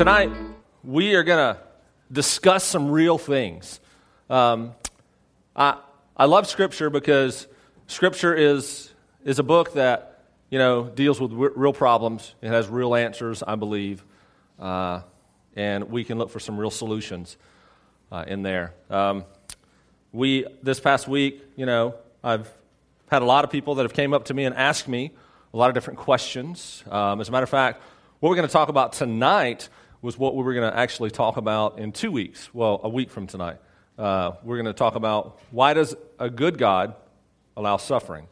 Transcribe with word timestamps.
tonight 0.00 0.32
we 0.82 1.14
are 1.14 1.22
going 1.22 1.54
to 1.54 1.60
discuss 2.10 2.64
some 2.64 2.90
real 2.90 3.18
things. 3.18 3.80
Um, 4.30 4.72
I, 5.54 5.76
I 6.16 6.24
love 6.24 6.46
Scripture 6.46 6.88
because 6.88 7.46
Scripture 7.86 8.34
is, 8.34 8.94
is 9.26 9.38
a 9.38 9.42
book 9.42 9.74
that, 9.74 10.24
you 10.48 10.58
know, 10.58 10.84
deals 10.84 11.20
with 11.20 11.32
r- 11.32 11.52
real 11.54 11.74
problems. 11.74 12.34
It 12.40 12.48
has 12.48 12.66
real 12.66 12.94
answers, 12.94 13.42
I 13.42 13.56
believe. 13.56 14.02
Uh, 14.58 15.02
and 15.54 15.90
we 15.90 16.02
can 16.02 16.16
look 16.16 16.30
for 16.30 16.40
some 16.40 16.58
real 16.58 16.70
solutions 16.70 17.36
uh, 18.10 18.24
in 18.26 18.40
there. 18.42 18.72
Um, 18.88 19.26
we, 20.12 20.46
this 20.62 20.80
past 20.80 21.08
week, 21.08 21.42
you 21.56 21.66
know, 21.66 21.94
I've 22.24 22.50
had 23.10 23.20
a 23.20 23.26
lot 23.26 23.44
of 23.44 23.50
people 23.50 23.74
that 23.74 23.82
have 23.82 23.92
came 23.92 24.14
up 24.14 24.24
to 24.24 24.32
me 24.32 24.46
and 24.46 24.54
asked 24.54 24.88
me 24.88 25.10
a 25.52 25.58
lot 25.58 25.68
of 25.68 25.74
different 25.74 25.98
questions. 25.98 26.84
Um, 26.90 27.20
as 27.20 27.28
a 27.28 27.32
matter 27.32 27.44
of 27.44 27.50
fact, 27.50 27.82
what 28.20 28.30
we're 28.30 28.36
going 28.36 28.48
to 28.48 28.52
talk 28.52 28.70
about 28.70 28.94
tonight 28.94 29.68
was 30.02 30.18
what 30.18 30.34
we 30.34 30.42
were 30.42 30.54
going 30.54 30.70
to 30.70 30.76
actually 30.76 31.10
talk 31.10 31.36
about 31.36 31.78
in 31.78 31.92
two 31.92 32.10
weeks. 32.10 32.52
Well, 32.54 32.80
a 32.82 32.88
week 32.88 33.10
from 33.10 33.26
tonight. 33.26 33.58
Uh, 33.98 34.32
we're 34.42 34.56
going 34.56 34.66
to 34.66 34.72
talk 34.72 34.94
about 34.94 35.38
why 35.50 35.74
does 35.74 35.94
a 36.18 36.30
good 36.30 36.56
God 36.56 36.94
allow 37.56 37.76
suffering? 37.76 38.26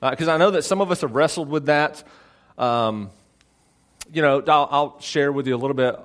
Because 0.00 0.28
uh, 0.28 0.34
I 0.34 0.36
know 0.36 0.50
that 0.50 0.62
some 0.62 0.80
of 0.80 0.90
us 0.90 1.02
have 1.02 1.14
wrestled 1.14 1.48
with 1.48 1.66
that. 1.66 2.02
Um, 2.58 3.10
you 4.12 4.20
know, 4.20 4.42
I'll, 4.48 4.68
I'll, 4.70 5.00
share 5.00 5.30
with 5.30 5.46
you 5.46 5.54
a 5.54 5.58
little 5.58 5.74
bit 5.74 5.96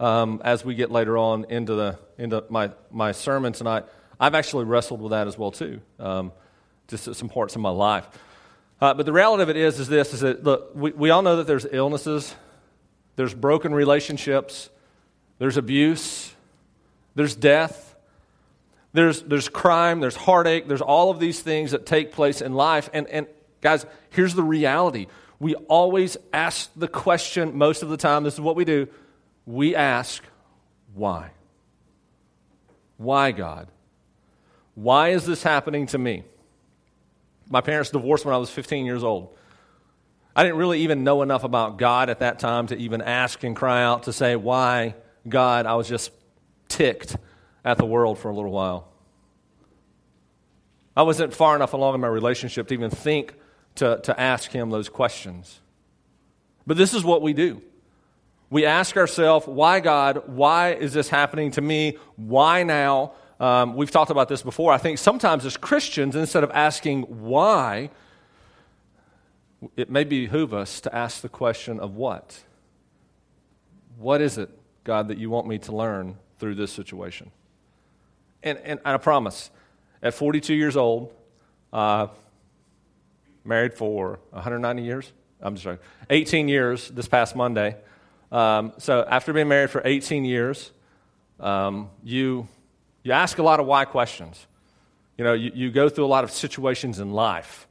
um, 0.00 0.42
as 0.44 0.64
we 0.64 0.74
get 0.74 0.90
later 0.90 1.16
on 1.16 1.46
into 1.48 1.74
the 1.74 1.98
into 2.18 2.44
my 2.50 2.70
my 2.90 3.12
sermon 3.12 3.52
tonight. 3.52 3.84
I've 4.18 4.34
actually 4.34 4.64
wrestled 4.64 5.00
with 5.00 5.10
that 5.12 5.26
as 5.26 5.38
well 5.38 5.50
too, 5.50 5.80
um, 5.98 6.32
just 6.88 7.08
at 7.08 7.16
some 7.16 7.28
parts 7.28 7.54
of 7.54 7.62
my 7.62 7.70
life. 7.70 8.06
Uh, 8.80 8.92
but 8.92 9.06
the 9.06 9.12
reality 9.12 9.42
of 9.42 9.48
it 9.48 9.56
is, 9.56 9.80
is 9.80 9.88
this: 9.88 10.12
is 10.12 10.20
that 10.20 10.44
look, 10.44 10.72
we, 10.74 10.90
we 10.92 11.10
all 11.10 11.22
know 11.22 11.36
that 11.36 11.46
there's 11.46 11.66
illnesses 11.70 12.34
there's 13.20 13.34
broken 13.34 13.74
relationships, 13.74 14.70
there's 15.38 15.58
abuse, 15.58 16.32
there's 17.14 17.36
death, 17.36 17.94
there's, 18.94 19.20
there's 19.20 19.46
crime, 19.46 20.00
there's 20.00 20.16
heartache, 20.16 20.66
there's 20.66 20.80
all 20.80 21.10
of 21.10 21.20
these 21.20 21.40
things 21.40 21.72
that 21.72 21.84
take 21.84 22.12
place 22.12 22.40
in 22.40 22.54
life. 22.54 22.88
And, 22.94 23.06
and 23.08 23.26
guys, 23.60 23.84
here's 24.08 24.34
the 24.34 24.42
reality. 24.42 25.06
We 25.38 25.54
always 25.54 26.16
ask 26.32 26.70
the 26.74 26.88
question, 26.88 27.58
most 27.58 27.82
of 27.82 27.90
the 27.90 27.98
time, 27.98 28.24
this 28.24 28.32
is 28.32 28.40
what 28.40 28.56
we 28.56 28.64
do. 28.64 28.88
We 29.44 29.76
ask, 29.76 30.22
why? 30.94 31.32
Why, 32.96 33.32
God? 33.32 33.68
Why 34.74 35.10
is 35.10 35.26
this 35.26 35.42
happening 35.42 35.88
to 35.88 35.98
me? 35.98 36.24
My 37.50 37.60
parents 37.60 37.90
divorced 37.90 38.24
when 38.24 38.34
I 38.34 38.38
was 38.38 38.48
15 38.48 38.86
years 38.86 39.04
old. 39.04 39.36
I 40.34 40.44
didn't 40.44 40.58
really 40.58 40.80
even 40.82 41.02
know 41.02 41.22
enough 41.22 41.44
about 41.44 41.78
God 41.78 42.08
at 42.08 42.20
that 42.20 42.38
time 42.38 42.68
to 42.68 42.76
even 42.76 43.02
ask 43.02 43.42
and 43.42 43.56
cry 43.56 43.82
out 43.82 44.04
to 44.04 44.12
say, 44.12 44.36
Why, 44.36 44.94
God? 45.28 45.66
I 45.66 45.74
was 45.74 45.88
just 45.88 46.12
ticked 46.68 47.16
at 47.64 47.78
the 47.78 47.84
world 47.84 48.18
for 48.18 48.30
a 48.30 48.34
little 48.34 48.52
while. 48.52 48.88
I 50.96 51.02
wasn't 51.02 51.34
far 51.34 51.56
enough 51.56 51.72
along 51.72 51.94
in 51.94 52.00
my 52.00 52.08
relationship 52.08 52.68
to 52.68 52.74
even 52.74 52.90
think 52.90 53.34
to, 53.76 54.00
to 54.04 54.18
ask 54.20 54.50
Him 54.50 54.70
those 54.70 54.88
questions. 54.88 55.60
But 56.66 56.76
this 56.76 56.94
is 56.94 57.02
what 57.04 57.22
we 57.22 57.32
do. 57.32 57.62
We 58.50 58.66
ask 58.66 58.96
ourselves, 58.96 59.46
Why, 59.46 59.80
God? 59.80 60.28
Why 60.28 60.72
is 60.74 60.92
this 60.92 61.08
happening 61.08 61.50
to 61.52 61.60
me? 61.60 61.98
Why 62.16 62.62
now? 62.62 63.12
Um, 63.40 63.74
we've 63.74 63.90
talked 63.90 64.10
about 64.10 64.28
this 64.28 64.42
before. 64.42 64.72
I 64.72 64.78
think 64.78 64.98
sometimes 64.98 65.46
as 65.46 65.56
Christians, 65.56 66.14
instead 66.14 66.44
of 66.44 66.50
asking 66.52 67.02
why, 67.02 67.90
it 69.76 69.90
may 69.90 70.04
behoove 70.04 70.54
us 70.54 70.80
to 70.82 70.94
ask 70.94 71.20
the 71.20 71.28
question 71.28 71.80
of 71.80 71.94
what? 71.94 72.40
What 73.98 74.20
is 74.20 74.38
it, 74.38 74.50
God, 74.84 75.08
that 75.08 75.18
you 75.18 75.28
want 75.30 75.46
me 75.46 75.58
to 75.58 75.72
learn 75.72 76.16
through 76.38 76.54
this 76.54 76.72
situation? 76.72 77.30
And, 78.42 78.58
and, 78.58 78.80
I 78.84 78.96
promise, 78.96 79.50
at 80.02 80.14
42 80.14 80.54
years 80.54 80.76
old, 80.76 81.12
uh, 81.72 82.06
married 83.44 83.74
for 83.74 84.18
190 84.30 84.82
years, 84.82 85.12
I'm 85.42 85.56
sorry, 85.58 85.78
18 86.08 86.48
years 86.48 86.88
this 86.88 87.06
past 87.06 87.36
Monday. 87.36 87.76
Um, 88.32 88.72
so 88.78 89.04
after 89.08 89.32
being 89.32 89.48
married 89.48 89.70
for 89.70 89.82
18 89.84 90.24
years, 90.24 90.70
um, 91.38 91.90
you, 92.02 92.48
you 93.02 93.12
ask 93.12 93.38
a 93.38 93.42
lot 93.42 93.60
of 93.60 93.66
why 93.66 93.84
questions. 93.84 94.46
You 95.18 95.24
know, 95.24 95.32
you, 95.34 95.52
you 95.54 95.70
go 95.70 95.90
through 95.90 96.06
a 96.06 96.08
lot 96.08 96.24
of 96.24 96.30
situations 96.30 96.98
in 96.98 97.12
life 97.12 97.66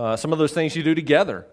uh, 0.00 0.16
some 0.16 0.32
of 0.32 0.38
those 0.38 0.52
things 0.52 0.74
you 0.74 0.82
do 0.82 0.94
together. 0.94 1.46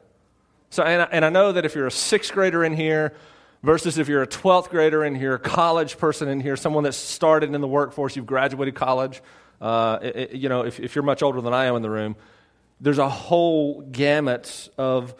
So, 0.69 0.81
and, 0.81 1.05
and 1.11 1.25
I 1.25 1.29
know 1.29 1.51
that 1.51 1.65
if 1.65 1.75
you're 1.75 1.87
a 1.87 1.91
sixth 1.91 2.31
grader 2.31 2.63
in 2.63 2.73
here 2.73 3.13
versus 3.61 3.97
if 3.97 4.07
you're 4.07 4.21
a 4.21 4.27
12th 4.27 4.69
grader 4.69 5.03
in 5.03 5.15
here, 5.15 5.33
a 5.33 5.39
college 5.39 5.97
person 5.97 6.29
in 6.29 6.39
here, 6.39 6.55
someone 6.55 6.85
that's 6.85 6.95
started 6.95 7.53
in 7.53 7.59
the 7.59 7.67
workforce, 7.67 8.15
you've 8.15 8.25
graduated 8.25 8.73
college, 8.73 9.21
uh, 9.59 9.99
it, 10.01 10.15
it, 10.15 10.31
you 10.31 10.47
know, 10.47 10.61
if, 10.61 10.79
if 10.79 10.95
you're 10.95 11.03
much 11.03 11.21
older 11.21 11.41
than 11.41 11.53
I 11.53 11.65
am 11.65 11.75
in 11.75 11.81
the 11.81 11.89
room, 11.89 12.15
there's 12.79 12.99
a 12.99 13.09
whole 13.09 13.81
gamut 13.81 14.69
of 14.77 15.13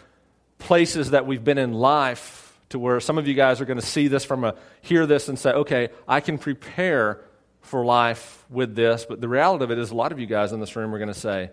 places 0.58 1.12
that 1.12 1.28
we've 1.28 1.44
been 1.44 1.58
in 1.58 1.74
life 1.74 2.58
to 2.70 2.80
where 2.80 3.02
some 3.02 3.18
of 3.18 3.28
you 3.28 3.34
guys 3.34 3.60
are 3.60 3.66
going 3.66 3.80
to 3.80 3.86
see 3.86 4.08
this 4.08 4.24
from 4.24 4.46
a 4.46 4.56
hear 4.82 5.06
this 5.06 5.28
and 5.28 5.38
say, 5.38 5.52
okay, 5.52 5.90
I 6.08 6.22
can 6.22 6.38
prepare 6.38 7.20
for 7.60 7.84
life 7.84 8.46
with 8.50 8.74
this. 8.74 9.06
But 9.08 9.20
the 9.20 9.28
reality 9.28 9.66
of 9.66 9.72
it 9.72 9.80
is, 9.80 9.92
a 9.92 9.96
lot 9.96 10.14
of 10.14 10.20
you 10.20 10.28
guys 10.28 10.54
in 10.54 10.62
this 10.62 10.78
room 10.78 10.96
are 10.96 10.98
going 10.98 11.14
to 11.14 11.20
say, 11.20 11.50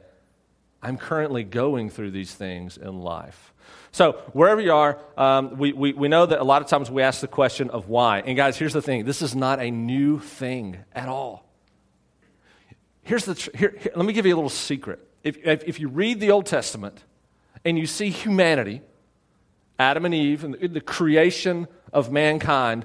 I'm 0.85 0.99
currently 0.99 1.45
going 1.45 1.89
through 1.89 2.11
these 2.11 2.35
things 2.35 2.77
in 2.77 3.01
life. 3.01 3.55
So, 3.91 4.13
wherever 4.35 4.61
you 4.61 4.73
are, 4.73 4.99
um, 5.17 5.57
we, 5.57 5.73
we, 5.73 5.95
we 5.95 6.09
know 6.09 6.27
that 6.27 6.41
a 6.41 6.45
lot 6.45 6.61
of 6.61 6.69
times 6.69 6.91
we 6.91 7.01
ask 7.01 7.23
the 7.23 7.27
question 7.27 7.71
of 7.71 7.89
why. 7.89 8.21
And, 8.21 8.37
guys, 8.37 8.59
here's 8.59 8.75
the 8.75 8.83
thing 8.83 9.07
this 9.07 9.23
is 9.23 9.35
not 9.35 9.61
a 9.61 9.71
new 9.71 10.19
thing 10.19 10.77
at 10.93 11.09
all. 11.09 11.49
Here's 13.03 13.25
the, 13.25 13.35
tr- 13.35 13.57
here, 13.57 13.75
here, 13.79 13.93
let 13.97 14.05
me 14.05 14.13
give 14.13 14.27
you 14.27 14.35
a 14.35 14.37
little 14.37 14.51
secret. 14.51 15.01
If, 15.23 15.39
if, 15.39 15.65
if, 15.65 15.81
you 15.81 15.89
read 15.89 16.21
the 16.21 16.33
Old 16.33 16.45
Testament 16.45 17.03
and 17.65 17.79
you 17.79 17.87
see 17.87 18.11
humanity, 18.11 18.83
Adam 19.79 20.05
and 20.05 20.15
Eve, 20.15 20.45
and 20.45 20.53
the, 20.53 20.69
the 20.69 20.81
creation 20.83 21.67
of 21.95 22.13
mankind, 22.13 22.85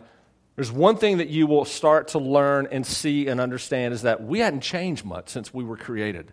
there's 0.56 0.72
one 0.72 0.96
thing 0.96 1.18
that 1.18 1.28
you 1.28 1.48
will 1.48 1.66
start 1.66 2.10
to 2.10 2.20
learn 2.20 2.70
and 2.72 2.88
see 2.88 3.28
and 3.28 3.42
understand 3.42 3.94
is 3.94 4.04
that 4.04 4.24
we 4.24 4.40
hadn't 4.40 4.62
changed 4.62 5.04
much 5.04 5.28
since 5.28 5.54
we 5.54 5.66
were 5.66 5.78
created. 5.78 6.32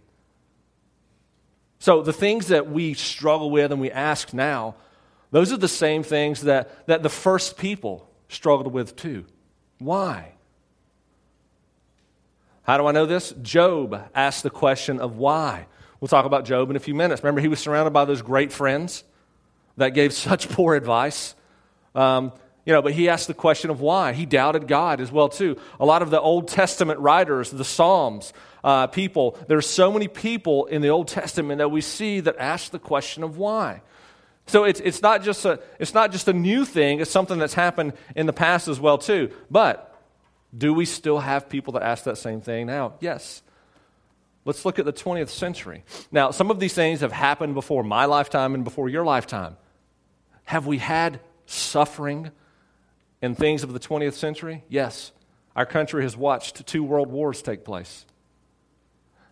So 1.87 2.03
the 2.03 2.13
things 2.13 2.49
that 2.49 2.69
we 2.69 2.95
struggle 2.95 3.49
with 3.49 3.71
and 3.71 3.81
we 3.81 3.93
ask 3.93 4.35
now, 4.35 4.75
those 5.31 5.53
are 5.53 5.57
the 5.57 5.69
same 5.69 6.03
things 6.03 6.41
that, 6.41 6.85
that 6.89 7.05
the 7.05 7.09
first 7.09 7.57
people 7.57 8.11
struggled 8.29 8.73
with 8.73 8.97
too. 8.97 9.25
Why? 9.79 10.33
How 12.65 12.77
do 12.77 12.89
I 12.89 12.91
know 12.91 13.07
this? 13.07 13.31
Job 13.41 14.03
asked 14.17 14.43
the 14.43 14.51
question 14.51 14.99
of 14.99 15.17
why. 15.17 15.69
We'll 16.01 16.09
talk 16.09 16.25
about 16.25 16.45
Job 16.45 16.71
in 16.71 16.75
a 16.75 16.81
few 16.81 16.93
minutes. 16.93 17.23
Remember, 17.23 17.41
he 17.41 17.47
was 17.47 17.61
surrounded 17.61 17.93
by 17.93 18.05
those 18.05 18.21
great 18.21 18.51
friends 18.51 19.05
that 19.77 19.91
gave 19.91 20.13
such 20.29 20.49
poor 20.49 20.75
advice. 20.75 21.37
Um, 21.95 22.33
you 22.65 22.73
know, 22.73 22.83
but 22.83 22.95
he 22.95 23.09
asked 23.09 23.29
the 23.29 23.35
question 23.35 23.71
of 23.71 23.81
why. 23.81 24.13
He 24.13 24.27
doubted 24.27 24.67
God 24.67 25.01
as 25.01 25.13
well 25.13 25.29
too. 25.29 25.57
A 25.79 25.87
lot 25.87 26.03
of 26.03 26.11
the 26.11 26.21
Old 26.21 26.49
Testament 26.49 26.99
writers, 26.99 27.53
the 27.53 27.65
Psalms, 27.65 28.33
uh, 28.66 28.88
people, 28.88 29.38
there's 29.47 29.65
so 29.65 29.93
many 29.93 30.09
people 30.09 30.66
in 30.66 30.82
the 30.82 30.88
Old 30.88 31.06
Testament 31.06 31.59
that 31.59 31.71
we 31.71 31.81
see 31.81 32.19
that 32.19 32.37
ask 32.37 32.72
the 32.72 32.81
question 32.81 33.22
of 33.22 33.38
why. 33.38 33.81
So 34.49 34.65
it's, 34.65 34.81
it's, 34.81 35.00
not 35.00 35.22
just 35.22 35.44
a, 35.44 35.60
it's 35.78 35.94
not 35.94 36.10
just 36.10 36.27
a 36.27 36.32
new 36.32 36.65
thing, 36.65 36.99
it's 37.00 37.10
something 37.10 37.38
that's 37.38 37.55
happened 37.55 37.93
in 38.16 38.26
the 38.26 38.32
past 38.32 38.66
as 38.66 38.81
well 38.81 38.99
too. 38.99 39.31
But 39.53 39.97
do 40.56 40.75
we 40.75 40.84
still 40.84 41.21
have 41.21 41.49
people 41.49 41.75
that 41.75 41.84
ask 41.84 42.05
that 42.05 42.19
same 42.19 42.41
thing 42.41 42.66
now? 42.66 42.94
Yes. 42.99 43.41
Let's 44.44 44.65
look 44.65 44.81
at 44.81 44.84
the 44.84 44.93
20th 44.93 45.28
century. 45.28 45.84
Now, 46.10 46.32
some 46.32 46.50
of 46.50 46.59
these 46.59 46.75
things 46.75 47.00
have 47.00 47.12
happened 47.12 47.55
before 47.55 47.85
my 47.85 48.06
lifetime 48.06 48.52
and 48.55 48.64
before 48.64 48.88
your 48.88 49.05
lifetime. 49.05 49.56
Have 50.44 50.67
we 50.67 50.79
had 50.79 51.20
suffering 51.46 52.32
in 53.23 53.37
things 53.37 53.62
of 53.62 53.73
the 53.73 53.81
20th 53.81 54.14
century? 54.14 54.64
Yes. 54.69 55.12
Our 55.55 55.67
country 55.67 56.02
has 56.02 56.17
watched 56.17 56.67
two 56.67 56.82
world 56.82 57.12
wars 57.12 57.43
take 57.43 57.64
place. 57.64 58.06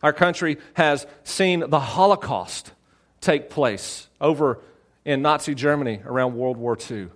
Our 0.05 0.13
country 0.13 0.59
has 0.75 1.07
seen 1.23 1.65
the 1.67 1.81
Holocaust 1.81 2.73
take 3.23 3.49
place 3.49 4.07
over 4.21 4.61
in 5.07 5.23
Nazi 5.23 5.55
Germany 5.55 6.03
around 6.05 6.37
World 6.37 6.59
War 6.59 6.77
II. 6.91 7.09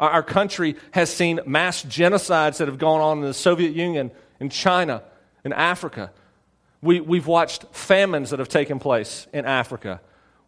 Our 0.00 0.24
country 0.24 0.74
has 0.90 1.08
seen 1.08 1.38
mass 1.46 1.84
genocides 1.84 2.56
that 2.56 2.66
have 2.66 2.78
gone 2.78 3.00
on 3.00 3.18
in 3.18 3.24
the 3.26 3.32
Soviet 3.32 3.76
Union, 3.76 4.10
in 4.40 4.50
China, 4.50 5.04
in 5.44 5.52
Africa. 5.52 6.10
We, 6.82 6.98
we've 6.98 7.28
watched 7.28 7.64
famines 7.70 8.30
that 8.30 8.40
have 8.40 8.48
taken 8.48 8.80
place 8.80 9.28
in 9.32 9.44
Africa. 9.44 10.00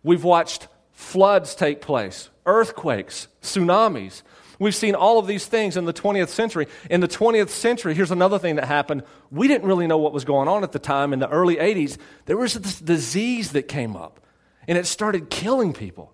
We've 0.03 0.25
watched 0.25 0.67
floods 0.91 1.55
take 1.55 1.81
place, 1.81 2.29
earthquakes, 2.45 3.29
tsunamis. 3.41 4.23
We've 4.61 4.75
seen 4.75 4.95
all 4.95 5.19
of 5.19 5.27
these 5.27 5.47
things 5.47 5.79
in 5.79 5.87
the 5.87 5.93
20th 5.93 6.29
century. 6.29 6.67
In 6.91 7.01
the 7.01 7.09
20th 7.09 7.49
century, 7.49 7.95
here's 7.95 8.11
another 8.11 8.39
thing 8.39 8.57
that 8.57 8.67
happened. 8.67 9.05
We 9.31 9.49
didn't 9.49 9.67
really 9.67 9.87
know 9.87 9.97
what 9.97 10.13
was 10.13 10.27
going 10.27 10.49
on 10.49 10.63
at 10.63 10.73
the 10.73 10.79
time. 10.79 11.15
In 11.15 11.19
the 11.19 11.31
early 11.31 11.57
80s, 11.57 11.97
there 12.27 12.37
was 12.37 12.53
this 12.53 12.79
disease 12.79 13.53
that 13.53 13.69
came 13.69 13.97
up, 13.97 14.21
and 14.69 14.77
it 14.77 14.87
started 14.87 15.31
killing 15.31 15.73
people. 15.73 16.13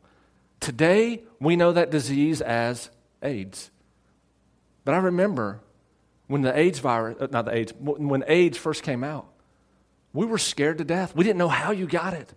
Today, 0.61 1.25
we 1.41 1.57
know 1.57 1.73
that 1.73 1.91
disease 1.91 2.41
as 2.41 2.89
AIDS. 3.21 3.73
But 4.85 4.95
I 4.95 4.99
remember 4.99 5.61
when 6.29 6.43
the 6.43 6.57
AIDS 6.57 6.79
virus, 6.79 7.17
uh, 7.21 7.27
not 7.33 7.47
the 7.47 7.55
AIDS, 7.55 7.73
when 7.81 8.23
AIDS 8.29 8.57
first 8.57 8.85
came 8.85 9.03
out, 9.03 9.27
we 10.13 10.25
were 10.25 10.39
scared 10.39 10.79
to 10.79 10.85
death. 10.85 11.17
We 11.17 11.25
didn't 11.25 11.39
know 11.39 11.49
how 11.49 11.73
you 11.73 11.87
got 11.87 12.15
it. 12.15 12.33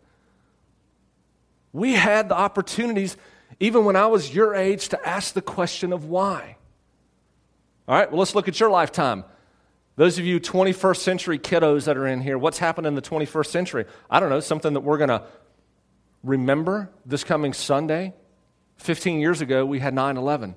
We 1.72 1.94
had 1.94 2.30
the 2.30 2.36
opportunities, 2.36 3.16
even 3.60 3.86
when 3.86 3.96
I 3.96 4.08
was 4.08 4.34
your 4.34 4.56
age, 4.56 4.90
to 4.90 5.08
ask 5.08 5.34
the 5.34 5.42
question 5.42 5.92
of 5.92 6.06
why. 6.06 6.56
All 7.88 7.96
right, 7.96 8.10
well, 8.10 8.20
let's 8.20 8.36
look 8.36 8.48
at 8.48 8.60
your 8.60 8.70
lifetime. 8.70 9.26
Those 9.96 10.18
of 10.18 10.26
you 10.26 10.40
21st 10.40 10.98
century 10.98 11.40
kiddos 11.40 11.86
that 11.86 11.98
are 11.98 12.08
in 12.08 12.22
here, 12.22 12.38
what's 12.38 12.60
happened 12.60 12.88
in 12.88 12.96
the 12.96 13.02
21st 13.02 13.48
century? 13.48 13.86
I 14.10 14.20
don't 14.20 14.30
know, 14.30 14.40
something 14.40 14.74
that 14.74 14.82
we're 14.82 14.98
going 14.98 15.10
to 15.10 15.24
remember 16.24 16.90
this 17.06 17.24
coming 17.24 17.54
Sunday. 17.54 18.14
15 18.78 19.20
years 19.20 19.42
ago, 19.42 19.66
we 19.66 19.80
had 19.80 19.94
9 19.94 20.16
11. 20.16 20.56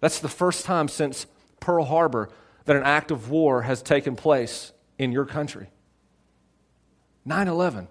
That's 0.00 0.18
the 0.18 0.28
first 0.28 0.64
time 0.64 0.88
since 0.88 1.26
Pearl 1.60 1.84
Harbor 1.84 2.30
that 2.64 2.76
an 2.76 2.82
act 2.82 3.12
of 3.12 3.30
war 3.30 3.62
has 3.62 3.82
taken 3.82 4.16
place 4.16 4.72
in 4.98 5.12
your 5.12 5.24
country. 5.24 5.68
9 7.24 7.46
11. 7.46 7.88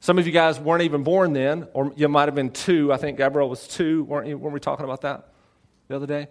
Some 0.00 0.18
of 0.18 0.26
you 0.26 0.32
guys 0.32 0.60
weren't 0.60 0.82
even 0.82 1.02
born 1.02 1.32
then, 1.32 1.66
or 1.72 1.92
you 1.96 2.08
might 2.08 2.26
have 2.26 2.34
been 2.34 2.50
two. 2.50 2.92
I 2.92 2.96
think 2.96 3.18
Gabrielle 3.18 3.48
was 3.48 3.66
two. 3.66 4.04
Weren't, 4.04 4.28
you, 4.28 4.38
weren't 4.38 4.54
we 4.54 4.60
talking 4.60 4.84
about 4.84 5.00
that 5.02 5.28
the 5.88 5.96
other 5.96 6.06
day? 6.06 6.28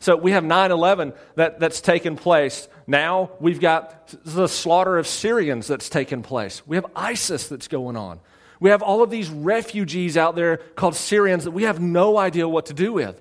So 0.00 0.16
we 0.16 0.32
have 0.32 0.44
9 0.44 0.70
11 0.70 1.14
that, 1.36 1.58
that's 1.60 1.80
taken 1.80 2.16
place. 2.16 2.68
Now 2.86 3.30
we've 3.40 3.60
got 3.60 4.14
the 4.24 4.48
slaughter 4.48 4.98
of 4.98 5.06
Syrians 5.06 5.66
that's 5.66 5.88
taken 5.88 6.22
place. 6.22 6.66
We 6.66 6.76
have 6.76 6.84
ISIS 6.94 7.48
that's 7.48 7.68
going 7.68 7.96
on. 7.96 8.20
We 8.60 8.70
have 8.70 8.82
all 8.82 9.02
of 9.02 9.10
these 9.10 9.30
refugees 9.30 10.16
out 10.16 10.36
there 10.36 10.58
called 10.58 10.94
Syrians 10.94 11.44
that 11.44 11.52
we 11.52 11.62
have 11.62 11.80
no 11.80 12.18
idea 12.18 12.46
what 12.46 12.66
to 12.66 12.74
do 12.74 12.92
with. 12.92 13.20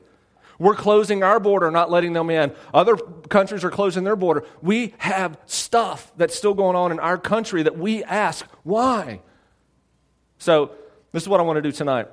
We're 0.59 0.75
closing 0.75 1.23
our 1.23 1.39
border, 1.39 1.71
not 1.71 1.89
letting 1.89 2.13
them 2.13 2.29
in. 2.29 2.53
Other 2.73 2.95
countries 2.95 3.63
are 3.63 3.71
closing 3.71 4.03
their 4.03 4.15
border. 4.15 4.45
We 4.61 4.93
have 4.97 5.37
stuff 5.45 6.11
that's 6.17 6.35
still 6.35 6.53
going 6.53 6.75
on 6.75 6.91
in 6.91 6.99
our 6.99 7.17
country 7.17 7.63
that 7.63 7.77
we 7.77 8.03
ask, 8.03 8.45
why? 8.63 9.21
So, 10.43 10.71
this 11.13 11.23
is 11.23 11.29
what 11.29 11.39
I 11.39 11.43
want 11.43 11.55
to 11.55 11.61
do 11.61 11.71
tonight. 11.71 12.09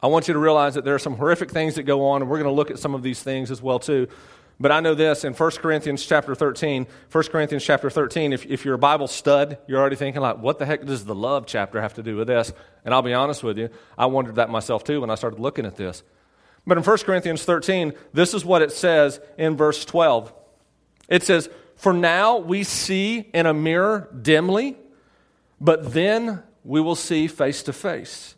I 0.00 0.06
want 0.06 0.28
you 0.28 0.34
to 0.34 0.38
realize 0.38 0.74
that 0.74 0.84
there 0.84 0.94
are 0.94 1.00
some 1.00 1.16
horrific 1.16 1.50
things 1.50 1.74
that 1.74 1.82
go 1.82 2.06
on, 2.06 2.22
and 2.22 2.30
we're 2.30 2.38
going 2.38 2.48
to 2.48 2.54
look 2.54 2.70
at 2.70 2.78
some 2.78 2.94
of 2.94 3.02
these 3.02 3.24
things 3.24 3.50
as 3.50 3.60
well, 3.60 3.80
too. 3.80 4.06
But 4.60 4.70
I 4.70 4.78
know 4.78 4.94
this 4.94 5.24
in 5.24 5.32
1 5.32 5.50
Corinthians 5.56 6.06
chapter 6.06 6.36
13. 6.36 6.86
1 7.10 7.24
Corinthians 7.24 7.64
chapter 7.64 7.90
13, 7.90 8.32
if, 8.32 8.46
if 8.46 8.64
you're 8.64 8.76
a 8.76 8.78
Bible 8.78 9.08
stud, 9.08 9.58
you're 9.66 9.80
already 9.80 9.96
thinking, 9.96 10.22
like, 10.22 10.38
what 10.38 10.60
the 10.60 10.64
heck 10.64 10.84
does 10.84 11.06
the 11.06 11.14
love 11.14 11.44
chapter 11.44 11.82
have 11.82 11.94
to 11.94 12.04
do 12.04 12.14
with 12.14 12.28
this? 12.28 12.52
And 12.84 12.94
I'll 12.94 13.02
be 13.02 13.14
honest 13.14 13.42
with 13.42 13.58
you, 13.58 13.68
I 13.98 14.06
wondered 14.06 14.36
that 14.36 14.48
myself 14.48 14.84
too 14.84 15.00
when 15.00 15.10
I 15.10 15.16
started 15.16 15.40
looking 15.40 15.66
at 15.66 15.74
this. 15.74 16.04
But 16.64 16.78
in 16.78 16.84
1 16.84 16.98
Corinthians 16.98 17.44
13, 17.44 17.94
this 18.12 18.32
is 18.32 18.44
what 18.44 18.62
it 18.62 18.70
says 18.70 19.18
in 19.36 19.56
verse 19.56 19.84
12. 19.84 20.32
It 21.08 21.24
says, 21.24 21.50
For 21.74 21.92
now 21.92 22.36
we 22.36 22.62
see 22.62 23.28
in 23.34 23.46
a 23.46 23.52
mirror 23.52 24.08
dimly, 24.22 24.76
but 25.60 25.92
then 25.92 26.44
we 26.64 26.80
will 26.80 26.96
see 26.96 27.26
face 27.26 27.62
to 27.64 27.72
face. 27.72 28.34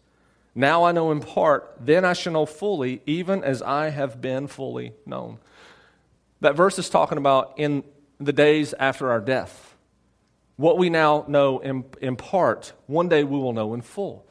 Now 0.54 0.84
I 0.84 0.92
know 0.92 1.12
in 1.12 1.20
part, 1.20 1.76
then 1.80 2.04
I 2.04 2.12
shall 2.12 2.32
know 2.32 2.46
fully, 2.46 3.02
even 3.06 3.44
as 3.44 3.62
I 3.62 3.90
have 3.90 4.20
been 4.20 4.46
fully 4.46 4.92
known. 5.04 5.38
That 6.40 6.56
verse 6.56 6.78
is 6.78 6.90
talking 6.90 7.18
about 7.18 7.54
in 7.56 7.84
the 8.18 8.32
days 8.32 8.74
after 8.78 9.10
our 9.10 9.20
death. 9.20 9.74
What 10.56 10.78
we 10.78 10.88
now 10.90 11.24
know 11.28 11.58
in, 11.58 11.84
in 12.00 12.16
part, 12.16 12.72
one 12.86 13.08
day 13.08 13.22
we 13.22 13.38
will 13.38 13.52
know 13.52 13.74
in 13.74 13.82
full. 13.82 14.26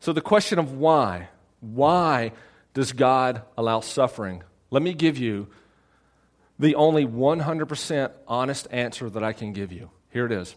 So 0.00 0.12
the 0.12 0.20
question 0.20 0.58
of 0.58 0.72
why 0.72 1.28
why 1.72 2.32
does 2.74 2.92
God 2.92 3.42
allow 3.56 3.80
suffering? 3.80 4.42
Let 4.70 4.82
me 4.82 4.92
give 4.92 5.16
you 5.16 5.48
the 6.58 6.74
only 6.74 7.06
100% 7.06 8.10
honest 8.28 8.68
answer 8.70 9.08
that 9.08 9.24
I 9.24 9.32
can 9.32 9.52
give 9.52 9.72
you. 9.72 9.90
Here 10.10 10.26
it 10.26 10.32
is 10.32 10.56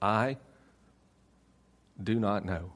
I 0.00 0.36
do 2.02 2.18
not 2.18 2.44
know. 2.44 2.72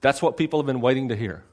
That's 0.00 0.20
what 0.20 0.36
people 0.36 0.58
have 0.58 0.66
been 0.66 0.80
waiting 0.80 1.08
to 1.08 1.16
hear. 1.16 1.44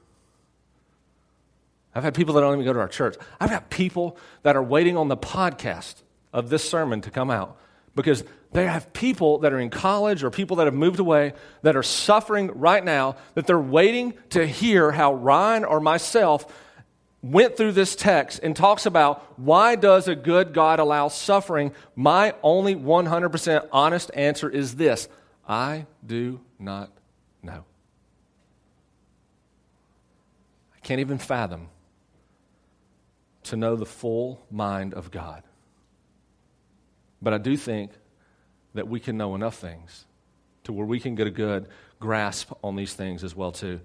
I've 1.94 2.04
had 2.04 2.14
people 2.14 2.34
that 2.34 2.40
don't 2.40 2.54
even 2.54 2.64
go 2.64 2.72
to 2.72 2.80
our 2.80 2.88
church. 2.88 3.16
I've 3.40 3.50
got 3.50 3.70
people 3.70 4.16
that 4.42 4.56
are 4.56 4.62
waiting 4.62 4.96
on 4.96 5.08
the 5.08 5.16
podcast 5.16 6.02
of 6.32 6.48
this 6.48 6.68
sermon 6.68 7.00
to 7.02 7.10
come 7.10 7.30
out 7.30 7.58
because 7.94 8.24
they 8.52 8.66
have 8.66 8.92
people 8.92 9.38
that 9.38 9.52
are 9.52 9.58
in 9.58 9.70
college 9.70 10.22
or 10.22 10.30
people 10.30 10.56
that 10.56 10.66
have 10.66 10.74
moved 10.74 10.98
away 10.98 11.32
that 11.62 11.76
are 11.76 11.82
suffering 11.82 12.50
right 12.54 12.84
now 12.84 13.16
that 13.34 13.46
they're 13.46 13.58
waiting 13.58 14.14
to 14.30 14.46
hear 14.46 14.90
how 14.92 15.14
Ryan 15.14 15.64
or 15.64 15.80
myself 15.80 16.46
went 17.22 17.56
through 17.56 17.72
this 17.72 17.94
text 17.94 18.40
and 18.42 18.54
talks 18.54 18.84
about 18.84 19.38
why 19.38 19.76
does 19.76 20.08
a 20.08 20.14
good 20.14 20.52
God 20.52 20.80
allow 20.80 21.08
suffering? 21.08 21.72
My 21.94 22.34
only 22.42 22.74
100% 22.74 23.68
honest 23.72 24.10
answer 24.14 24.50
is 24.50 24.76
this 24.76 25.08
I 25.48 25.86
do 26.04 26.40
not 26.58 26.90
know. 27.42 27.64
I 30.74 30.80
can't 30.80 31.00
even 31.00 31.18
fathom 31.18 31.68
to 33.44 33.56
know 33.56 33.76
the 33.76 33.86
full 33.86 34.44
mind 34.50 34.94
of 34.94 35.10
God. 35.10 35.42
But 37.20 37.34
I 37.34 37.38
do 37.38 37.56
think 37.56 37.92
that 38.74 38.88
we 38.88 38.98
can 38.98 39.16
know 39.16 39.34
enough 39.34 39.56
things 39.56 40.06
to 40.64 40.72
where 40.72 40.86
we 40.86 40.98
can 40.98 41.14
get 41.14 41.26
a 41.26 41.30
good 41.30 41.68
grasp 42.00 42.52
on 42.64 42.74
these 42.74 42.94
things 42.94 43.22
as 43.22 43.36
well 43.36 43.52
too. 43.52 43.80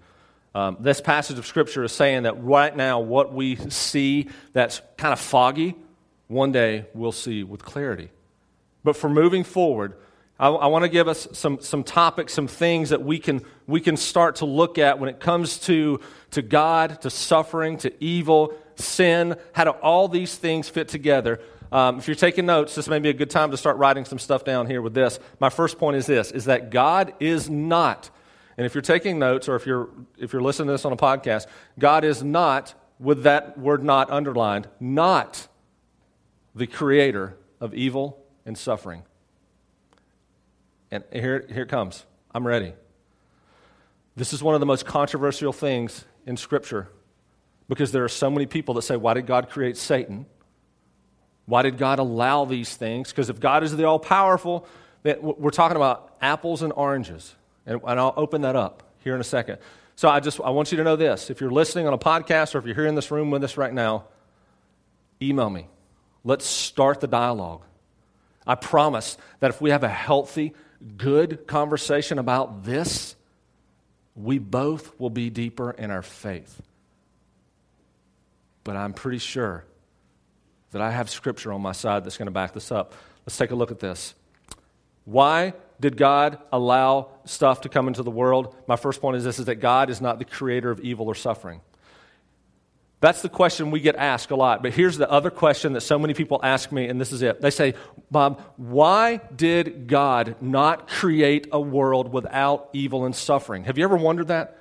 Um, 0.57 0.77
this 0.79 1.01
passage 1.01 1.37
of 1.37 1.45
scripture 1.45 1.83
is 1.83 1.91
saying 1.91 2.23
that 2.23 2.43
right 2.43 2.75
now 2.75 2.99
what 2.99 3.31
we 3.31 3.57
see 3.69 4.27
that's 4.53 4.81
kind 4.97 5.13
of 5.13 5.19
foggy, 5.19 5.75
one 6.29 6.51
day 6.51 6.87
we'll 6.95 7.11
see 7.11 7.43
with 7.43 7.63
clarity. 7.63 8.09
But 8.83 8.97
for 8.97 9.07
moving 9.07 9.43
forward, 9.43 9.93
I, 10.39 10.47
I 10.47 10.65
want 10.65 10.81
to 10.81 10.89
give 10.89 11.07
us 11.07 11.27
some, 11.33 11.61
some 11.61 11.83
topics, 11.83 12.33
some 12.33 12.47
things 12.47 12.89
that 12.89 13.03
we 13.03 13.19
can, 13.19 13.43
we 13.67 13.79
can 13.79 13.97
start 13.97 14.37
to 14.37 14.45
look 14.45 14.79
at 14.79 14.97
when 14.97 15.09
it 15.09 15.19
comes 15.19 15.59
to, 15.67 15.99
to 16.31 16.41
God, 16.41 17.01
to 17.01 17.11
suffering, 17.11 17.77
to 17.77 17.93
evil, 18.03 18.51
sin, 18.77 19.35
how 19.51 19.65
do 19.65 19.69
all 19.69 20.07
these 20.07 20.35
things 20.35 20.67
fit 20.67 20.87
together 20.87 21.39
um, 21.71 21.97
if 21.97 22.07
you're 22.07 22.15
taking 22.15 22.45
notes, 22.45 22.75
this 22.75 22.87
may 22.87 22.99
be 22.99 23.09
a 23.09 23.13
good 23.13 23.29
time 23.29 23.51
to 23.51 23.57
start 23.57 23.77
writing 23.77 24.05
some 24.05 24.19
stuff 24.19 24.45
down 24.45 24.67
here 24.67 24.81
with 24.81 24.93
this. 24.93 25.19
My 25.39 25.49
first 25.49 25.77
point 25.77 25.97
is 25.97 26.05
this: 26.05 26.31
is 26.31 26.45
that 26.45 26.69
God 26.69 27.13
is 27.19 27.49
not, 27.49 28.09
and 28.57 28.65
if 28.65 28.73
you're 28.73 28.81
taking 28.81 29.19
notes 29.19 29.47
or 29.47 29.55
if 29.55 29.65
you're 29.65 29.89
if 30.17 30.33
you're 30.33 30.41
listening 30.41 30.67
to 30.67 30.73
this 30.73 30.85
on 30.85 30.91
a 30.91 30.97
podcast, 30.97 31.45
God 31.77 32.03
is 32.03 32.23
not, 32.23 32.73
with 32.99 33.23
that 33.23 33.57
word 33.57 33.83
"not" 33.83 34.09
underlined, 34.09 34.67
not 34.79 35.47
the 36.55 36.67
creator 36.67 37.37
of 37.61 37.73
evil 37.73 38.23
and 38.45 38.57
suffering. 38.57 39.03
And 40.89 41.03
here, 41.11 41.45
here 41.51 41.63
it 41.63 41.69
comes. 41.69 42.05
I'm 42.33 42.47
ready. 42.47 42.73
This 44.15 44.33
is 44.33 44.41
one 44.41 44.55
of 44.55 44.59
the 44.59 44.65
most 44.65 44.85
controversial 44.85 45.53
things 45.53 46.05
in 46.25 46.37
Scripture 46.37 46.89
because 47.67 47.91
there 47.91 48.03
are 48.03 48.09
so 48.09 48.31
many 48.31 48.45
people 48.45 48.73
that 48.75 48.81
say, 48.81 48.95
Why 48.95 49.13
did 49.13 49.27
God 49.27 49.49
create 49.49 49.77
Satan? 49.77 50.25
Why 51.45 51.61
did 51.61 51.77
God 51.77 51.99
allow 51.99 52.45
these 52.45 52.75
things? 52.75 53.09
Because 53.09 53.29
if 53.29 53.39
God 53.39 53.63
is 53.63 53.75
the 53.75 53.85
all 53.85 53.99
powerful, 53.99 54.67
we're 55.03 55.51
talking 55.51 55.77
about 55.77 56.17
apples 56.21 56.61
and 56.61 56.73
oranges. 56.73 57.35
And, 57.67 57.81
and 57.85 57.99
I'll 57.99 58.13
open 58.17 58.41
that 58.41 58.55
up 58.55 58.81
here 59.03 59.13
in 59.13 59.21
a 59.21 59.25
second. 59.25 59.59
So 59.95 60.09
I 60.09 60.19
just 60.19 60.39
I 60.41 60.49
want 60.49 60.71
you 60.71 60.77
to 60.77 60.83
know 60.83 60.95
this. 60.95 61.29
If 61.29 61.41
you're 61.41 61.51
listening 61.51 61.85
on 61.85 61.93
a 61.93 61.97
podcast 61.97 62.55
or 62.55 62.59
if 62.59 62.65
you're 62.65 62.75
here 62.75 62.87
in 62.87 62.95
this 62.95 63.11
room 63.11 63.29
with 63.29 63.43
us 63.43 63.57
right 63.57 63.73
now, 63.73 64.05
email 65.21 65.49
me. 65.49 65.67
Let's 66.23 66.45
start 66.45 67.01
the 67.01 67.07
dialogue. 67.07 67.63
I 68.45 68.55
promise 68.55 69.17
that 69.39 69.49
if 69.49 69.59
we 69.59 69.71
have 69.71 69.83
a 69.83 69.89
healthy, 69.89 70.53
good 70.97 71.47
conversation 71.47 72.19
about 72.19 72.63
this, 72.63 73.15
we 74.15 74.39
both 74.39 74.97
will 74.99 75.09
be 75.09 75.29
deeper 75.29 75.71
in 75.71 75.91
our 75.91 76.01
faith. 76.01 76.61
But 78.63 78.75
I'm 78.75 78.93
pretty 78.93 79.19
sure 79.19 79.65
that 80.71 80.81
I 80.81 80.91
have 80.91 81.09
scripture 81.09 81.51
on 81.51 81.61
my 81.61 81.71
side 81.71 82.03
that's 82.03 82.17
going 82.17 82.27
to 82.27 82.31
back 82.31 82.53
this 82.53 82.71
up. 82.71 82.93
Let's 83.25 83.37
take 83.37 83.51
a 83.51 83.55
look 83.55 83.71
at 83.71 83.79
this. 83.79 84.13
Why 85.05 85.53
did 85.79 85.97
God 85.97 86.39
allow 86.51 87.09
stuff 87.25 87.61
to 87.61 87.69
come 87.69 87.87
into 87.87 88.03
the 88.03 88.11
world? 88.11 88.55
My 88.67 88.75
first 88.75 89.01
point 89.01 89.17
is 89.17 89.23
this 89.23 89.39
is 89.39 89.45
that 89.45 89.55
God 89.55 89.89
is 89.89 90.01
not 90.01 90.19
the 90.19 90.25
creator 90.25 90.71
of 90.71 90.79
evil 90.79 91.07
or 91.07 91.15
suffering. 91.15 91.61
That's 92.99 93.21
the 93.21 93.29
question 93.29 93.69
we 93.69 93.79
get 93.79 93.95
asked 93.95 94.31
a 94.31 94.35
lot. 94.35 94.63
But 94.63 94.73
here's 94.73 94.97
the 94.97 95.09
other 95.09 95.29
question 95.29 95.73
that 95.73 95.81
so 95.81 95.99
many 95.99 96.15
people 96.15 96.39
ask 96.41 96.71
me, 96.71 96.87
and 96.87 96.99
this 96.99 97.11
is 97.11 97.21
it. 97.21 97.41
They 97.41 97.51
say, 97.51 97.75
Bob, 98.09 98.41
why 98.57 99.17
did 99.35 99.87
God 99.87 100.35
not 100.41 100.87
create 100.87 101.47
a 101.51 101.61
world 101.61 102.11
without 102.11 102.69
evil 102.73 103.05
and 103.05 103.15
suffering? 103.15 103.65
Have 103.65 103.77
you 103.77 103.83
ever 103.83 103.97
wondered 103.97 104.29
that? 104.29 104.57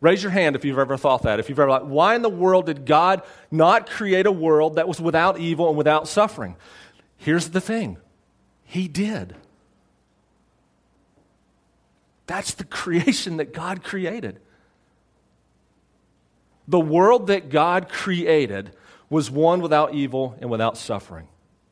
Raise 0.00 0.22
your 0.22 0.32
hand 0.32 0.56
if 0.56 0.64
you've 0.64 0.78
ever 0.78 0.96
thought 0.96 1.24
that. 1.24 1.38
If 1.38 1.50
you've 1.50 1.58
ever 1.58 1.70
like, 1.70 1.82
why 1.82 2.14
in 2.14 2.22
the 2.22 2.30
world 2.30 2.64
did 2.64 2.86
God 2.86 3.22
not 3.50 3.90
create 3.90 4.24
a 4.24 4.32
world 4.32 4.76
that 4.76 4.88
was 4.88 4.98
without 4.98 5.38
evil 5.38 5.68
and 5.68 5.76
without 5.76 6.08
suffering? 6.08 6.56
Here's 7.18 7.50
the 7.50 7.60
thing 7.60 7.98
He 8.64 8.88
did. 8.88 9.36
That's 12.30 12.54
the 12.54 12.62
creation 12.62 13.38
that 13.38 13.52
God 13.52 13.82
created. 13.82 14.38
The 16.68 16.78
world 16.78 17.26
that 17.26 17.48
God 17.48 17.88
created 17.88 18.70
was 19.08 19.28
one 19.28 19.60
without 19.60 19.94
evil 19.94 20.36
and 20.40 20.48
without 20.48 20.78
suffering. 20.78 21.26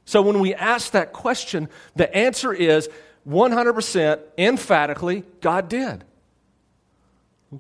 So 0.05 0.21
when 0.21 0.41
we 0.41 0.55
ask 0.55 0.91
that 0.91 1.12
question, 1.12 1.69
the 1.95 2.12
answer 2.12 2.53
is 2.53 2.88
100% 3.25 4.21
emphatically, 4.37 5.23
God 5.41 5.69
did. 5.69 6.03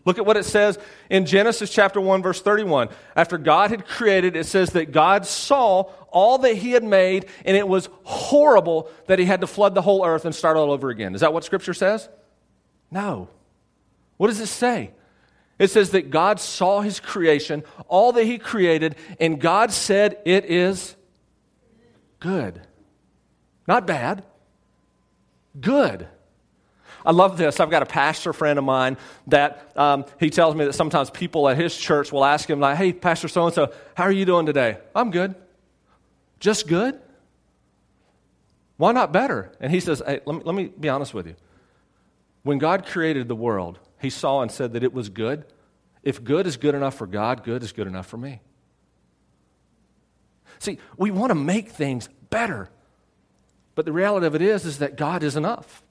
Look 0.04 0.18
at 0.18 0.26
what 0.26 0.36
it 0.36 0.44
says 0.44 0.76
in 1.08 1.24
Genesis 1.24 1.70
chapter 1.70 2.00
1 2.00 2.20
verse 2.20 2.42
31. 2.42 2.88
After 3.14 3.38
God 3.38 3.70
had 3.70 3.86
created, 3.86 4.34
it 4.34 4.46
says 4.46 4.70
that 4.70 4.90
God 4.90 5.24
saw 5.24 5.82
all 6.10 6.38
that 6.38 6.56
he 6.56 6.72
had 6.72 6.82
made 6.82 7.26
and 7.44 7.56
it 7.56 7.68
was 7.68 7.88
horrible 8.02 8.90
that 9.06 9.20
he 9.20 9.24
had 9.24 9.42
to 9.42 9.46
flood 9.46 9.76
the 9.76 9.82
whole 9.82 10.04
earth 10.04 10.24
and 10.24 10.34
start 10.34 10.56
all 10.56 10.72
over 10.72 10.90
again. 10.90 11.14
Is 11.14 11.20
that 11.20 11.32
what 11.32 11.44
scripture 11.44 11.74
says? 11.74 12.08
No. 12.90 13.28
What 14.16 14.28
does 14.28 14.40
it 14.40 14.46
say? 14.46 14.92
It 15.58 15.70
says 15.70 15.90
that 15.90 16.10
God 16.10 16.38
saw 16.38 16.80
his 16.80 17.00
creation, 17.00 17.64
all 17.88 18.12
that 18.12 18.24
he 18.24 18.38
created, 18.38 18.96
and 19.18 19.40
God 19.40 19.72
said 19.72 20.18
it 20.24 20.44
is 20.44 20.94
good. 22.20 22.60
Not 23.66 23.86
bad. 23.86 24.24
Good. 25.60 26.06
I 27.04 27.12
love 27.12 27.38
this. 27.38 27.58
I've 27.58 27.70
got 27.70 27.82
a 27.82 27.86
pastor 27.86 28.32
friend 28.32 28.58
of 28.58 28.64
mine 28.64 28.96
that 29.28 29.72
um, 29.76 30.04
he 30.20 30.30
tells 30.30 30.54
me 30.54 30.64
that 30.66 30.74
sometimes 30.74 31.10
people 31.10 31.48
at 31.48 31.56
his 31.56 31.76
church 31.76 32.12
will 32.12 32.24
ask 32.24 32.48
him, 32.48 32.60
like, 32.60 32.76
hey, 32.76 32.92
Pastor 32.92 33.28
so 33.28 33.46
and 33.46 33.54
so, 33.54 33.72
how 33.94 34.04
are 34.04 34.12
you 34.12 34.24
doing 34.24 34.46
today? 34.46 34.78
I'm 34.94 35.10
good. 35.10 35.34
Just 36.38 36.68
good? 36.68 37.00
Why 38.76 38.92
not 38.92 39.12
better? 39.12 39.52
And 39.60 39.72
he 39.72 39.80
says, 39.80 40.02
hey, 40.06 40.20
let 40.24 40.36
me, 40.36 40.42
let 40.44 40.54
me 40.54 40.66
be 40.78 40.88
honest 40.88 41.14
with 41.14 41.26
you. 41.26 41.34
When 42.48 42.56
God 42.56 42.86
created 42.86 43.28
the 43.28 43.34
world, 43.34 43.78
he 44.00 44.08
saw 44.08 44.40
and 44.40 44.50
said 44.50 44.72
that 44.72 44.82
it 44.82 44.94
was 44.94 45.10
good. 45.10 45.44
If 46.02 46.24
good 46.24 46.46
is 46.46 46.56
good 46.56 46.74
enough 46.74 46.94
for 46.94 47.06
God, 47.06 47.44
good 47.44 47.62
is 47.62 47.72
good 47.72 47.86
enough 47.86 48.06
for 48.06 48.16
me. 48.16 48.40
See, 50.58 50.78
we 50.96 51.10
want 51.10 51.28
to 51.28 51.34
make 51.34 51.68
things 51.68 52.08
better. 52.30 52.70
But 53.74 53.84
the 53.84 53.92
reality 53.92 54.26
of 54.26 54.34
it 54.34 54.40
is, 54.40 54.64
is 54.64 54.78
that 54.78 54.96
God 54.96 55.22
is 55.22 55.36
enough. 55.36 55.82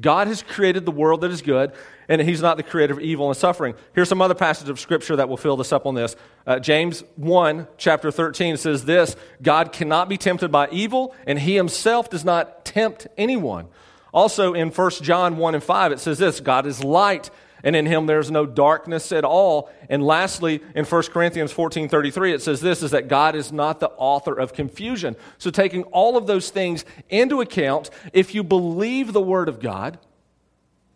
God 0.00 0.28
has 0.28 0.40
created 0.44 0.84
the 0.84 0.92
world 0.92 1.22
that 1.22 1.32
is 1.32 1.42
good, 1.42 1.72
and 2.08 2.20
He's 2.20 2.40
not 2.40 2.56
the 2.56 2.62
creator 2.62 2.92
of 2.92 3.00
evil 3.00 3.26
and 3.26 3.36
suffering. 3.36 3.74
Here's 3.92 4.08
some 4.08 4.22
other 4.22 4.36
passage 4.36 4.68
of 4.68 4.78
Scripture 4.78 5.16
that 5.16 5.28
will 5.28 5.36
fill 5.36 5.56
this 5.56 5.72
up 5.72 5.84
on 5.86 5.96
this. 5.96 6.14
Uh, 6.46 6.60
James 6.60 7.02
1, 7.16 7.66
chapter 7.76 8.12
13 8.12 8.56
says 8.56 8.84
this 8.84 9.16
God 9.42 9.72
cannot 9.72 10.08
be 10.08 10.16
tempted 10.16 10.52
by 10.52 10.68
evil, 10.70 11.12
and 11.26 11.40
He 11.40 11.56
Himself 11.56 12.08
does 12.08 12.24
not 12.24 12.64
tempt 12.64 13.08
anyone. 13.18 13.66
Also 14.12 14.54
in 14.54 14.70
1 14.70 14.90
John 15.02 15.36
1 15.36 15.54
and 15.54 15.64
5, 15.64 15.92
it 15.92 16.00
says 16.00 16.18
this 16.18 16.40
God 16.40 16.66
is 16.66 16.82
light, 16.82 17.30
and 17.62 17.74
in 17.74 17.86
him 17.86 18.06
there's 18.06 18.30
no 18.30 18.46
darkness 18.46 19.12
at 19.12 19.24
all. 19.24 19.70
And 19.88 20.04
lastly, 20.04 20.62
in 20.74 20.84
1 20.84 21.02
Corinthians 21.04 21.52
14 21.52 21.88
33, 21.88 22.32
it 22.32 22.42
says 22.42 22.60
this 22.60 22.82
is 22.82 22.92
that 22.92 23.08
God 23.08 23.34
is 23.34 23.52
not 23.52 23.80
the 23.80 23.90
author 23.90 24.34
of 24.34 24.52
confusion. 24.52 25.16
So, 25.38 25.50
taking 25.50 25.82
all 25.84 26.16
of 26.16 26.26
those 26.26 26.50
things 26.50 26.84
into 27.08 27.40
account, 27.40 27.90
if 28.12 28.34
you 28.34 28.42
believe 28.42 29.12
the 29.12 29.20
Word 29.20 29.48
of 29.48 29.60
God, 29.60 29.98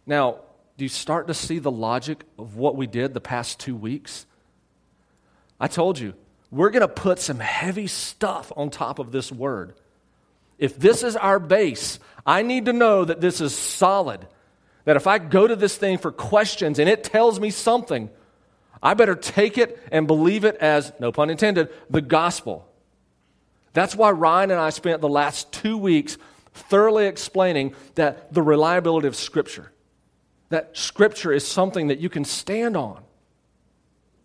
now, 0.07 0.41
do 0.77 0.85
you 0.85 0.89
start 0.89 1.29
to 1.29 1.35
see 1.35 1.59
the 1.59 1.71
logic 1.71 2.25
of 2.39 2.57
what 2.57 2.75
we 2.75 2.87
did 2.87 3.15
the 3.15 3.21
past 3.21 3.61
two 3.61 3.77
weeks? 3.77 4.27
I 5.61 5.69
told 5.69 5.99
you, 5.99 6.15
we're 6.51 6.71
going 6.71 6.81
to 6.81 6.89
put 6.89 7.19
some 7.19 7.39
heavy 7.39 7.87
stuff 7.87 8.51
on 8.57 8.71
top 8.71 8.99
of 8.99 9.13
this 9.13 9.31
Word. 9.31 9.75
If 10.61 10.79
this 10.79 11.03
is 11.03 11.17
our 11.17 11.41
base, 11.41 11.99
I 12.25 12.43
need 12.43 12.67
to 12.67 12.73
know 12.73 13.05
that 13.05 13.21
this 13.21 13.41
is 13.41 13.53
solid 13.53 14.25
that 14.85 14.97
if 14.97 15.07
I 15.07 15.19
go 15.19 15.47
to 15.47 15.57
this 15.57 15.77
thing 15.77 15.99
for 15.99 16.11
questions 16.11 16.79
and 16.79 16.89
it 16.89 17.05
tells 17.05 17.39
me 17.39 17.51
something, 17.51 18.11
I 18.83 18.95
better 18.95 19.15
take 19.15 19.59
it 19.59 19.79
and 19.93 20.07
believe 20.07 20.45
it 20.45 20.57
as, 20.57 20.93
no 20.99 21.13
pun 21.13 21.31
intended, 21.31 21.69
the 21.91 22.01
gospel. 22.01 22.67
That's 23.73 23.95
why 23.95 24.11
Ryan 24.11 24.51
and 24.51 24.61
I 24.61 24.71
spent 24.71 25.01
the 25.01 25.09
last 25.09 25.53
two 25.53 25.77
weeks 25.77 26.19
thoroughly 26.55 27.07
explaining 27.07 27.75
that 27.95 28.33
the 28.33 28.43
reliability 28.43 29.07
of 29.07 29.15
Scripture, 29.15 29.71
that 30.49 30.77
Scripture 30.77 31.33
is 31.33 31.47
something 31.47 31.89
that 31.89 32.01
you 32.01 32.09
can 32.09 32.25
stand 32.25 32.77
on. 32.77 33.03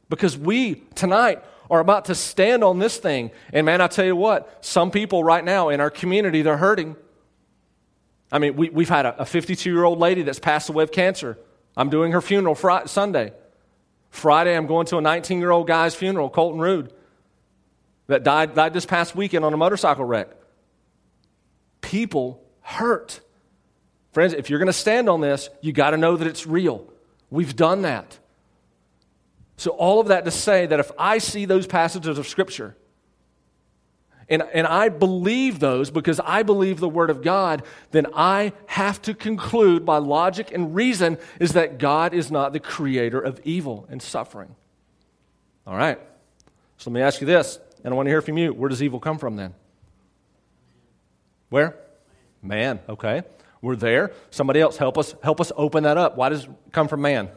Because 0.10 0.38
we, 0.38 0.76
tonight, 0.96 1.44
are 1.70 1.80
about 1.80 2.06
to 2.06 2.16
stand 2.16 2.64
on 2.64 2.80
this 2.80 2.98
thing. 2.98 3.32
And 3.54 3.66
man, 3.66 3.82
I 3.82 3.88
tell 3.88 4.06
you 4.06 4.16
what, 4.16 4.64
some 4.64 4.92
people 4.92 5.24
right 5.24 5.44
now 5.44 5.70
in 5.70 5.80
our 5.80 5.90
community, 5.90 6.42
they're 6.42 6.58
hurting. 6.58 6.96
I 8.32 8.40
mean, 8.40 8.56
we, 8.56 8.70
we've 8.70 8.90
had 8.90 9.06
a 9.06 9.26
52 9.26 9.70
year 9.72 9.84
old 9.84 10.00
lady 10.00 10.24
that's 10.24 10.40
passed 10.40 10.70
away 10.70 10.84
of 10.84 10.92
cancer. 10.92 11.38
I'm 11.78 11.90
doing 11.90 12.12
her 12.12 12.22
funeral 12.22 12.56
Friday, 12.56 12.88
Sunday. 12.88 13.34
Friday, 14.10 14.56
I'm 14.56 14.68
going 14.68 14.86
to 14.88 14.98
a 14.98 15.02
19 15.02 15.40
year 15.40 15.52
old 15.52 15.68
guy's 15.68 15.96
funeral, 15.96 16.30
Colton 16.30 16.60
Rude, 16.60 16.94
that 18.08 18.24
died, 18.24 18.56
died 18.56 18.74
this 18.74 18.86
past 18.86 19.16
weekend 19.16 19.44
on 19.44 19.54
a 19.54 19.58
motorcycle 19.58 20.06
wreck. 20.06 20.30
People 21.82 22.44
hurt. 22.62 23.20
Friends, 24.12 24.34
if 24.34 24.50
you're 24.50 24.60
going 24.60 24.68
to 24.68 24.74
stand 24.74 25.10
on 25.10 25.22
this, 25.22 25.50
you 25.62 25.74
got 25.74 25.90
to 25.92 25.98
know 25.98 26.16
that 26.16 26.28
it's 26.28 26.48
real. 26.48 26.88
We've 27.30 27.56
done 27.56 27.82
that. 27.82 28.18
So, 29.58 29.72
all 29.72 30.00
of 30.00 30.08
that 30.08 30.26
to 30.26 30.32
say 30.32 30.66
that 30.66 30.80
if 30.80 30.92
I 30.98 31.18
see 31.18 31.46
those 31.46 31.66
passages 31.68 32.18
of 32.18 32.28
Scripture 32.28 32.76
and, 34.28 34.42
and 34.54 34.66
I 34.66 34.90
believe 34.90 35.60
those 35.60 35.92
because 35.92 36.20
I 36.20 36.44
believe 36.44 36.80
the 36.80 36.90
Word 36.90 37.10
of 37.10 37.22
God, 37.22 37.64
then 37.92 38.08
I 38.16 38.54
have 38.66 39.02
to 39.04 39.14
conclude 39.14 39.86
by 39.86 39.98
logic 39.98 40.52
and 40.52 40.74
reason 40.74 41.18
is 41.40 41.54
that 41.54 41.78
God 41.78 42.14
is 42.14 42.32
not 42.32 42.52
the 42.52 42.60
creator 42.60 43.20
of 43.20 43.40
evil 43.44 43.86
and 43.90 44.02
suffering. 44.02 44.56
All 45.68 45.78
right. 45.78 46.00
So 46.78 46.90
let 46.90 46.96
me 46.96 47.02
ask 47.02 47.22
you 47.22 47.28
this, 47.28 47.60
and 47.84 47.94
I 47.94 47.96
want 47.96 48.08
to 48.08 48.12
hear 48.12 48.22
from 48.22 48.38
you. 48.38 48.54
Where 48.54 48.70
does 48.70 48.82
evil 48.84 49.00
come 49.00 49.18
from 49.18 49.36
then? 49.36 49.54
Where? 51.50 51.78
Man, 52.42 52.80
okay. 52.90 53.24
We're 53.62 53.76
there. 53.76 54.12
Somebody 54.30 54.60
else 54.60 54.78
help 54.78 54.98
us 54.98 55.16
help 55.24 55.40
us 55.40 55.52
open 55.56 55.84
that 55.84 55.98
up. 55.98 56.18
Why 56.18 56.30
does 56.30 56.44
it 56.44 56.52
come 56.72 56.88
from 56.88 57.02
man? 57.02 57.30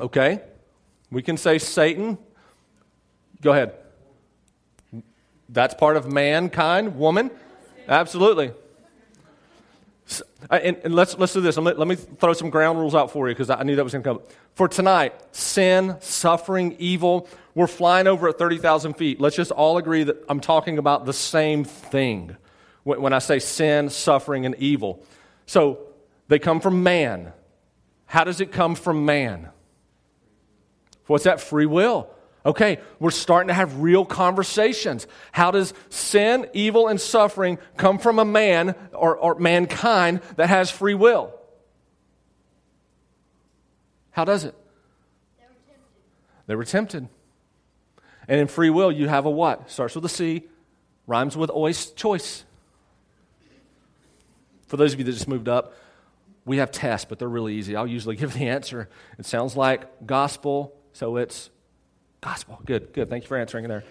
Okay. 0.00 0.40
We 1.10 1.22
can 1.22 1.36
say 1.36 1.58
Satan. 1.58 2.18
Go 3.40 3.52
ahead. 3.52 3.74
That's 5.48 5.74
part 5.74 5.96
of 5.96 6.10
mankind, 6.10 6.96
woman. 6.96 7.30
Absolutely. 7.88 8.52
Uh, 10.50 10.54
and, 10.56 10.76
and, 10.84 10.94
let's, 10.94 11.16
let's 11.16 11.32
do 11.32 11.40
this. 11.40 11.56
Let 11.56 11.78
let 11.78 11.88
me 11.88 11.94
throw 11.94 12.32
some 12.34 12.50
ground 12.50 12.78
rules 12.78 12.94
out 12.94 13.10
for 13.10 13.28
you 13.28 13.34
because 13.34 13.48
I 13.50 13.62
knew 13.62 13.76
that 13.76 13.84
was 13.84 13.92
going 13.92 14.02
to 14.02 14.10
come. 14.10 14.20
For 14.54 14.68
tonight, 14.68 15.14
sin, 15.34 15.96
suffering, 16.00 16.76
evil, 16.78 17.28
we're 17.54 17.66
flying 17.66 18.06
over 18.06 18.28
at 18.28 18.38
30,000 18.38 18.94
feet. 18.94 19.20
Let's 19.20 19.36
just 19.36 19.50
all 19.50 19.78
agree 19.78 20.04
that 20.04 20.22
I'm 20.28 20.40
talking 20.40 20.78
about 20.78 21.06
the 21.06 21.12
same 21.12 21.64
thing 21.64 22.36
when 22.82 23.14
I 23.14 23.18
say 23.18 23.38
sin, 23.38 23.88
suffering, 23.88 24.44
and 24.44 24.54
evil. 24.56 25.02
So 25.46 25.78
they 26.28 26.38
come 26.38 26.60
from 26.60 26.82
man. 26.82 27.32
How 28.06 28.24
does 28.24 28.40
it 28.40 28.52
come 28.52 28.74
from 28.74 29.06
man? 29.06 29.48
What's 31.06 31.24
that? 31.24 31.40
Free 31.40 31.66
will. 31.66 32.08
Okay, 32.46 32.78
we're 32.98 33.10
starting 33.10 33.48
to 33.48 33.54
have 33.54 33.80
real 33.80 34.04
conversations. 34.04 35.06
How 35.32 35.50
does 35.50 35.72
sin, 35.88 36.46
evil, 36.52 36.88
and 36.88 37.00
suffering 37.00 37.58
come 37.78 37.98
from 37.98 38.18
a 38.18 38.24
man 38.24 38.74
or, 38.92 39.16
or 39.16 39.36
mankind 39.36 40.20
that 40.36 40.50
has 40.50 40.70
free 40.70 40.92
will? 40.92 41.32
How 44.10 44.26
does 44.26 44.44
it? 44.44 44.54
They 45.38 45.44
were 45.46 45.54
tempted. 45.66 45.92
They 46.46 46.54
were 46.54 46.64
tempted. 46.64 47.08
And 48.28 48.40
in 48.40 48.46
free 48.46 48.70
will, 48.70 48.92
you 48.92 49.08
have 49.08 49.24
a 49.24 49.30
what? 49.30 49.70
Starts 49.70 49.94
with 49.94 50.04
a 50.04 50.10
C, 50.10 50.42
rhymes 51.06 51.38
with 51.38 51.50
ois, 51.50 51.94
choice. 51.96 52.44
For 54.66 54.76
those 54.76 54.92
of 54.92 54.98
you 54.98 55.04
that 55.06 55.12
just 55.12 55.28
moved 55.28 55.48
up, 55.48 55.74
we 56.44 56.58
have 56.58 56.70
tests, 56.70 57.06
but 57.08 57.18
they're 57.18 57.28
really 57.28 57.54
easy. 57.54 57.74
I'll 57.74 57.86
usually 57.86 58.16
give 58.16 58.34
the 58.34 58.48
answer. 58.48 58.90
It 59.18 59.24
sounds 59.24 59.56
like 59.56 60.06
gospel, 60.06 60.74
so 60.94 61.16
it's 61.16 61.50
Gospel. 62.22 62.58
Good, 62.64 62.94
good. 62.94 63.10
Thank 63.10 63.24
you 63.24 63.28
for 63.28 63.36
answering 63.36 63.68
there. 63.68 63.84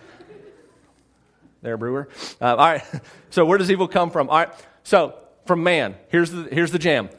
There, 1.61 1.77
Brewer. 1.77 2.09
Uh, 2.41 2.55
all 2.55 2.57
right. 2.57 2.83
So, 3.29 3.45
where 3.45 3.57
does 3.57 3.71
evil 3.71 3.87
come 3.87 4.11
from? 4.11 4.29
All 4.29 4.37
right. 4.37 4.49
So, 4.83 5.15
from 5.45 5.63
man. 5.63 5.95
Here's 6.09 6.29
the, 6.29 6.43
here's 6.43 6.71
the 6.71 6.77
jam. 6.77 7.09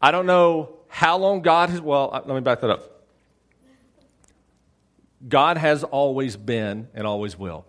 I 0.00 0.12
don't 0.12 0.26
know 0.26 0.76
how 0.86 1.18
long 1.18 1.42
God 1.42 1.70
has, 1.70 1.80
well, 1.80 2.10
uh, 2.12 2.22
let 2.24 2.34
me 2.34 2.40
back 2.40 2.60
that 2.60 2.70
up. 2.70 3.04
God 5.28 5.56
has 5.56 5.82
always 5.82 6.36
been 6.36 6.88
and 6.94 7.06
always 7.06 7.36
will. 7.36 7.66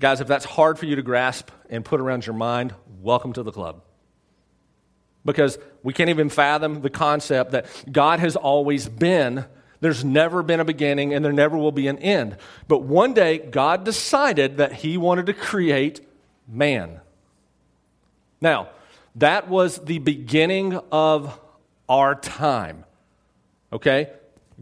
Guys, 0.00 0.20
if 0.20 0.26
that's 0.26 0.44
hard 0.44 0.78
for 0.78 0.86
you 0.86 0.96
to 0.96 1.02
grasp 1.02 1.50
and 1.68 1.84
put 1.84 2.00
around 2.00 2.26
your 2.26 2.34
mind, 2.34 2.74
welcome 3.00 3.32
to 3.34 3.42
the 3.42 3.52
club. 3.52 3.82
Because 5.24 5.58
we 5.82 5.92
can't 5.92 6.10
even 6.10 6.30
fathom 6.30 6.82
the 6.82 6.90
concept 6.90 7.52
that 7.52 7.66
God 7.90 8.20
has 8.20 8.36
always 8.36 8.88
been 8.88 9.44
there's 9.80 10.04
never 10.04 10.42
been 10.42 10.60
a 10.60 10.64
beginning 10.64 11.14
and 11.14 11.24
there 11.24 11.32
never 11.32 11.56
will 11.56 11.72
be 11.72 11.88
an 11.88 11.98
end. 11.98 12.36
But 12.68 12.82
one 12.82 13.14
day, 13.14 13.38
God 13.38 13.84
decided 13.84 14.58
that 14.58 14.74
He 14.74 14.96
wanted 14.96 15.26
to 15.26 15.34
create 15.34 16.06
man. 16.46 17.00
Now, 18.40 18.68
That 19.16 19.48
was 19.48 19.78
the 19.78 19.98
beginning 19.98 20.78
of 20.92 21.38
our 21.88 22.14
time. 22.14 22.84
Okay? 23.72 24.10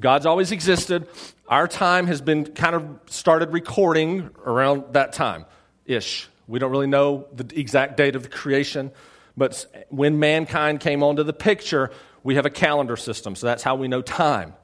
God's 0.01 0.25
always 0.25 0.53
existed. 0.53 1.07
Our 1.49 1.69
time 1.69 2.07
has 2.07 2.23
been 2.23 2.47
kind 2.47 2.75
of 2.75 2.99
started 3.11 3.53
recording 3.53 4.31
around 4.47 4.95
that 4.95 5.13
time 5.13 5.45
ish. 5.85 6.29
We 6.47 6.59
don't 6.59 6.71
really 6.71 6.87
know 6.87 7.27
the 7.35 7.59
exact 7.59 7.99
date 7.99 8.17
of 8.17 8.23
the 8.23 8.29
creation, 8.31 8.91
but 9.39 9.67
when 9.89 10.19
mankind 10.19 10.81
came 10.81 11.03
onto 11.03 11.23
the 11.23 11.33
picture, 11.33 11.91
we 12.25 12.35
have 12.35 12.45
a 12.45 12.51
calendar 12.51 12.97
system, 12.97 13.37
so 13.37 13.47
that's 13.47 13.63
how 13.63 13.77
we 13.77 13.89
know 13.89 14.03
time. 14.03 14.55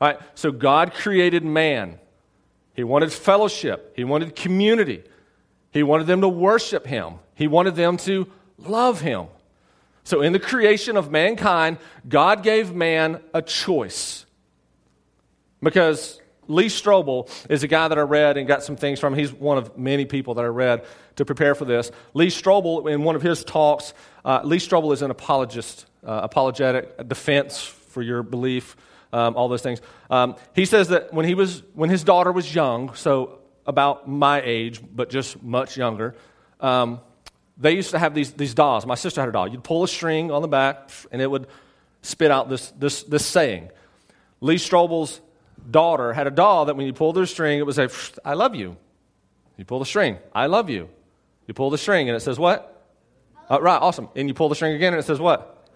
All 0.00 0.08
right, 0.08 0.20
so 0.34 0.52
God 0.52 0.92
created 0.92 1.44
man. 1.44 1.98
He 2.74 2.84
wanted 2.84 3.12
fellowship, 3.12 3.94
He 3.96 4.04
wanted 4.04 4.36
community, 4.36 5.02
He 5.72 5.82
wanted 5.82 6.06
them 6.06 6.20
to 6.20 6.28
worship 6.28 6.86
Him, 6.86 7.14
He 7.34 7.48
wanted 7.48 7.76
them 7.76 7.96
to 7.98 8.30
love 8.58 9.00
Him. 9.00 9.26
So, 10.06 10.20
in 10.20 10.34
the 10.34 10.38
creation 10.38 10.98
of 10.98 11.10
mankind, 11.10 11.78
God 12.06 12.42
gave 12.42 12.74
man 12.74 13.22
a 13.32 13.40
choice. 13.40 14.26
Because 15.62 16.20
Lee 16.48 16.66
Strobel 16.66 17.28
is 17.48 17.62
a 17.62 17.68
guy 17.68 17.88
that 17.88 17.98
I 17.98 18.02
read 18.02 18.36
and 18.36 18.46
got 18.46 18.62
some 18.62 18.76
things 18.76 19.00
from. 19.00 19.14
He's 19.14 19.32
one 19.32 19.58
of 19.58 19.76
many 19.78 20.04
people 20.04 20.34
that 20.34 20.44
I 20.44 20.48
read 20.48 20.84
to 21.16 21.24
prepare 21.24 21.54
for 21.54 21.64
this. 21.64 21.90
Lee 22.12 22.28
Strobel, 22.28 22.90
in 22.92 23.02
one 23.02 23.16
of 23.16 23.22
his 23.22 23.44
talks, 23.44 23.94
uh, 24.24 24.40
Lee 24.44 24.58
Strobel 24.58 24.92
is 24.92 25.02
an 25.02 25.10
apologist, 25.10 25.86
uh, 26.04 26.20
apologetic 26.22 27.08
defense 27.08 27.62
for 27.62 28.02
your 28.02 28.22
belief, 28.22 28.76
um, 29.12 29.36
all 29.36 29.48
those 29.48 29.62
things. 29.62 29.80
Um, 30.10 30.36
he 30.54 30.64
says 30.64 30.88
that 30.88 31.12
when 31.12 31.26
he 31.26 31.34
was 31.34 31.62
when 31.74 31.90
his 31.90 32.04
daughter 32.04 32.32
was 32.32 32.54
young, 32.54 32.94
so 32.94 33.38
about 33.66 34.08
my 34.08 34.42
age, 34.42 34.80
but 34.94 35.10
just 35.10 35.42
much 35.42 35.76
younger, 35.76 36.14
um, 36.60 37.00
they 37.56 37.72
used 37.72 37.90
to 37.90 37.98
have 37.98 38.14
these, 38.14 38.32
these 38.32 38.54
dolls. 38.54 38.84
My 38.84 38.94
sister 38.94 39.20
had 39.20 39.28
a 39.28 39.32
doll. 39.32 39.48
You'd 39.48 39.64
pull 39.64 39.84
a 39.84 39.88
string 39.88 40.30
on 40.30 40.42
the 40.42 40.48
back, 40.48 40.90
and 41.12 41.22
it 41.22 41.30
would 41.30 41.46
spit 42.02 42.30
out 42.30 42.48
this, 42.48 42.72
this, 42.72 43.04
this 43.04 43.24
saying. 43.24 43.70
Lee 44.40 44.56
Strobel's 44.56 45.20
daughter 45.70 46.12
had 46.12 46.26
a 46.26 46.30
doll 46.30 46.66
that 46.66 46.76
when 46.76 46.86
you 46.86 46.92
pulled 46.92 47.16
the 47.16 47.26
string, 47.26 47.58
it 47.58 47.66
would 47.66 47.74
say, 47.74 47.88
I 48.24 48.34
love 48.34 48.54
you. 48.54 48.76
You 49.56 49.64
pull 49.64 49.78
the 49.78 49.86
string, 49.86 50.18
I 50.34 50.46
love 50.46 50.68
you. 50.70 50.88
You 51.46 51.54
pull 51.54 51.70
the 51.70 51.78
string, 51.78 52.08
and 52.08 52.16
it 52.16 52.20
says 52.20 52.38
what? 52.38 52.70
Uh, 53.50 53.60
right, 53.60 53.80
awesome. 53.80 54.08
And 54.16 54.28
you 54.28 54.34
pull 54.34 54.48
the 54.48 54.54
string 54.54 54.74
again, 54.74 54.94
and 54.94 55.00
it 55.00 55.06
says 55.06 55.20
what? 55.20 55.68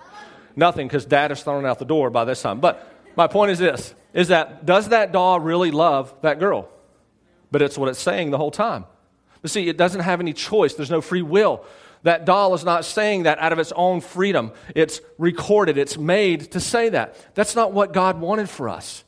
Nothing, 0.56 0.88
because 0.88 1.04
dad 1.04 1.30
is 1.30 1.42
thrown 1.42 1.66
out 1.66 1.78
the 1.78 1.84
door 1.84 2.10
by 2.10 2.24
this 2.24 2.40
time. 2.40 2.60
But 2.60 2.92
my 3.16 3.26
point 3.26 3.50
is 3.50 3.58
this 3.58 3.94
is 4.12 4.28
that 4.28 4.64
does 4.64 4.88
that 4.88 5.12
doll 5.12 5.38
really 5.40 5.70
love 5.70 6.14
that 6.22 6.38
girl? 6.38 6.68
But 7.50 7.62
it's 7.62 7.78
what 7.78 7.88
it's 7.88 8.00
saying 8.00 8.30
the 8.30 8.38
whole 8.38 8.50
time. 8.50 8.84
But 9.42 9.50
see, 9.50 9.68
it 9.68 9.76
doesn't 9.76 10.00
have 10.00 10.20
any 10.20 10.32
choice, 10.32 10.74
there's 10.74 10.90
no 10.90 11.00
free 11.00 11.22
will. 11.22 11.64
That 12.04 12.24
doll 12.24 12.54
is 12.54 12.64
not 12.64 12.84
saying 12.84 13.24
that 13.24 13.38
out 13.38 13.52
of 13.52 13.58
its 13.58 13.72
own 13.72 14.00
freedom. 14.00 14.52
It's 14.74 15.00
recorded, 15.18 15.78
it's 15.78 15.98
made 15.98 16.52
to 16.52 16.60
say 16.60 16.90
that. 16.90 17.16
That's 17.34 17.56
not 17.56 17.72
what 17.72 17.92
God 17.92 18.20
wanted 18.20 18.48
for 18.48 18.68
us. 18.68 19.04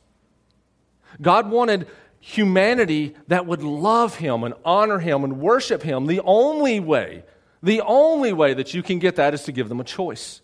God 1.21 1.49
wanted 1.49 1.87
humanity 2.19 3.15
that 3.27 3.45
would 3.45 3.63
love 3.63 4.15
Him 4.15 4.43
and 4.43 4.53
honor 4.63 4.99
Him 4.99 5.23
and 5.23 5.39
worship 5.39 5.83
Him. 5.83 6.05
The 6.05 6.21
only 6.21 6.79
way, 6.79 7.23
the 7.63 7.81
only 7.81 8.33
way 8.33 8.53
that 8.53 8.73
you 8.73 8.83
can 8.83 8.99
get 8.99 9.15
that 9.17 9.33
is 9.33 9.43
to 9.43 9.51
give 9.51 9.69
them 9.69 9.79
a 9.79 9.83
choice. 9.83 10.41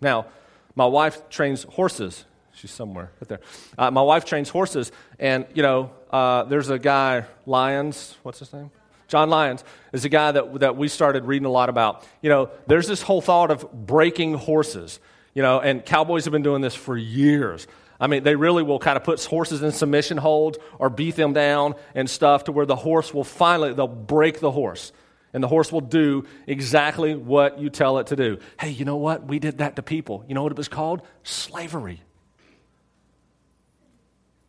Now, 0.00 0.26
my 0.74 0.86
wife 0.86 1.28
trains 1.28 1.64
horses. 1.64 2.24
She's 2.52 2.70
somewhere 2.70 3.10
right 3.20 3.28
there. 3.28 3.40
Uh, 3.78 3.90
my 3.90 4.02
wife 4.02 4.24
trains 4.24 4.48
horses, 4.48 4.92
and 5.18 5.46
you 5.54 5.62
know, 5.62 5.92
uh, 6.10 6.44
there's 6.44 6.68
a 6.68 6.78
guy, 6.78 7.24
Lyons. 7.46 8.16
What's 8.22 8.40
his 8.40 8.52
name? 8.52 8.70
John 9.08 9.28
Lyons 9.28 9.64
is 9.92 10.04
a 10.04 10.08
guy 10.08 10.30
that, 10.32 10.60
that 10.60 10.76
we 10.76 10.86
started 10.86 11.24
reading 11.24 11.46
a 11.46 11.50
lot 11.50 11.68
about. 11.68 12.06
You 12.22 12.30
know, 12.30 12.50
there's 12.68 12.86
this 12.86 13.02
whole 13.02 13.20
thought 13.20 13.50
of 13.50 13.86
breaking 13.86 14.34
horses. 14.34 15.00
You 15.34 15.42
know, 15.42 15.60
and 15.60 15.84
cowboys 15.84 16.24
have 16.24 16.32
been 16.32 16.42
doing 16.42 16.60
this 16.60 16.74
for 16.74 16.96
years. 16.96 17.66
I 18.00 18.06
mean, 18.06 18.22
they 18.22 18.34
really 18.34 18.62
will 18.62 18.78
kind 18.78 18.96
of 18.96 19.04
put 19.04 19.22
horses 19.24 19.62
in 19.62 19.72
submission 19.72 20.16
hold 20.16 20.56
or 20.78 20.88
beat 20.88 21.16
them 21.16 21.34
down 21.34 21.74
and 21.94 22.08
stuff 22.08 22.44
to 22.44 22.52
where 22.52 22.64
the 22.64 22.76
horse 22.76 23.12
will 23.12 23.24
finally, 23.24 23.74
they'll 23.74 23.86
break 23.86 24.40
the 24.40 24.50
horse. 24.50 24.92
And 25.32 25.44
the 25.44 25.48
horse 25.48 25.70
will 25.70 25.82
do 25.82 26.24
exactly 26.46 27.14
what 27.14 27.60
you 27.60 27.70
tell 27.70 27.98
it 27.98 28.08
to 28.08 28.16
do. 28.16 28.38
Hey, 28.58 28.70
you 28.70 28.84
know 28.84 28.96
what? 28.96 29.26
We 29.26 29.38
did 29.38 29.58
that 29.58 29.76
to 29.76 29.82
people. 29.82 30.24
You 30.26 30.34
know 30.34 30.42
what 30.42 30.50
it 30.50 30.58
was 30.58 30.66
called? 30.66 31.02
Slavery. 31.22 32.00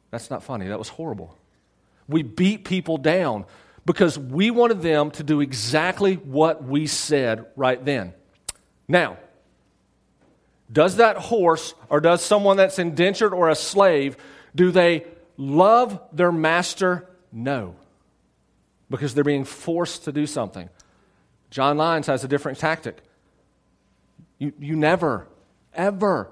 That's 0.10 0.30
not 0.30 0.44
funny. 0.44 0.68
That 0.70 0.80
was 0.80 0.90
horrible. 0.90 1.38
We 2.08 2.24
beat 2.24 2.66
people 2.66 2.98
down 2.98 3.46
because 3.86 4.18
we 4.18 4.50
wanted 4.50 4.82
them 4.82 5.12
to 5.12 5.24
do 5.24 5.42
exactly 5.42 6.16
what 6.16 6.64
we 6.64 6.88
said 6.88 7.46
right 7.56 7.84
then. 7.84 8.14
Now, 8.88 9.18
does 10.72 10.98
that 10.98 11.18
horse 11.18 11.74
or 11.90 12.00
does 12.00 12.22
someone 12.24 12.58
that's 12.58 12.80
indentured 12.80 13.34
or 13.34 13.50
a 13.50 13.56
slave, 13.56 14.18
do 14.56 14.72
they 14.72 15.06
love 15.38 16.00
their 16.14 16.32
master? 16.32 17.10
No. 17.32 17.76
Because 18.90 19.14
they're 19.14 19.24
being 19.24 19.44
forced 19.44 20.06
to 20.06 20.12
do 20.12 20.26
something. 20.26 20.70
John 21.50 21.78
Lyons 21.78 22.08
has 22.08 22.24
a 22.24 22.28
different 22.28 22.60
tactic. 22.60 22.98
You, 24.38 24.54
you 24.60 24.76
never, 24.76 25.28
ever 25.74 26.32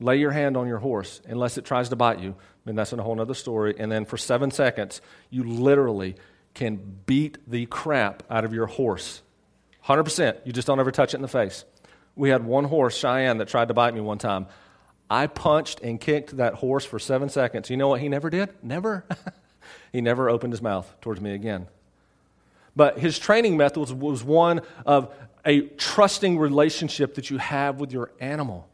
lay 0.00 0.16
your 0.16 0.32
hand 0.32 0.56
on 0.56 0.66
your 0.66 0.78
horse 0.78 1.20
unless 1.28 1.58
it 1.58 1.64
tries 1.64 1.88
to 1.90 1.96
bite 1.96 2.20
you. 2.20 2.34
And 2.66 2.76
that's 2.76 2.92
a 2.92 3.02
whole 3.02 3.20
other 3.20 3.34
story. 3.34 3.74
And 3.78 3.90
then 3.90 4.04
for 4.04 4.16
seven 4.16 4.50
seconds, 4.50 5.00
you 5.30 5.44
literally 5.44 6.16
can 6.54 6.76
beat 7.06 7.38
the 7.48 7.66
crap 7.66 8.22
out 8.30 8.44
of 8.44 8.52
your 8.52 8.66
horse. 8.66 9.22
100%. 9.86 10.38
You 10.44 10.52
just 10.52 10.66
don't 10.66 10.78
ever 10.80 10.90
touch 10.90 11.14
it 11.14 11.16
in 11.16 11.22
the 11.22 11.28
face. 11.28 11.64
We 12.16 12.30
had 12.30 12.44
one 12.44 12.64
horse, 12.64 12.96
Cheyenne, 12.96 13.38
that 13.38 13.48
tried 13.48 13.68
to 13.68 13.74
bite 13.74 13.94
me 13.94 14.00
one 14.00 14.18
time. 14.18 14.46
I 15.08 15.26
punched 15.26 15.80
and 15.80 16.00
kicked 16.00 16.36
that 16.36 16.54
horse 16.54 16.84
for 16.84 16.98
seven 16.98 17.28
seconds. 17.28 17.70
You 17.70 17.76
know 17.76 17.88
what 17.88 18.00
he 18.00 18.08
never 18.08 18.30
did? 18.30 18.50
Never. 18.62 19.04
he 19.92 20.00
never 20.00 20.30
opened 20.30 20.52
his 20.52 20.62
mouth 20.62 20.92
towards 21.00 21.20
me 21.20 21.34
again. 21.34 21.66
But 22.76 22.98
his 22.98 23.18
training 23.18 23.56
method 23.56 23.80
was, 23.80 23.92
was 23.92 24.22
one 24.22 24.60
of 24.86 25.12
a 25.44 25.62
trusting 25.62 26.38
relationship 26.38 27.14
that 27.14 27.30
you 27.30 27.38
have 27.38 27.80
with 27.80 27.92
your 27.92 28.12
animal. 28.20 28.68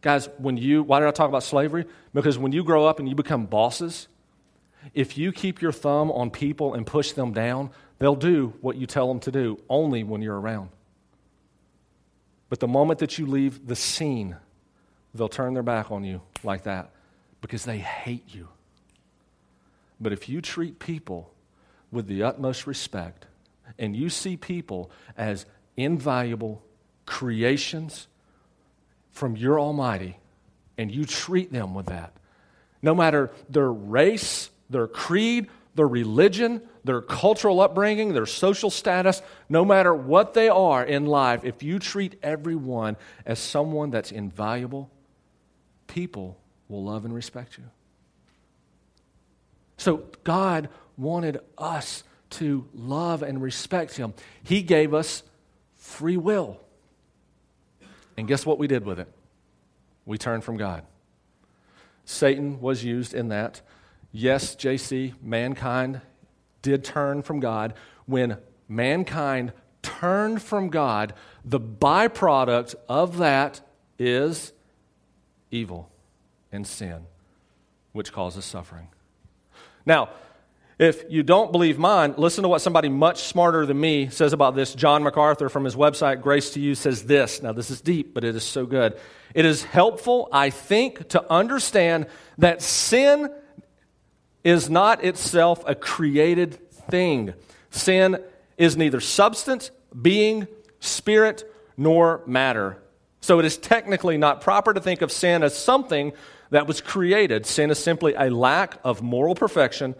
Guys, 0.00 0.28
when 0.38 0.56
you, 0.56 0.82
why 0.82 1.00
did 1.00 1.08
I 1.08 1.12
talk 1.12 1.28
about 1.28 1.42
slavery? 1.42 1.84
Because 2.14 2.38
when 2.38 2.52
you 2.52 2.64
grow 2.64 2.86
up 2.86 2.98
and 2.98 3.08
you 3.08 3.14
become 3.14 3.46
bosses, 3.46 4.08
if 4.94 5.18
you 5.18 5.32
keep 5.32 5.60
your 5.60 5.72
thumb 5.72 6.10
on 6.10 6.30
people 6.30 6.74
and 6.74 6.86
push 6.86 7.12
them 7.12 7.32
down, 7.32 7.70
they'll 7.98 8.16
do 8.16 8.54
what 8.60 8.76
you 8.76 8.86
tell 8.86 9.08
them 9.08 9.20
to 9.20 9.30
do 9.30 9.58
only 9.68 10.04
when 10.04 10.22
you're 10.22 10.38
around. 10.38 10.70
But 12.48 12.60
the 12.60 12.68
moment 12.68 13.00
that 13.00 13.18
you 13.18 13.26
leave 13.26 13.66
the 13.66 13.76
scene, 13.76 14.36
they'll 15.14 15.28
turn 15.28 15.54
their 15.54 15.62
back 15.62 15.90
on 15.90 16.04
you 16.04 16.22
like 16.44 16.64
that 16.64 16.90
because 17.40 17.64
they 17.64 17.78
hate 17.78 18.34
you. 18.34 18.48
But 20.00 20.12
if 20.12 20.28
you 20.28 20.40
treat 20.40 20.78
people 20.78 21.32
with 21.90 22.06
the 22.06 22.22
utmost 22.22 22.66
respect 22.66 23.26
and 23.78 23.96
you 23.96 24.10
see 24.10 24.36
people 24.36 24.90
as 25.16 25.46
invaluable 25.76 26.62
creations 27.06 28.06
from 29.10 29.36
your 29.36 29.58
Almighty 29.58 30.18
and 30.76 30.90
you 30.90 31.04
treat 31.04 31.52
them 31.52 31.74
with 31.74 31.86
that, 31.86 32.12
no 32.82 32.94
matter 32.94 33.30
their 33.48 33.72
race, 33.72 34.50
their 34.68 34.86
creed, 34.86 35.48
their 35.76 35.86
religion, 35.86 36.62
their 36.84 37.00
cultural 37.00 37.60
upbringing, 37.60 38.14
their 38.14 38.26
social 38.26 38.70
status, 38.70 39.22
no 39.48 39.64
matter 39.64 39.94
what 39.94 40.34
they 40.34 40.48
are 40.48 40.82
in 40.82 41.06
life, 41.06 41.44
if 41.44 41.62
you 41.62 41.78
treat 41.78 42.18
everyone 42.22 42.96
as 43.24 43.38
someone 43.38 43.90
that's 43.90 44.10
invaluable, 44.10 44.90
people 45.86 46.38
will 46.68 46.82
love 46.82 47.04
and 47.04 47.14
respect 47.14 47.58
you. 47.58 47.64
So 49.76 50.04
God 50.24 50.70
wanted 50.96 51.40
us 51.58 52.02
to 52.30 52.66
love 52.74 53.22
and 53.22 53.40
respect 53.40 53.96
Him. 53.96 54.14
He 54.42 54.62
gave 54.62 54.94
us 54.94 55.22
free 55.74 56.16
will. 56.16 56.58
And 58.16 58.26
guess 58.26 58.46
what 58.46 58.58
we 58.58 58.66
did 58.66 58.84
with 58.84 58.98
it? 58.98 59.08
We 60.06 60.16
turned 60.16 60.42
from 60.42 60.56
God. 60.56 60.84
Satan 62.06 62.60
was 62.60 62.82
used 62.82 63.12
in 63.12 63.28
that. 63.28 63.60
Yes, 64.18 64.56
JC, 64.56 65.12
mankind 65.22 66.00
did 66.62 66.84
turn 66.84 67.20
from 67.20 67.38
God. 67.38 67.74
When 68.06 68.38
mankind 68.66 69.52
turned 69.82 70.40
from 70.40 70.70
God, 70.70 71.12
the 71.44 71.60
byproduct 71.60 72.76
of 72.88 73.18
that 73.18 73.60
is 73.98 74.54
evil 75.50 75.90
and 76.50 76.66
sin, 76.66 77.04
which 77.92 78.10
causes 78.10 78.46
suffering. 78.46 78.88
Now, 79.84 80.08
if 80.78 81.04
you 81.10 81.22
don't 81.22 81.52
believe 81.52 81.78
mine, 81.78 82.14
listen 82.16 82.40
to 82.40 82.48
what 82.48 82.62
somebody 82.62 82.88
much 82.88 83.24
smarter 83.24 83.66
than 83.66 83.78
me 83.78 84.08
says 84.08 84.32
about 84.32 84.54
this. 84.54 84.74
John 84.74 85.02
MacArthur 85.02 85.50
from 85.50 85.64
his 85.64 85.76
website, 85.76 86.22
Grace 86.22 86.54
to 86.54 86.60
You, 86.60 86.74
says 86.74 87.04
this. 87.04 87.42
Now, 87.42 87.52
this 87.52 87.70
is 87.70 87.82
deep, 87.82 88.14
but 88.14 88.24
it 88.24 88.34
is 88.34 88.44
so 88.44 88.64
good. 88.64 88.98
It 89.34 89.44
is 89.44 89.64
helpful, 89.64 90.30
I 90.32 90.48
think, 90.48 91.08
to 91.10 91.30
understand 91.30 92.06
that 92.38 92.62
sin 92.62 93.28
is 94.46 94.70
not 94.70 95.04
itself 95.04 95.64
a 95.66 95.74
created 95.74 96.54
thing. 96.88 97.34
Sin 97.70 98.22
is 98.56 98.76
neither 98.76 99.00
substance, 99.00 99.72
being, 100.00 100.46
spirit 100.78 101.42
nor 101.76 102.22
matter. 102.28 102.78
So 103.20 103.40
it 103.40 103.44
is 103.44 103.58
technically 103.58 104.16
not 104.18 104.40
proper 104.40 104.72
to 104.72 104.80
think 104.80 105.02
of 105.02 105.10
sin 105.10 105.42
as 105.42 105.58
something 105.58 106.12
that 106.50 106.68
was 106.68 106.80
created. 106.80 107.44
Sin 107.44 107.72
is 107.72 107.80
simply 107.80 108.14
a 108.14 108.30
lack 108.30 108.78
of 108.84 109.02
moral 109.02 109.34
perfection 109.34 109.96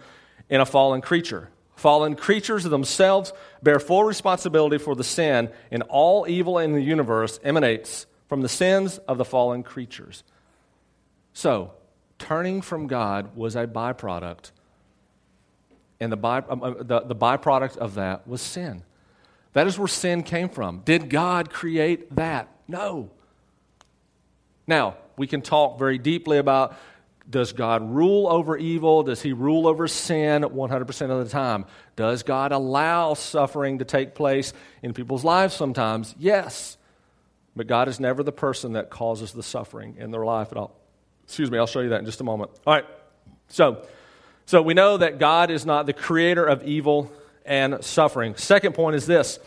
in 0.48 0.60
a 0.60 0.66
fallen 0.66 1.00
creature. 1.00 1.50
Fallen 1.74 2.14
creatures 2.14 2.62
themselves 2.62 3.32
bear 3.64 3.80
full 3.80 4.04
responsibility 4.04 4.78
for 4.78 4.94
the 4.94 5.02
sin, 5.02 5.50
and 5.72 5.82
all 5.88 6.24
evil 6.28 6.60
in 6.60 6.72
the 6.72 6.80
universe 6.80 7.40
emanates 7.42 8.06
from 8.28 8.42
the 8.42 8.48
sins 8.48 8.98
of 9.08 9.18
the 9.18 9.24
fallen 9.24 9.64
creatures. 9.64 10.22
So, 11.32 11.72
turning 12.18 12.60
from 12.60 12.86
God 12.86 13.36
was 13.36 13.56
a 13.56 13.66
byproduct. 13.66 14.50
And 16.00 16.12
the, 16.12 16.16
by, 16.16 16.38
um, 16.48 16.62
uh, 16.62 16.70
the, 16.70 17.00
the 17.00 17.16
byproduct 17.16 17.76
of 17.78 17.94
that 17.94 18.26
was 18.28 18.42
sin. 18.42 18.82
That 19.54 19.66
is 19.66 19.78
where 19.78 19.88
sin 19.88 20.22
came 20.22 20.48
from. 20.48 20.82
Did 20.84 21.08
God 21.08 21.50
create 21.50 22.14
that? 22.16 22.48
No. 22.68 23.10
Now, 24.66 24.96
we 25.16 25.26
can 25.26 25.40
talk 25.40 25.78
very 25.78 25.98
deeply 25.98 26.38
about 26.38 26.76
does 27.28 27.52
God 27.52 27.90
rule 27.90 28.28
over 28.28 28.56
evil? 28.56 29.02
Does 29.02 29.20
he 29.20 29.32
rule 29.32 29.66
over 29.66 29.88
sin 29.88 30.42
100% 30.42 31.10
of 31.10 31.24
the 31.24 31.30
time? 31.30 31.64
Does 31.96 32.22
God 32.22 32.52
allow 32.52 33.14
suffering 33.14 33.78
to 33.78 33.84
take 33.84 34.14
place 34.14 34.52
in 34.82 34.92
people's 34.92 35.24
lives 35.24 35.54
sometimes? 35.54 36.14
Yes. 36.18 36.76
But 37.56 37.66
God 37.66 37.88
is 37.88 37.98
never 37.98 38.22
the 38.22 38.32
person 38.32 38.74
that 38.74 38.90
causes 38.90 39.32
the 39.32 39.42
suffering 39.42 39.96
in 39.98 40.12
their 40.12 40.24
life 40.24 40.52
at 40.52 40.58
all. 40.58 40.78
Excuse 41.26 41.50
me, 41.50 41.58
I'll 41.58 41.66
show 41.66 41.80
you 41.80 41.88
that 41.90 41.98
in 41.98 42.06
just 42.06 42.20
a 42.20 42.24
moment. 42.24 42.50
All 42.66 42.74
right. 42.74 42.86
So, 43.48 43.84
so 44.46 44.62
we 44.62 44.74
know 44.74 44.96
that 44.96 45.18
God 45.18 45.50
is 45.50 45.66
not 45.66 45.86
the 45.86 45.92
creator 45.92 46.44
of 46.44 46.62
evil 46.62 47.12
and 47.44 47.82
suffering. 47.84 48.36
Second 48.36 48.74
point 48.74 48.96
is 48.96 49.06
this. 49.06 49.38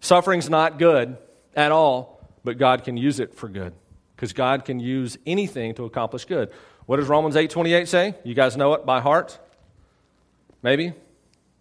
Suffering's 0.00 0.48
not 0.48 0.78
good 0.78 1.16
at 1.54 1.72
all, 1.72 2.28
but 2.44 2.58
God 2.58 2.84
can 2.84 2.96
use 2.96 3.20
it 3.20 3.34
for 3.34 3.48
good 3.48 3.72
because 4.14 4.32
God 4.32 4.64
can 4.64 4.80
use 4.80 5.18
anything 5.26 5.74
to 5.74 5.84
accomplish 5.84 6.24
good. 6.24 6.50
What 6.86 6.96
does 6.96 7.08
Romans 7.08 7.36
8:28 7.36 7.88
say? 7.88 8.14
You 8.24 8.34
guys 8.34 8.56
know 8.56 8.74
it 8.74 8.86
by 8.86 9.00
heart? 9.00 9.38
Maybe? 10.62 10.92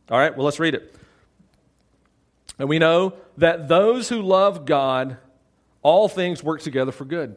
All 0.09 0.17
right, 0.17 0.35
well 0.35 0.45
let's 0.45 0.59
read 0.59 0.75
it. 0.75 0.95
And 2.59 2.69
we 2.69 2.79
know 2.79 3.13
that 3.37 3.67
those 3.67 4.09
who 4.09 4.21
love 4.21 4.65
God, 4.65 5.17
all 5.81 6.07
things 6.07 6.43
work 6.43 6.61
together 6.61 6.91
for 6.91 7.05
good 7.05 7.35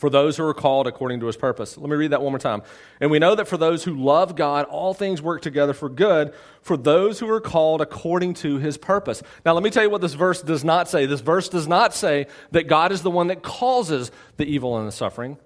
for 0.00 0.08
those 0.08 0.38
who 0.38 0.44
are 0.46 0.54
called 0.54 0.86
according 0.86 1.20
to 1.20 1.26
his 1.26 1.36
purpose. 1.36 1.76
Let 1.76 1.90
me 1.90 1.94
read 1.94 2.12
that 2.12 2.22
one 2.22 2.32
more 2.32 2.38
time. 2.38 2.62
And 3.02 3.10
we 3.10 3.18
know 3.18 3.34
that 3.34 3.46
for 3.46 3.58
those 3.58 3.84
who 3.84 3.94
love 3.94 4.34
God, 4.34 4.64
all 4.64 4.94
things 4.94 5.20
work 5.20 5.42
together 5.42 5.74
for 5.74 5.90
good 5.90 6.32
for 6.62 6.78
those 6.78 7.20
who 7.20 7.28
are 7.28 7.40
called 7.40 7.82
according 7.82 8.32
to 8.34 8.56
his 8.56 8.78
purpose. 8.78 9.22
Now, 9.44 9.52
let 9.52 9.62
me 9.62 9.68
tell 9.68 9.82
you 9.82 9.90
what 9.90 10.00
this 10.00 10.14
verse 10.14 10.40
does 10.40 10.64
not 10.64 10.88
say. 10.88 11.04
This 11.04 11.20
verse 11.20 11.50
does 11.50 11.68
not 11.68 11.92
say 11.92 12.28
that 12.52 12.66
God 12.66 12.92
is 12.92 13.02
the 13.02 13.10
one 13.10 13.26
that 13.26 13.42
causes 13.42 14.10
the 14.38 14.46
evil 14.46 14.78
and 14.78 14.88
the 14.88 14.92
suffering. 14.92 15.36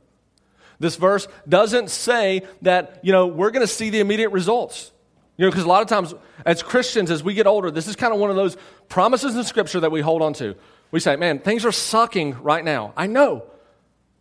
This 0.79 0.95
verse 0.95 1.27
doesn't 1.49 1.91
say 1.91 2.43
that, 2.63 3.01
you 3.03 3.11
know, 3.11 3.27
we're 3.27 3.51
going 3.51 3.67
to 3.67 3.73
see 3.73 3.91
the 3.91 3.99
immediate 3.99 4.31
results. 4.31 4.93
You 5.37 5.47
know, 5.47 5.51
because 5.51 5.65
a 5.65 5.69
lot 5.69 5.83
of 5.83 5.89
times 5.89 6.15
as 6.47 6.63
Christians, 6.63 7.11
as 7.11 7.25
we 7.25 7.35
get 7.35 7.49
older, 7.49 7.73
this 7.73 7.89
is 7.89 7.97
kind 7.97 8.15
of 8.15 8.21
one 8.21 8.31
of 8.31 8.37
those 8.37 8.57
promises 8.89 9.35
in 9.35 9.43
Scripture 9.43 9.81
that 9.81 9.91
we 9.91 10.01
hold 10.01 10.23
on 10.23 10.33
to. 10.35 10.55
We 10.93 11.01
say, 11.01 11.17
man, 11.17 11.41
things 11.41 11.65
are 11.65 11.73
sucking 11.73 12.41
right 12.41 12.65
now. 12.65 12.95
I 12.97 13.09
know. 13.09 13.47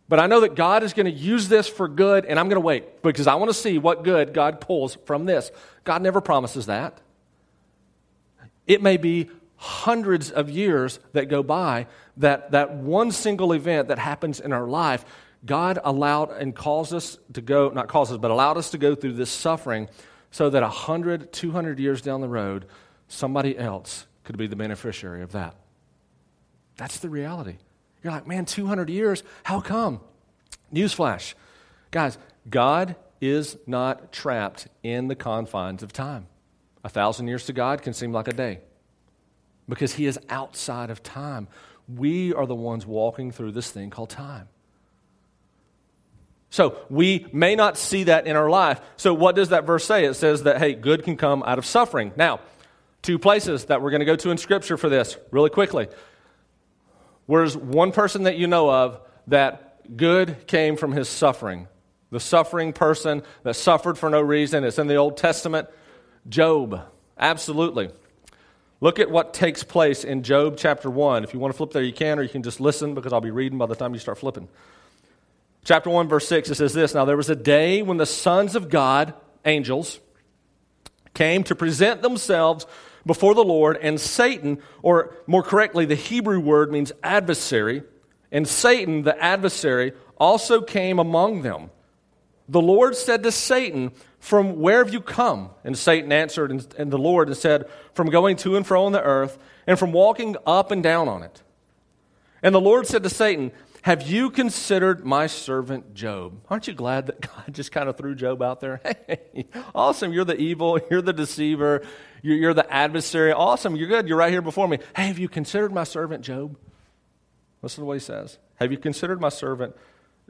But 0.08 0.20
I 0.20 0.26
know 0.26 0.40
that 0.40 0.54
God 0.54 0.82
is 0.82 0.92
going 0.92 1.06
to 1.06 1.12
use 1.12 1.48
this 1.48 1.66
for 1.66 1.88
good, 1.88 2.26
and 2.26 2.38
I'm 2.38 2.48
going 2.48 2.60
to 2.60 2.66
wait 2.66 3.02
because 3.02 3.26
I 3.26 3.36
want 3.36 3.50
to 3.50 3.54
see 3.54 3.78
what 3.78 4.04
good 4.04 4.34
God 4.34 4.60
pulls 4.60 4.96
from 5.06 5.24
this. 5.24 5.50
God 5.84 6.02
never 6.02 6.20
promises 6.20 6.66
that. 6.66 7.00
It 8.66 8.82
may 8.82 8.96
be 8.96 9.30
hundreds 9.56 10.30
of 10.30 10.50
years 10.50 10.98
that 11.12 11.26
go 11.26 11.42
by 11.42 11.86
that 12.18 12.50
that 12.50 12.74
one 12.74 13.10
single 13.10 13.52
event 13.52 13.88
that 13.88 13.98
happens 13.98 14.40
in 14.40 14.52
our 14.52 14.66
life, 14.66 15.04
God 15.44 15.78
allowed 15.82 16.30
and 16.32 16.54
caused 16.54 16.92
us 16.92 17.18
to 17.32 17.40
go, 17.40 17.70
not 17.70 17.88
caused 17.88 18.12
us, 18.12 18.18
but 18.18 18.30
allowed 18.30 18.58
us 18.58 18.70
to 18.70 18.78
go 18.78 18.94
through 18.94 19.14
this 19.14 19.30
suffering 19.30 19.88
so 20.30 20.50
that 20.50 20.62
100, 20.62 21.32
200 21.32 21.78
years 21.78 22.02
down 22.02 22.20
the 22.20 22.28
road, 22.28 22.66
somebody 23.08 23.56
else 23.56 24.06
could 24.24 24.36
be 24.36 24.46
the 24.46 24.56
beneficiary 24.56 25.22
of 25.22 25.32
that. 25.32 25.54
That's 26.76 26.98
the 26.98 27.08
reality. 27.08 27.56
You're 28.04 28.12
like, 28.12 28.26
man, 28.26 28.44
200 28.44 28.90
years? 28.90 29.24
How 29.42 29.60
come? 29.60 30.00
Newsflash. 30.72 31.34
Guys, 31.90 32.18
God 32.48 32.96
is 33.20 33.56
not 33.66 34.12
trapped 34.12 34.68
in 34.82 35.08
the 35.08 35.16
confines 35.16 35.82
of 35.82 35.92
time. 35.92 36.26
A 36.84 36.90
thousand 36.90 37.28
years 37.28 37.46
to 37.46 37.54
God 37.54 37.80
can 37.80 37.94
seem 37.94 38.12
like 38.12 38.28
a 38.28 38.32
day 38.34 38.60
because 39.66 39.94
He 39.94 40.04
is 40.04 40.18
outside 40.28 40.90
of 40.90 41.02
time. 41.02 41.48
We 41.88 42.34
are 42.34 42.46
the 42.46 42.54
ones 42.54 42.86
walking 42.86 43.30
through 43.30 43.52
this 43.52 43.70
thing 43.70 43.88
called 43.88 44.10
time. 44.10 44.48
So 46.50 46.78
we 46.90 47.26
may 47.32 47.56
not 47.56 47.78
see 47.78 48.04
that 48.04 48.26
in 48.26 48.36
our 48.36 48.50
life. 48.50 48.80
So 48.96 49.14
what 49.14 49.34
does 49.34 49.48
that 49.48 49.64
verse 49.64 49.84
say? 49.84 50.04
It 50.04 50.14
says 50.14 50.42
that, 50.42 50.58
hey, 50.58 50.74
good 50.74 51.02
can 51.02 51.16
come 51.16 51.42
out 51.44 51.58
of 51.58 51.64
suffering. 51.64 52.12
Now, 52.16 52.40
two 53.02 53.18
places 53.18 53.64
that 53.64 53.82
we're 53.82 53.90
going 53.90 54.00
to 54.00 54.06
go 54.06 54.14
to 54.16 54.30
in 54.30 54.36
Scripture 54.36 54.76
for 54.76 54.88
this 54.88 55.16
really 55.30 55.50
quickly. 55.50 55.88
Where's 57.26 57.56
one 57.56 57.92
person 57.92 58.24
that 58.24 58.36
you 58.36 58.46
know 58.46 58.70
of 58.70 59.00
that 59.28 59.96
good 59.96 60.46
came 60.46 60.76
from 60.76 60.92
his 60.92 61.08
suffering? 61.08 61.68
The 62.10 62.20
suffering 62.20 62.72
person 62.72 63.22
that 63.42 63.54
suffered 63.54 63.98
for 63.98 64.10
no 64.10 64.20
reason. 64.20 64.64
It's 64.64 64.78
in 64.78 64.86
the 64.86 64.96
Old 64.96 65.16
Testament. 65.16 65.68
Job. 66.28 66.80
Absolutely. 67.18 67.90
Look 68.80 68.98
at 68.98 69.10
what 69.10 69.32
takes 69.32 69.62
place 69.62 70.04
in 70.04 70.22
Job 70.22 70.56
chapter 70.58 70.90
1. 70.90 71.24
If 71.24 71.32
you 71.32 71.40
want 71.40 71.52
to 71.52 71.56
flip 71.56 71.72
there, 71.72 71.82
you 71.82 71.92
can, 71.92 72.18
or 72.18 72.22
you 72.22 72.28
can 72.28 72.42
just 72.42 72.60
listen 72.60 72.94
because 72.94 73.12
I'll 73.12 73.20
be 73.20 73.30
reading 73.30 73.58
by 73.58 73.66
the 73.66 73.74
time 73.74 73.94
you 73.94 74.00
start 74.00 74.18
flipping. 74.18 74.48
Chapter 75.64 75.88
1, 75.88 76.08
verse 76.08 76.28
6, 76.28 76.50
it 76.50 76.54
says 76.56 76.74
this 76.74 76.94
Now 76.94 77.06
there 77.06 77.16
was 77.16 77.30
a 77.30 77.36
day 77.36 77.80
when 77.80 77.96
the 77.96 78.06
sons 78.06 78.54
of 78.54 78.68
God, 78.68 79.14
angels, 79.44 80.00
came 81.14 81.44
to 81.44 81.54
present 81.54 82.02
themselves 82.02 82.66
before 83.06 83.34
the 83.34 83.44
Lord, 83.44 83.76
and 83.80 84.00
Satan, 84.00 84.58
or 84.82 85.14
more 85.26 85.42
correctly, 85.42 85.84
the 85.84 85.94
Hebrew 85.94 86.40
word 86.40 86.72
means 86.72 86.92
adversary, 87.02 87.82
and 88.32 88.48
Satan, 88.48 89.02
the 89.02 89.20
adversary, 89.22 89.92
also 90.18 90.60
came 90.60 90.98
among 90.98 91.42
them. 91.42 91.70
The 92.48 92.60
Lord 92.60 92.96
said 92.96 93.22
to 93.22 93.32
Satan, 93.32 93.92
From 94.18 94.60
where 94.60 94.84
have 94.84 94.92
you 94.92 95.00
come? 95.00 95.50
And 95.64 95.76
Satan 95.76 96.12
answered 96.12 96.50
and, 96.50 96.66
and 96.78 96.92
the 96.92 96.98
Lord 96.98 97.28
and 97.28 97.36
said, 97.36 97.68
From 97.92 98.10
going 98.10 98.36
to 98.38 98.56
and 98.56 98.66
fro 98.66 98.84
on 98.84 98.92
the 98.92 99.02
earth, 99.02 99.38
and 99.66 99.78
from 99.78 99.92
walking 99.92 100.36
up 100.46 100.70
and 100.70 100.82
down 100.82 101.08
on 101.08 101.22
it. 101.22 101.42
And 102.42 102.54
the 102.54 102.60
Lord 102.60 102.86
said 102.86 103.02
to 103.02 103.08
Satan, 103.10 103.52
have 103.84 104.00
you 104.00 104.30
considered 104.30 105.04
my 105.04 105.26
servant 105.26 105.92
Job? 105.92 106.40
Aren't 106.48 106.66
you 106.66 106.72
glad 106.72 107.04
that 107.04 107.20
God 107.34 107.52
just 107.52 107.70
kind 107.70 107.86
of 107.86 107.98
threw 107.98 108.14
Job 108.14 108.40
out 108.40 108.60
there? 108.60 108.80
Hey, 109.06 109.44
awesome. 109.74 110.10
You're 110.10 110.24
the 110.24 110.38
evil. 110.38 110.80
You're 110.90 111.02
the 111.02 111.12
deceiver. 111.12 111.84
You're, 112.24 112.38
you're 112.38 112.54
the 112.54 112.72
adversary. 112.72 113.32
Awesome. 113.32 113.76
You're 113.76 113.86
good. 113.86 114.08
You're 114.08 114.16
right 114.16 114.32
here 114.32 114.40
before 114.40 114.66
me. 114.66 114.78
Hey, 114.96 115.08
have 115.08 115.18
you 115.18 115.28
considered 115.28 115.74
my 115.74 115.84
servant 115.84 116.24
Job? 116.24 116.56
Listen 117.60 117.82
to 117.82 117.84
what 117.84 117.92
he 117.92 118.00
says. 118.00 118.38
Have 118.56 118.72
you 118.72 118.78
considered 118.78 119.20
my 119.20 119.28
servant 119.28 119.76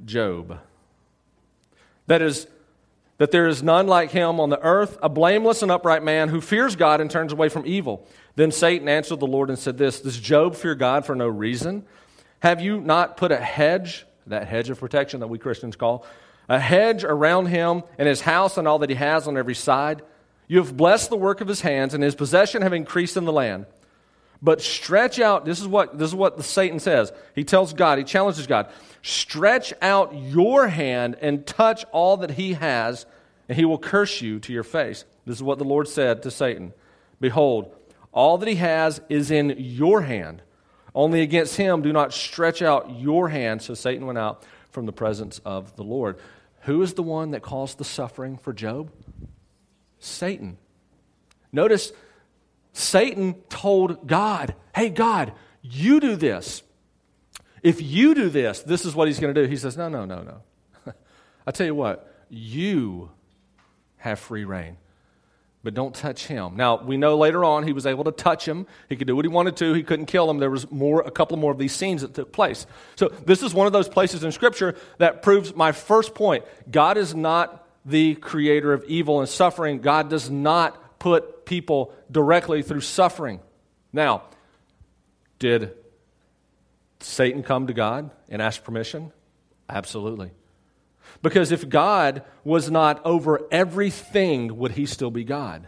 Job? 0.04 0.58
That 2.08 2.20
is, 2.20 2.48
that 3.18 3.30
there 3.30 3.46
is 3.46 3.62
none 3.62 3.86
like 3.86 4.10
him 4.10 4.40
on 4.40 4.50
the 4.50 4.60
earth, 4.60 4.98
a 5.02 5.08
blameless 5.08 5.62
and 5.62 5.70
upright 5.70 6.02
man 6.02 6.30
who 6.30 6.40
fears 6.40 6.74
God 6.74 7.00
and 7.00 7.08
turns 7.08 7.32
away 7.32 7.48
from 7.48 7.64
evil. 7.64 8.04
Then 8.34 8.50
Satan 8.50 8.88
answered 8.88 9.20
the 9.20 9.28
Lord 9.28 9.48
and 9.48 9.56
said, 9.56 9.78
This 9.78 10.00
Does 10.00 10.18
Job 10.18 10.56
fear 10.56 10.74
God 10.74 11.06
for 11.06 11.14
no 11.14 11.28
reason? 11.28 11.86
Have 12.40 12.60
you 12.60 12.80
not 12.80 13.16
put 13.16 13.30
a 13.30 13.36
hedge, 13.36 14.04
that 14.26 14.48
hedge 14.48 14.68
of 14.68 14.80
protection 14.80 15.20
that 15.20 15.28
we 15.28 15.38
Christians 15.38 15.76
call, 15.76 16.04
a 16.48 16.58
hedge 16.58 17.04
around 17.04 17.46
him 17.46 17.84
and 17.98 18.08
his 18.08 18.20
house 18.20 18.58
and 18.58 18.66
all 18.66 18.80
that 18.80 18.90
he 18.90 18.96
has 18.96 19.28
on 19.28 19.36
every 19.36 19.54
side? 19.54 20.02
You 20.46 20.58
have 20.58 20.76
blessed 20.76 21.10
the 21.10 21.16
work 21.16 21.40
of 21.40 21.48
his 21.48 21.62
hands, 21.62 21.94
and 21.94 22.02
his 22.02 22.14
possession 22.14 22.62
have 22.62 22.72
increased 22.72 23.16
in 23.16 23.24
the 23.24 23.32
land. 23.32 23.66
But 24.42 24.60
stretch 24.60 25.18
out, 25.18 25.46
this 25.46 25.60
is 25.60 25.66
what 25.66 25.98
this 25.98 26.10
is 26.10 26.14
what 26.14 26.42
Satan 26.44 26.78
says. 26.78 27.12
He 27.34 27.44
tells 27.44 27.72
God, 27.72 27.96
he 27.96 28.04
challenges 28.04 28.46
God, 28.46 28.70
stretch 29.02 29.72
out 29.80 30.14
your 30.14 30.68
hand 30.68 31.16
and 31.22 31.46
touch 31.46 31.86
all 31.92 32.18
that 32.18 32.32
he 32.32 32.52
has, 32.52 33.06
and 33.48 33.56
he 33.56 33.64
will 33.64 33.78
curse 33.78 34.20
you 34.20 34.38
to 34.40 34.52
your 34.52 34.62
face. 34.62 35.06
This 35.24 35.36
is 35.36 35.42
what 35.42 35.58
the 35.58 35.64
Lord 35.64 35.88
said 35.88 36.22
to 36.24 36.30
Satan. 36.30 36.74
Behold, 37.20 37.74
all 38.12 38.36
that 38.36 38.48
he 38.48 38.56
has 38.56 39.00
is 39.08 39.30
in 39.30 39.54
your 39.58 40.02
hand. 40.02 40.42
Only 40.94 41.22
against 41.22 41.56
him 41.56 41.80
do 41.80 41.92
not 41.92 42.12
stretch 42.12 42.60
out 42.60 42.98
your 42.98 43.30
hand. 43.30 43.62
So 43.62 43.72
Satan 43.72 44.06
went 44.06 44.18
out 44.18 44.44
from 44.70 44.84
the 44.86 44.92
presence 44.92 45.40
of 45.44 45.74
the 45.76 45.84
Lord. 45.84 46.18
Who 46.62 46.82
is 46.82 46.94
the 46.94 47.02
one 47.02 47.30
that 47.30 47.42
caused 47.42 47.78
the 47.78 47.84
suffering 47.84 48.36
for 48.36 48.52
Job? 48.52 48.90
Satan. 50.04 50.58
Notice 51.52 51.92
Satan 52.72 53.34
told 53.48 54.06
God, 54.06 54.54
Hey, 54.74 54.90
God, 54.90 55.32
you 55.62 56.00
do 56.00 56.16
this. 56.16 56.62
If 57.62 57.80
you 57.80 58.14
do 58.14 58.28
this, 58.28 58.60
this 58.62 58.84
is 58.84 58.94
what 58.94 59.08
he's 59.08 59.20
going 59.20 59.34
to 59.34 59.42
do. 59.42 59.48
He 59.48 59.56
says, 59.56 59.76
No, 59.76 59.88
no, 59.88 60.04
no, 60.04 60.22
no. 60.22 60.92
I 61.46 61.50
tell 61.50 61.66
you 61.66 61.74
what, 61.74 62.12
you 62.28 63.10
have 63.98 64.18
free 64.18 64.44
reign. 64.44 64.76
but 65.62 65.72
don't 65.72 65.94
touch 65.94 66.26
him. 66.26 66.56
Now, 66.56 66.82
we 66.82 66.98
know 66.98 67.16
later 67.16 67.42
on 67.42 67.62
he 67.62 67.72
was 67.72 67.86
able 67.86 68.04
to 68.04 68.12
touch 68.12 68.46
him. 68.46 68.66
He 68.90 68.96
could 68.96 69.06
do 69.06 69.16
what 69.16 69.24
he 69.24 69.30
wanted 69.30 69.56
to. 69.56 69.72
He 69.72 69.82
couldn't 69.82 70.06
kill 70.06 70.28
him. 70.28 70.38
There 70.38 70.50
was 70.50 70.70
more, 70.70 71.00
a 71.00 71.10
couple 71.10 71.38
more 71.38 71.52
of 71.52 71.58
these 71.58 71.74
scenes 71.74 72.02
that 72.02 72.12
took 72.12 72.32
place. 72.32 72.66
So 72.96 73.08
this 73.08 73.42
is 73.42 73.54
one 73.54 73.66
of 73.66 73.72
those 73.72 73.88
places 73.88 74.24
in 74.24 74.30
Scripture 74.32 74.76
that 74.98 75.22
proves 75.22 75.56
my 75.56 75.72
first 75.72 76.14
point. 76.14 76.44
God 76.70 76.98
is 76.98 77.14
not 77.14 77.63
the 77.84 78.14
creator 78.16 78.72
of 78.72 78.84
evil 78.84 79.20
and 79.20 79.28
suffering. 79.28 79.80
God 79.80 80.08
does 80.08 80.30
not 80.30 80.98
put 80.98 81.44
people 81.44 81.94
directly 82.10 82.62
through 82.62 82.80
suffering. 82.80 83.40
Now, 83.92 84.22
did 85.38 85.74
Satan 87.00 87.42
come 87.42 87.66
to 87.66 87.74
God 87.74 88.10
and 88.28 88.40
ask 88.40 88.64
permission? 88.64 89.12
Absolutely. 89.68 90.30
Because 91.22 91.52
if 91.52 91.68
God 91.68 92.22
was 92.42 92.70
not 92.70 93.04
over 93.04 93.42
everything, 93.50 94.56
would 94.56 94.72
he 94.72 94.86
still 94.86 95.10
be 95.10 95.24
God? 95.24 95.66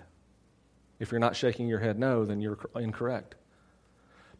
If 0.98 1.11
you're 1.11 1.20
not 1.20 1.37
shaking 1.37 1.68
your 1.68 1.81
head 1.81 1.98
no, 1.98 2.24
then 2.24 2.40
you're 2.40 2.59
incorrect. 2.74 3.35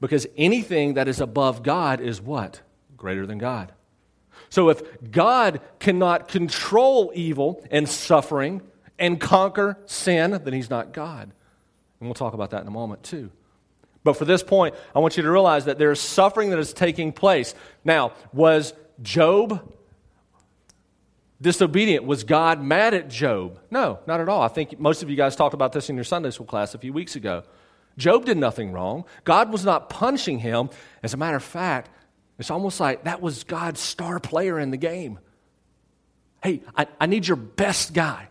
Because 0.00 0.26
anything 0.36 0.94
that 0.94 1.08
is 1.08 1.20
above 1.20 1.62
God 1.62 2.00
is 2.00 2.20
what? 2.20 2.60
Greater 2.96 3.26
than 3.26 3.38
God. 3.38 3.72
So 4.49 4.68
if 4.68 4.83
God 5.11 5.61
cannot 5.79 6.29
control 6.29 7.12
evil 7.14 7.64
and 7.70 7.88
suffering 7.88 8.62
and 8.99 9.20
conquer 9.20 9.79
sin, 9.87 10.40
then 10.44 10.53
he's 10.53 10.70
not 10.70 10.92
God. 10.92 11.31
And 12.01 12.09
we'll 12.09 12.14
talk 12.14 12.35
about 12.35 12.51
that 12.51 12.62
in 12.62 12.68
a 12.68 12.72
moment 12.72 13.03
too. 13.03 13.31
But 14.05 14.16
for 14.16 14.25
this 14.25 14.42
point, 14.42 14.75
I 14.94 15.01
want 15.01 15.16
you 15.16 15.22
to 15.25 15.31
realize 15.31 15.64
that 15.64 15.79
there 15.79 15.90
is 15.90 16.01
suffering 16.01 16.51
that 16.51 16.59
is 16.59 16.72
taking 16.72 17.12
place. 17.12 17.55
Now, 17.85 18.12
was 18.33 18.72
Job 19.03 19.72
disobedient. 21.40 22.05
Was 22.05 22.25
God 22.25 22.62
mad 22.62 22.94
at 22.94 23.09
Job? 23.09 23.59
No, 23.70 23.99
not 24.07 24.20
at 24.20 24.29
all. 24.29 24.42
I 24.42 24.49
think 24.49 24.79
most 24.79 25.03
of 25.03 25.11
you 25.11 25.16
guys 25.16 25.37
talked 25.37 25.55
about 25.55 25.72
this 25.72 25.90
in 25.90 25.96
your 25.96 26.05
Sunday 26.05 26.31
school 26.31 26.46
class 26.46 26.75
a 26.75 26.79
few 26.79 26.92
weeks 26.92 27.16
ago. 27.16 27.42
Job 27.99 28.27
did 28.27 28.37
nothing 28.37 28.72
wrong. 28.72 29.05
God 29.25 29.51
was 29.51 29.64
not 29.64 29.88
punishing 29.88 30.38
him. 30.38 30.70
As 31.03 31.14
a 31.14 31.16
matter 31.16 31.37
of 31.37 31.42
fact, 31.42 31.90
it's 32.38 32.51
almost 32.51 32.81
like 32.81 33.05
that 33.05 33.20
was 33.20 33.44
God's 33.44 33.81
star 33.81 34.20
player 34.20 34.59
in 34.59 34.70
the 34.70 34.77
game. 34.77 35.18
Hey, 36.42 36.62
I, 36.77 36.87
I 37.01 37.07
need 37.07 37.27
your 37.27 37.37
best 37.37 37.94
guy 37.94 38.29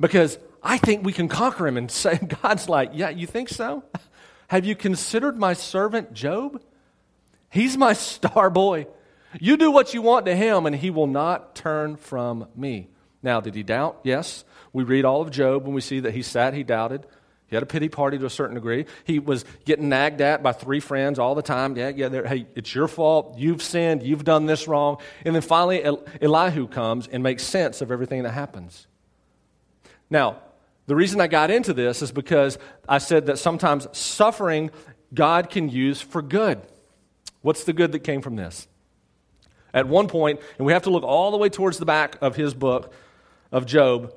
because 0.00 0.38
I 0.62 0.78
think 0.78 1.04
we 1.04 1.12
can 1.12 1.28
conquer 1.28 1.66
him. 1.66 1.76
And 1.76 1.90
say, 1.90 2.18
God's 2.42 2.68
like, 2.68 2.90
Yeah, 2.94 3.10
you 3.10 3.26
think 3.26 3.48
so? 3.48 3.84
Have 4.48 4.64
you 4.64 4.76
considered 4.76 5.36
my 5.36 5.52
servant 5.52 6.12
Job? 6.12 6.62
He's 7.50 7.76
my 7.76 7.92
star 7.94 8.50
boy. 8.50 8.86
You 9.40 9.56
do 9.56 9.70
what 9.70 9.94
you 9.94 10.02
want 10.02 10.26
to 10.26 10.36
him, 10.36 10.64
and 10.64 10.76
he 10.76 10.90
will 10.90 11.08
not 11.08 11.56
turn 11.56 11.96
from 11.96 12.46
me. 12.54 12.88
Now, 13.22 13.40
did 13.40 13.54
he 13.54 13.62
doubt? 13.62 14.00
Yes. 14.04 14.44
We 14.72 14.84
read 14.84 15.04
all 15.04 15.22
of 15.22 15.30
Job 15.30 15.64
and 15.64 15.74
we 15.74 15.80
see 15.80 16.00
that 16.00 16.12
he 16.12 16.22
sat, 16.22 16.52
he 16.52 16.62
doubted. 16.62 17.06
He 17.46 17.56
had 17.56 17.62
a 17.62 17.66
pity 17.66 17.88
party 17.88 18.18
to 18.18 18.26
a 18.26 18.30
certain 18.30 18.54
degree. 18.54 18.86
He 19.04 19.18
was 19.18 19.44
getting 19.64 19.88
nagged 19.88 20.20
at 20.20 20.42
by 20.42 20.52
three 20.52 20.80
friends 20.80 21.18
all 21.18 21.34
the 21.34 21.42
time. 21.42 21.76
Yeah, 21.76 21.90
yeah, 21.90 22.26
hey, 22.26 22.46
it's 22.54 22.74
your 22.74 22.88
fault. 22.88 23.38
You've 23.38 23.62
sinned. 23.62 24.02
You've 24.02 24.24
done 24.24 24.46
this 24.46 24.66
wrong. 24.66 24.98
And 25.24 25.34
then 25.34 25.42
finally, 25.42 25.84
Elihu 26.20 26.66
comes 26.66 27.06
and 27.06 27.22
makes 27.22 27.42
sense 27.42 27.80
of 27.80 27.92
everything 27.92 28.22
that 28.22 28.32
happens. 28.32 28.86
Now, 30.10 30.38
the 30.86 30.96
reason 30.96 31.20
I 31.20 31.26
got 31.26 31.50
into 31.50 31.72
this 31.72 32.02
is 32.02 32.12
because 32.12 32.58
I 32.88 32.98
said 32.98 33.26
that 33.26 33.38
sometimes 33.38 33.86
suffering 33.96 34.70
God 35.12 35.50
can 35.50 35.68
use 35.68 36.00
for 36.00 36.22
good. 36.22 36.60
What's 37.42 37.64
the 37.64 37.72
good 37.72 37.92
that 37.92 38.00
came 38.00 38.20
from 38.20 38.36
this? 38.36 38.66
At 39.72 39.86
one 39.86 40.08
point, 40.08 40.40
and 40.58 40.66
we 40.66 40.72
have 40.72 40.82
to 40.84 40.90
look 40.90 41.04
all 41.04 41.30
the 41.30 41.36
way 41.36 41.48
towards 41.48 41.78
the 41.78 41.84
back 41.84 42.16
of 42.20 42.36
his 42.36 42.54
book 42.54 42.92
of 43.50 43.66
Job, 43.66 44.14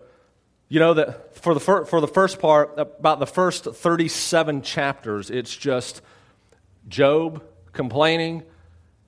you 0.70 0.80
know 0.80 0.94
that 0.96 1.36
for 1.38 1.54
the, 1.54 1.60
fir- 1.60 1.86
for 1.86 2.02
the 2.02 2.08
first 2.08 2.40
part, 2.40 2.74
about 2.78 3.20
the 3.20 3.28
first 3.28 3.64
37 3.64 4.62
chapters, 4.62 5.30
it's 5.30 5.56
just 5.56 6.02
Job 6.88 7.44
complaining, 7.72 8.44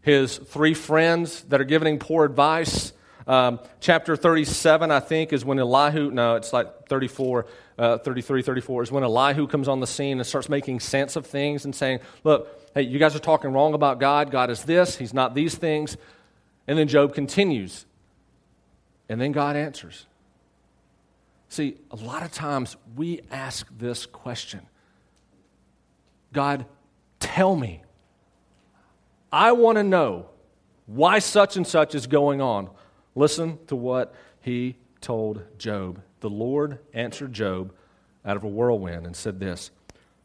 his 0.01 0.37
three 0.37 0.73
friends 0.73 1.41
that 1.45 1.59
are 1.59 1.65
giving 1.65 1.93
him 1.93 1.99
poor 1.99 2.23
advice. 2.23 2.93
Um, 3.27 3.59
chapter 3.79 4.15
37, 4.15 4.89
I 4.89 4.99
think, 4.99 5.33
is 5.33 5.43
when 5.43 5.59
Elihu, 5.59 6.11
no, 6.11 6.35
it's 6.35 6.53
like 6.53 6.87
34, 6.87 7.45
uh, 7.77 7.97
33, 7.99 8.41
34, 8.41 8.83
is 8.83 8.91
when 8.91 9.03
Elihu 9.03 9.45
comes 9.45 9.67
on 9.67 9.79
the 9.81 9.87
scene 9.87 10.17
and 10.17 10.25
starts 10.25 10.49
making 10.49 10.79
sense 10.79 11.15
of 11.15 11.25
things 11.27 11.65
and 11.65 11.75
saying, 11.75 11.99
look, 12.23 12.71
hey, 12.73 12.81
you 12.81 12.99
guys 12.99 13.15
are 13.15 13.19
talking 13.19 13.51
wrong 13.51 13.73
about 13.73 13.99
God. 13.99 14.31
God 14.31 14.49
is 14.49 14.63
this, 14.63 14.95
He's 14.97 15.13
not 15.13 15.35
these 15.35 15.55
things. 15.55 15.97
And 16.67 16.77
then 16.77 16.87
Job 16.87 17.13
continues. 17.13 17.85
And 19.09 19.19
then 19.19 19.31
God 19.31 19.55
answers. 19.55 20.05
See, 21.49 21.77
a 21.89 21.95
lot 21.95 22.21
of 22.23 22.31
times 22.31 22.77
we 22.95 23.21
ask 23.31 23.67
this 23.77 24.05
question 24.05 24.61
God, 26.31 26.65
tell 27.19 27.55
me. 27.55 27.81
I 29.31 29.51
want 29.51 29.77
to 29.77 29.83
know 29.83 30.27
why 30.85 31.19
such 31.19 31.55
and 31.55 31.65
such 31.65 31.93
is 31.93 32.07
going 32.07 32.41
on. 32.41 32.69
Listen 33.15 33.59
to 33.67 33.75
what 33.75 34.13
he 34.41 34.75
told 35.01 35.43
Job. 35.57 36.01
The 36.19 36.29
Lord 36.29 36.79
answered 36.93 37.33
Job 37.33 37.73
out 38.25 38.37
of 38.37 38.43
a 38.43 38.47
whirlwind 38.47 39.05
and 39.05 39.15
said 39.15 39.39
this 39.39 39.71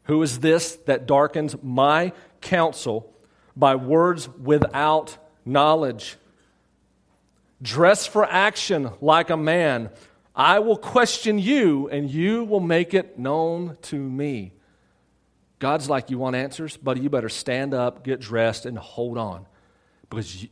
Who 0.03 0.21
is 0.21 0.39
this 0.39 0.75
that 0.85 1.05
darkens 1.07 1.55
my 1.61 2.13
counsel 2.41 3.13
by 3.55 3.75
words 3.75 4.29
without 4.29 5.17
knowledge? 5.43 6.17
Dress 7.61 8.05
for 8.05 8.25
action 8.25 8.91
like 9.01 9.29
a 9.29 9.37
man. 9.37 9.89
I 10.35 10.59
will 10.59 10.77
question 10.77 11.39
you, 11.39 11.87
and 11.89 12.09
you 12.09 12.43
will 12.43 12.59
make 12.59 12.93
it 12.93 13.17
known 13.17 13.77
to 13.83 13.95
me. 13.97 14.51
God's 15.59 15.89
like, 15.89 16.09
You 16.09 16.17
want 16.17 16.35
answers? 16.35 16.75
Buddy, 16.75 17.01
you 17.01 17.09
better 17.09 17.29
stand 17.29 17.73
up, 17.73 18.03
get 18.03 18.19
dressed, 18.19 18.65
and 18.65 18.77
hold 18.77 19.17
on. 19.17 19.45
Because, 20.09 20.43
you, 20.43 20.49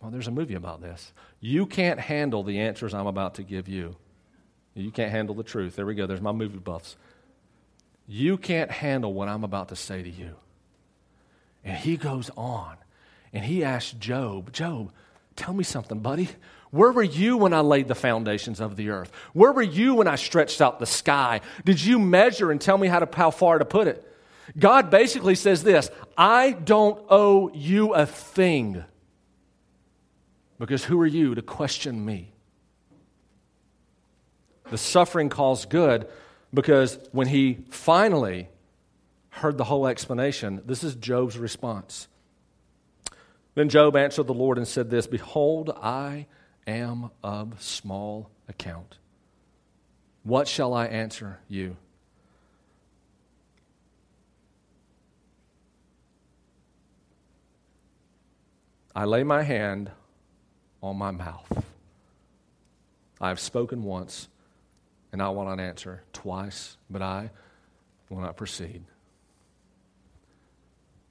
well, 0.00 0.10
there's 0.10 0.26
a 0.26 0.32
movie 0.32 0.54
about 0.54 0.80
this. 0.80 1.12
You 1.40 1.66
can't 1.66 2.00
handle 2.00 2.42
the 2.42 2.60
answers 2.60 2.94
I'm 2.94 3.06
about 3.06 3.36
to 3.36 3.42
give 3.42 3.68
you. 3.68 3.96
You 4.74 4.90
can't 4.90 5.10
handle 5.10 5.34
the 5.34 5.42
truth. 5.42 5.76
There 5.76 5.86
we 5.86 5.94
go. 5.94 6.06
There's 6.06 6.20
my 6.20 6.32
movie 6.32 6.58
buffs. 6.58 6.96
You 8.06 8.36
can't 8.36 8.70
handle 8.70 9.14
what 9.14 9.28
I'm 9.28 9.42
about 9.42 9.68
to 9.68 9.76
say 9.76 10.02
to 10.02 10.10
you. 10.10 10.36
And 11.64 11.76
he 11.76 11.96
goes 11.96 12.30
on 12.36 12.76
and 13.32 13.44
he 13.44 13.64
asks 13.64 13.92
Job, 13.92 14.52
Job, 14.52 14.92
Tell 15.34 15.52
me 15.52 15.64
something, 15.64 15.98
buddy. 16.00 16.30
Where 16.76 16.92
were 16.92 17.02
you 17.02 17.38
when 17.38 17.52
I 17.52 17.60
laid 17.60 17.88
the 17.88 17.94
foundations 17.94 18.60
of 18.60 18.76
the 18.76 18.90
earth? 18.90 19.10
Where 19.32 19.52
were 19.52 19.62
you 19.62 19.94
when 19.94 20.06
I 20.06 20.16
stretched 20.16 20.60
out 20.60 20.78
the 20.78 20.86
sky? 20.86 21.40
Did 21.64 21.82
you 21.82 21.98
measure 21.98 22.50
and 22.50 22.60
tell 22.60 22.76
me 22.76 22.86
how, 22.86 22.98
to, 22.98 23.16
how 23.16 23.30
far 23.30 23.58
to 23.58 23.64
put 23.64 23.88
it? 23.88 24.06
God 24.58 24.90
basically 24.90 25.34
says 25.34 25.62
this 25.62 25.90
I 26.16 26.52
don't 26.52 27.02
owe 27.08 27.50
you 27.54 27.94
a 27.94 28.06
thing. 28.06 28.84
Because 30.58 30.84
who 30.84 31.00
are 31.00 31.06
you 31.06 31.34
to 31.34 31.42
question 31.42 32.04
me? 32.04 32.32
The 34.70 34.78
suffering 34.78 35.28
calls 35.28 35.64
good 35.66 36.08
because 36.52 36.98
when 37.12 37.28
he 37.28 37.58
finally 37.70 38.48
heard 39.30 39.58
the 39.58 39.64
whole 39.64 39.86
explanation, 39.86 40.62
this 40.64 40.82
is 40.82 40.94
Job's 40.94 41.38
response. 41.38 42.08
Then 43.54 43.68
Job 43.68 43.96
answered 43.96 44.26
the 44.26 44.34
Lord 44.34 44.58
and 44.58 44.66
said 44.66 44.90
this 44.90 45.06
Behold, 45.06 45.70
I 45.82 46.26
am 46.66 47.10
of 47.22 47.62
small 47.62 48.30
account. 48.48 48.98
What 50.22 50.48
shall 50.48 50.74
I 50.74 50.86
answer 50.86 51.38
you? 51.48 51.76
I 58.94 59.04
lay 59.04 59.22
my 59.24 59.42
hand 59.42 59.90
on 60.82 60.96
my 60.96 61.10
mouth. 61.10 61.64
I 63.20 63.28
have 63.28 63.38
spoken 63.38 63.82
once, 63.82 64.28
and 65.12 65.22
I 65.22 65.28
will 65.28 65.44
not 65.44 65.60
answer 65.60 66.02
twice, 66.12 66.76
but 66.88 67.02
I 67.02 67.30
will 68.08 68.20
not 68.20 68.36
proceed. 68.36 68.84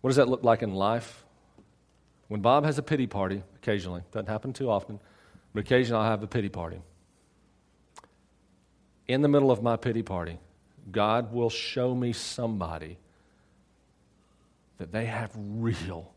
What 0.02 0.10
does 0.10 0.18
that 0.18 0.28
look 0.28 0.44
like 0.44 0.62
in 0.62 0.74
life? 0.74 1.24
When 2.28 2.41
Bob 2.41 2.65
has 2.65 2.78
a 2.80 2.84
pity 2.84 3.08
party, 3.08 3.44
occasionally, 3.56 4.02
doesn't 4.12 4.30
happen 4.30 4.52
too 4.52 4.70
often, 4.70 5.00
but 5.56 5.62
occasionally 5.62 6.04
I'll 6.04 6.12
have 6.12 6.22
a 6.22 6.28
pity 6.28 6.50
party. 6.50 6.82
In 9.08 9.22
the 9.22 9.30
middle 9.30 9.52
of 9.52 9.63
my 9.63 9.78
pity 9.78 10.04
party, 10.04 10.38
God 10.91 11.32
will 11.32 11.50
show 11.50 11.96
me 11.96 12.12
somebody 12.12 12.98
that 14.78 14.91
they 14.91 15.06
have 15.06 15.32
real 15.34 16.13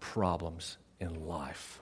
problems 0.00 0.76
in 1.00 1.26
life. 1.26 1.80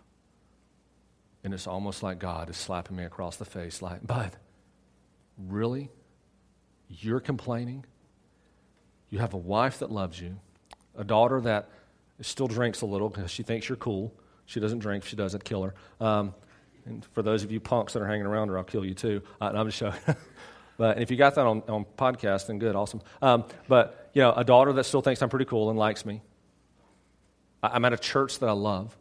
And 1.42 1.52
it's 1.52 1.66
almost 1.66 2.04
like 2.04 2.20
God 2.20 2.50
is 2.50 2.56
slapping 2.56 2.96
me 2.96 3.02
across 3.02 3.34
the 3.36 3.44
face, 3.44 3.82
like, 3.82 4.06
Bud, 4.06 4.36
really? 5.36 5.90
You're 6.88 7.18
complaining? 7.18 7.84
You 9.10 9.18
have 9.18 9.34
a 9.34 9.38
wife 9.38 9.80
that 9.80 9.90
loves 9.90 10.20
you, 10.20 10.38
a 10.96 11.02
daughter 11.02 11.40
that 11.40 11.68
still 12.20 12.46
drinks 12.46 12.82
a 12.82 12.86
little 12.86 13.08
because 13.08 13.32
she 13.32 13.42
thinks 13.42 13.68
you're 13.68 13.74
cool. 13.74 14.14
She 14.44 14.60
doesn't 14.60 14.78
drink. 14.78 15.02
She 15.02 15.16
doesn't, 15.16 15.42
kill 15.42 15.64
her. 15.64 15.74
Um, 16.00 16.32
and 16.86 17.04
for 17.12 17.22
those 17.22 17.42
of 17.42 17.52
you 17.52 17.60
punks 17.60 17.92
that 17.92 18.02
are 18.02 18.06
hanging 18.06 18.26
around 18.26 18.48
her, 18.48 18.58
I'll 18.58 18.64
kill 18.64 18.84
you 18.84 18.94
too. 18.94 19.22
Uh, 19.40 19.52
I'm 19.54 19.66
just 19.66 19.78
showing. 19.78 19.94
But 20.76 21.00
if 21.00 21.10
you 21.10 21.16
got 21.16 21.34
that 21.36 21.46
on, 21.46 21.62
on 21.68 21.86
podcast, 21.96 22.48
then 22.48 22.58
good, 22.58 22.76
awesome. 22.76 23.00
Um, 23.22 23.44
but, 23.68 24.10
you 24.12 24.22
know, 24.22 24.32
a 24.32 24.44
daughter 24.44 24.72
that 24.74 24.84
still 24.84 25.02
thinks 25.02 25.22
I'm 25.22 25.28
pretty 25.28 25.46
cool 25.46 25.70
and 25.70 25.78
likes 25.78 26.04
me. 26.04 26.22
I, 27.62 27.68
I'm 27.68 27.84
at 27.84 27.92
a 27.92 27.98
church 27.98 28.38
that 28.40 28.48
I 28.48 28.52
love. 28.52 28.96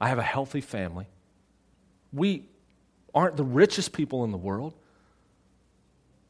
I 0.00 0.08
have 0.08 0.18
a 0.18 0.22
healthy 0.22 0.60
family. 0.60 1.06
We 2.12 2.44
aren't 3.14 3.36
the 3.36 3.44
richest 3.44 3.92
people 3.92 4.24
in 4.24 4.30
the 4.30 4.38
world. 4.38 4.74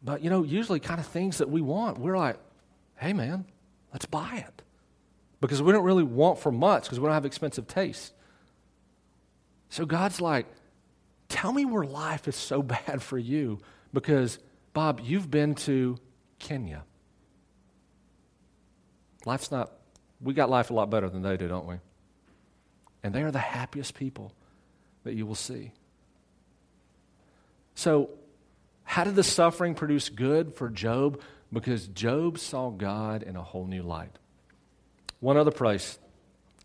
But, 0.02 0.22
you 0.22 0.30
know, 0.30 0.44
usually 0.44 0.78
kind 0.78 1.00
of 1.00 1.06
things 1.06 1.38
that 1.38 1.50
we 1.50 1.60
want, 1.60 1.98
we're 1.98 2.16
like, 2.16 2.38
hey, 2.98 3.12
man, 3.12 3.46
let's 3.92 4.06
buy 4.06 4.44
it. 4.46 4.62
Because 5.40 5.60
we 5.60 5.72
don't 5.72 5.84
really 5.84 6.04
want 6.04 6.38
for 6.38 6.52
much 6.52 6.84
because 6.84 7.00
we 7.00 7.06
don't 7.06 7.14
have 7.14 7.26
expensive 7.26 7.66
taste. 7.66 8.12
So 9.70 9.84
God's 9.86 10.20
like, 10.20 10.46
tell 11.28 11.52
me 11.52 11.64
where 11.64 11.84
life 11.84 12.28
is 12.28 12.36
so 12.36 12.62
bad 12.62 13.02
for 13.02 13.18
you 13.18 13.60
because, 13.92 14.38
Bob, 14.72 15.00
you've 15.02 15.30
been 15.30 15.54
to 15.56 15.98
Kenya. 16.38 16.84
Life's 19.24 19.50
not, 19.50 19.72
we 20.20 20.34
got 20.34 20.48
life 20.48 20.70
a 20.70 20.74
lot 20.74 20.90
better 20.90 21.08
than 21.08 21.22
they 21.22 21.36
do, 21.36 21.48
don't 21.48 21.66
we? 21.66 21.76
And 23.02 23.14
they 23.14 23.22
are 23.22 23.30
the 23.30 23.38
happiest 23.38 23.94
people 23.94 24.32
that 25.04 25.14
you 25.14 25.26
will 25.26 25.34
see. 25.34 25.72
So, 27.74 28.10
how 28.84 29.04
did 29.04 29.16
the 29.16 29.22
suffering 29.22 29.74
produce 29.74 30.08
good 30.08 30.54
for 30.54 30.68
Job? 30.68 31.20
Because 31.52 31.86
Job 31.86 32.38
saw 32.38 32.70
God 32.70 33.22
in 33.22 33.36
a 33.36 33.42
whole 33.42 33.66
new 33.66 33.82
light. 33.82 34.10
One 35.20 35.36
other 35.36 35.50
place 35.50 35.98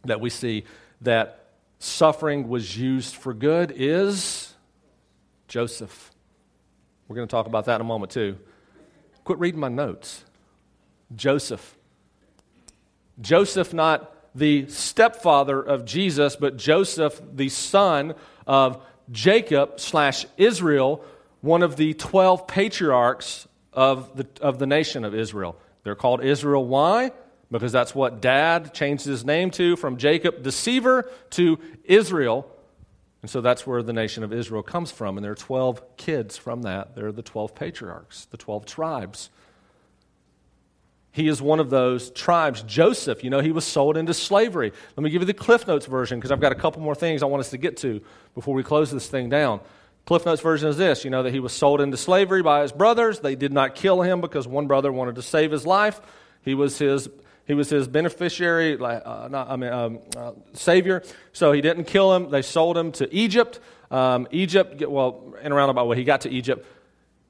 that 0.05 0.21
we 0.21 0.29
see 0.29 0.63
that 1.01 1.42
suffering 1.83 2.47
was 2.47 2.77
used 2.77 3.15
for 3.15 3.33
good 3.33 3.73
is 3.75 4.53
Joseph. 5.47 6.11
We're 7.07 7.15
going 7.15 7.27
to 7.27 7.31
talk 7.31 7.45
about 7.45 7.65
that 7.65 7.75
in 7.75 7.81
a 7.81 7.85
moment, 7.85 8.11
too. 8.11 8.37
Quit 9.23 9.39
reading 9.39 9.59
my 9.59 9.69
notes. 9.69 10.23
Joseph. 11.15 11.77
Joseph, 13.21 13.73
not 13.73 14.15
the 14.33 14.67
stepfather 14.67 15.61
of 15.61 15.85
Jesus, 15.85 16.35
but 16.35 16.57
Joseph, 16.57 17.21
the 17.31 17.49
son 17.49 18.15
of 18.47 18.83
Jacob 19.11 19.79
slash 19.79 20.25
Israel, 20.37 21.03
one 21.41 21.61
of 21.61 21.75
the 21.75 21.93
12 21.93 22.47
patriarchs 22.47 23.47
of 23.73 24.15
the, 24.15 24.27
of 24.41 24.57
the 24.57 24.65
nation 24.65 25.03
of 25.03 25.13
Israel. 25.13 25.57
They're 25.83 25.95
called 25.95 26.23
Israel. 26.23 26.65
Why? 26.65 27.11
Because 27.59 27.71
that's 27.71 27.93
what 27.93 28.21
dad 28.21 28.73
changed 28.73 29.05
his 29.05 29.23
name 29.23 29.51
to 29.51 29.75
from 29.75 29.97
Jacob, 29.97 30.43
deceiver, 30.43 31.09
to 31.31 31.59
Israel. 31.85 32.49
And 33.21 33.29
so 33.29 33.41
that's 33.41 33.65
where 33.65 33.81
the 33.81 33.93
nation 33.93 34.23
of 34.23 34.33
Israel 34.33 34.63
comes 34.63 34.91
from. 34.91 35.17
And 35.17 35.23
there 35.23 35.31
are 35.31 35.35
12 35.35 35.95
kids 35.95 36.35
from 36.35 36.63
that. 36.63 36.95
They're 36.95 37.11
the 37.11 37.21
12 37.21 37.55
patriarchs, 37.55 38.25
the 38.25 38.37
12 38.37 38.65
tribes. 38.65 39.29
He 41.11 41.27
is 41.27 41.41
one 41.41 41.59
of 41.59 41.69
those 41.69 42.09
tribes. 42.09 42.63
Joseph, 42.63 43.23
you 43.23 43.29
know, 43.29 43.39
he 43.39 43.51
was 43.51 43.65
sold 43.65 43.97
into 43.97 44.15
slavery. 44.15 44.73
Let 44.97 45.03
me 45.03 45.11
give 45.11 45.21
you 45.21 45.27
the 45.27 45.33
Cliff 45.33 45.67
Notes 45.67 45.85
version 45.85 46.19
because 46.19 46.31
I've 46.31 46.41
got 46.41 46.51
a 46.51 46.55
couple 46.55 46.81
more 46.81 46.95
things 46.95 47.21
I 47.21 47.27
want 47.27 47.41
us 47.41 47.51
to 47.51 47.57
get 47.57 47.77
to 47.77 48.01
before 48.33 48.55
we 48.55 48.63
close 48.63 48.89
this 48.89 49.07
thing 49.07 49.29
down. 49.29 49.61
Cliff 50.05 50.25
Notes 50.25 50.41
version 50.41 50.67
is 50.67 50.77
this 50.77 51.05
you 51.05 51.11
know, 51.11 51.21
that 51.21 51.31
he 51.31 51.39
was 51.39 51.53
sold 51.53 51.81
into 51.81 51.97
slavery 51.97 52.41
by 52.41 52.63
his 52.63 52.71
brothers. 52.71 53.19
They 53.19 53.35
did 53.35 53.53
not 53.53 53.75
kill 53.75 54.01
him 54.01 54.21
because 54.21 54.47
one 54.47 54.65
brother 54.65 54.91
wanted 54.91 55.15
to 55.15 55.21
save 55.21 55.51
his 55.51 55.67
life. 55.67 56.01
He 56.41 56.55
was 56.55 56.79
his 56.79 57.07
he 57.45 57.53
was 57.53 57.69
his 57.69 57.87
beneficiary, 57.87 58.79
uh, 58.79 59.27
not, 59.27 59.49
I 59.49 59.55
mean, 59.57 59.71
um, 59.71 59.99
uh, 60.15 60.31
savior. 60.53 61.03
So 61.33 61.51
he 61.51 61.61
didn't 61.61 61.85
kill 61.85 62.13
him. 62.13 62.29
They 62.29 62.41
sold 62.41 62.77
him 62.77 62.91
to 62.93 63.13
Egypt. 63.13 63.59
Um, 63.91 64.27
Egypt, 64.31 64.81
well, 64.87 65.35
in 65.41 65.51
a 65.51 65.55
roundabout 65.55 65.87
way, 65.87 65.97
he 65.97 66.03
got 66.03 66.21
to 66.21 66.29
Egypt. 66.29 66.65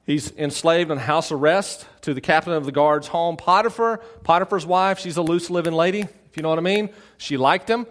He's 0.06 0.32
enslaved 0.36 0.90
in 0.90 0.98
house 0.98 1.32
arrest 1.32 1.86
to 2.02 2.14
the 2.14 2.20
captain 2.20 2.52
of 2.52 2.64
the 2.64 2.72
guard's 2.72 3.08
home, 3.08 3.36
Potiphar. 3.36 4.00
Potiphar's 4.22 4.66
wife, 4.66 4.98
she's 4.98 5.16
a 5.16 5.22
loose 5.22 5.50
living 5.50 5.72
lady, 5.72 6.00
if 6.00 6.36
you 6.36 6.42
know 6.42 6.50
what 6.50 6.58
I 6.58 6.62
mean. 6.62 6.90
She 7.16 7.36
liked 7.36 7.68
him. 7.68 7.86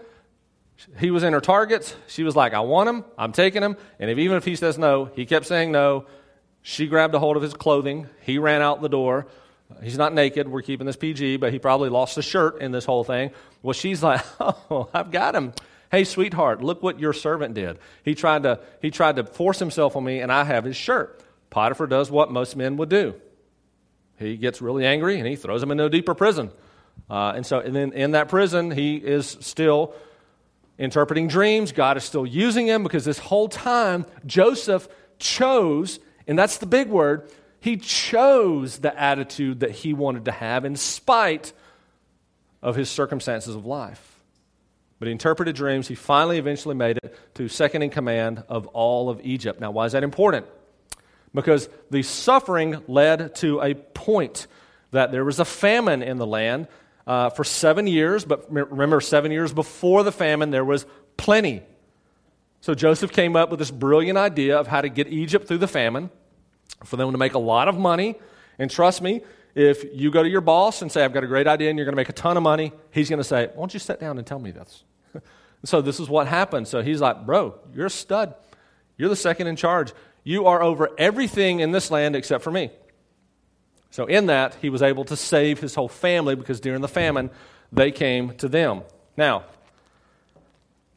He 1.00 1.12
was 1.12 1.24
in 1.24 1.34
her 1.34 1.42
targets. 1.42 1.96
She 2.08 2.24
was 2.24 2.36
like, 2.36 2.54
I 2.54 2.60
want 2.60 2.90
him. 2.90 3.06
I'm 3.18 3.32
taking 3.32 3.64
him. 3.64 3.78
And 4.00 4.10
if, 4.10 4.18
even 4.18 4.38
if 4.38 4.46
he 4.46 4.56
says 4.56 4.78
no, 4.78 5.06
he 5.06 5.26
kept 5.26 5.46
saying 5.46 5.72
no. 5.72 6.06
She 6.62 6.88
grabbed 6.88 7.14
a 7.16 7.20
hold 7.20 7.36
of 7.36 7.44
his 7.44 7.54
clothing. 7.54 8.08
He 8.22 8.38
ran 8.38 8.62
out 8.62 8.82
the 8.82 8.90
door. 8.90 9.28
He's 9.82 9.98
not 9.98 10.14
naked. 10.14 10.48
We're 10.48 10.62
keeping 10.62 10.86
this 10.86 10.96
PG, 10.96 11.38
but 11.38 11.52
he 11.52 11.60
probably 11.60 11.90
lost 11.90 12.18
a 12.18 12.22
shirt 12.22 12.62
in 12.62 12.72
this 12.72 12.86
whole 12.86 13.04
thing. 13.04 13.32
Well, 13.62 13.74
she's 13.74 14.04
like, 14.04 14.24
Oh, 14.40 14.90
I've 14.94 15.12
got 15.12 15.36
him. 15.36 15.54
Hey, 15.92 16.04
sweetheart, 16.04 16.64
look 16.64 16.82
what 16.82 17.00
your 17.00 17.14
servant 17.14 17.54
did. 17.54 17.78
He 18.04 18.16
tried 18.16 18.44
to, 18.44 18.60
he 18.82 18.90
tried 18.90 19.18
to 19.18 19.24
force 19.26 19.60
himself 19.60 19.96
on 19.96 20.04
me, 20.04 20.20
and 20.22 20.32
I 20.32 20.44
have 20.44 20.64
his 20.64 20.76
shirt. 20.76 21.22
Potiphar 21.50 21.86
does 21.86 22.10
what 22.10 22.32
most 22.32 22.56
men 22.56 22.78
would 22.78 22.90
do. 22.90 23.14
He 24.18 24.38
gets 24.38 24.62
really 24.62 24.86
angry 24.86 25.20
and 25.20 25.28
he 25.28 25.36
throws 25.36 25.62
him 25.62 25.72
into 25.72 25.86
a 25.86 25.90
deeper 25.90 26.16
prison. 26.16 26.52
Uh, 27.10 27.34
and 27.36 27.46
so, 27.46 27.60
and 27.60 27.76
then 27.76 27.94
in 27.94 28.12
that 28.12 28.30
prison, 28.30 28.72
he 28.72 28.96
is 28.96 29.38
still 29.42 29.94
interpreting 30.78 31.28
dreams. 31.28 31.72
God 31.72 31.98
is 31.98 32.04
still 32.04 32.26
using 32.26 32.68
him 32.68 32.84
because 32.84 33.06
this 33.06 33.20
whole 33.20 33.50
time, 33.50 34.06
Joseph 34.26 34.88
chose, 35.20 36.00
and 36.28 36.38
that's 36.38 36.58
the 36.58 36.66
big 36.66 36.90
word, 36.90 37.30
he 37.64 37.78
chose 37.78 38.80
the 38.80 39.00
attitude 39.00 39.62
that 39.62 39.72
he 39.72 39.94
wanted 39.94 40.26
to 40.26 40.32
have 40.32 40.66
in 40.66 40.76
spite 40.76 41.54
of 42.62 42.76
his 42.76 42.90
circumstances 42.90 43.56
of 43.56 43.66
life. 43.66 44.20
But 45.00 45.08
he 45.08 45.12
interpreted 45.12 45.56
dreams. 45.56 45.88
He 45.88 45.96
finally 45.96 46.38
eventually 46.38 46.76
made 46.76 46.98
it 47.04 47.16
to 47.36 47.48
second 47.48 47.82
in 47.82 47.90
command 47.90 48.44
of 48.48 48.68
all 48.68 49.10
of 49.10 49.20
Egypt. 49.24 49.60
Now, 49.60 49.72
why 49.72 49.86
is 49.86 49.92
that 49.94 50.04
important? 50.04 50.46
because 51.34 51.68
the 51.90 52.04
suffering 52.04 52.84
led 52.88 53.36
to 53.36 53.62
a 53.62 53.74
point 53.74 54.48
that 54.92 55.12
there 55.12 55.26
was 55.26 55.40
a 55.40 55.46
famine 55.46 56.04
in 56.04 56.18
the 56.18 56.28
land 56.28 56.68
uh, 57.08 57.30
for 57.30 57.44
seven 57.44 57.88
years. 57.88 58.26
But 58.26 58.52
remember, 58.52 59.02
seven 59.02 59.32
years 59.32 59.54
before 59.54 60.04
the 60.04 60.12
famine, 60.12 60.52
there 60.52 60.66
was 60.66 60.86
plenty. 61.18 61.64
So 62.62 62.74
Joseph 62.74 63.12
came 63.12 63.36
up 63.36 63.50
with 63.50 63.60
this 63.60 63.72
brilliant 63.72 64.18
idea 64.18 64.58
of 64.58 64.68
how 64.68 64.82
to 64.82 64.90
get 64.90 65.08
Egypt 65.08 65.48
through 65.48 65.58
the 65.58 65.68
famine, 65.68 66.10
for 66.84 66.98
them 66.98 67.12
to 67.12 67.18
make 67.18 67.34
a 67.34 67.40
lot 67.40 67.68
of 67.68 67.78
money. 67.78 68.16
And 68.60 68.70
trust 68.70 69.02
me, 69.02 69.22
if 69.56 69.86
you 69.94 70.12
go 70.12 70.24
to 70.24 70.30
your 70.30 70.42
boss 70.42 70.82
and 70.82 70.92
say, 70.92 71.04
I've 71.04 71.14
got 71.14 71.24
a 71.24 71.28
great 71.28 71.48
idea 71.48 71.70
and 71.70 71.78
you're 71.78 71.86
going 71.86 71.94
to 71.94 72.00
make 72.00 72.10
a 72.10 72.14
ton 72.14 72.38
of 72.38 72.44
money, 72.44 72.74
he's 72.92 73.10
going 73.10 73.20
to 73.20 73.24
say, 73.24 73.48
Why 73.48 73.62
don't 73.62 73.74
you 73.74 73.80
sit 73.80 74.00
down 74.00 74.18
and 74.18 74.26
tell 74.26 74.40
me 74.40 74.52
this? 74.52 74.84
so 75.66 75.82
this 75.82 76.00
is 76.00 76.10
what 76.10 76.28
happened. 76.28 76.68
So 76.68 76.82
he's 76.82 77.02
like, 77.02 77.26
Bro, 77.26 77.56
you're 77.74 77.88
a 77.88 77.92
stud. 77.92 78.36
You're 78.98 79.10
the 79.10 79.16
second 79.16 79.48
in 79.48 79.56
charge. 79.56 79.94
You 80.24 80.48
are 80.48 80.62
over 80.62 80.90
everything 80.98 81.60
in 81.60 81.72
this 81.72 81.92
land 81.92 82.16
except 82.16 82.44
for 82.44 82.52
me. 82.52 82.72
So, 83.94 84.06
in 84.06 84.26
that, 84.26 84.56
he 84.56 84.72
was 84.72 84.82
able 84.82 85.06
to 85.06 85.16
save 85.16 85.60
his 85.60 85.76
whole 85.76 85.88
family 85.88 86.34
because 86.34 86.60
during 86.60 86.82
the 86.82 86.88
famine, 86.88 87.30
they 87.72 87.92
came 87.92 88.36
to 88.38 88.48
them. 88.48 88.82
Now, 89.16 89.44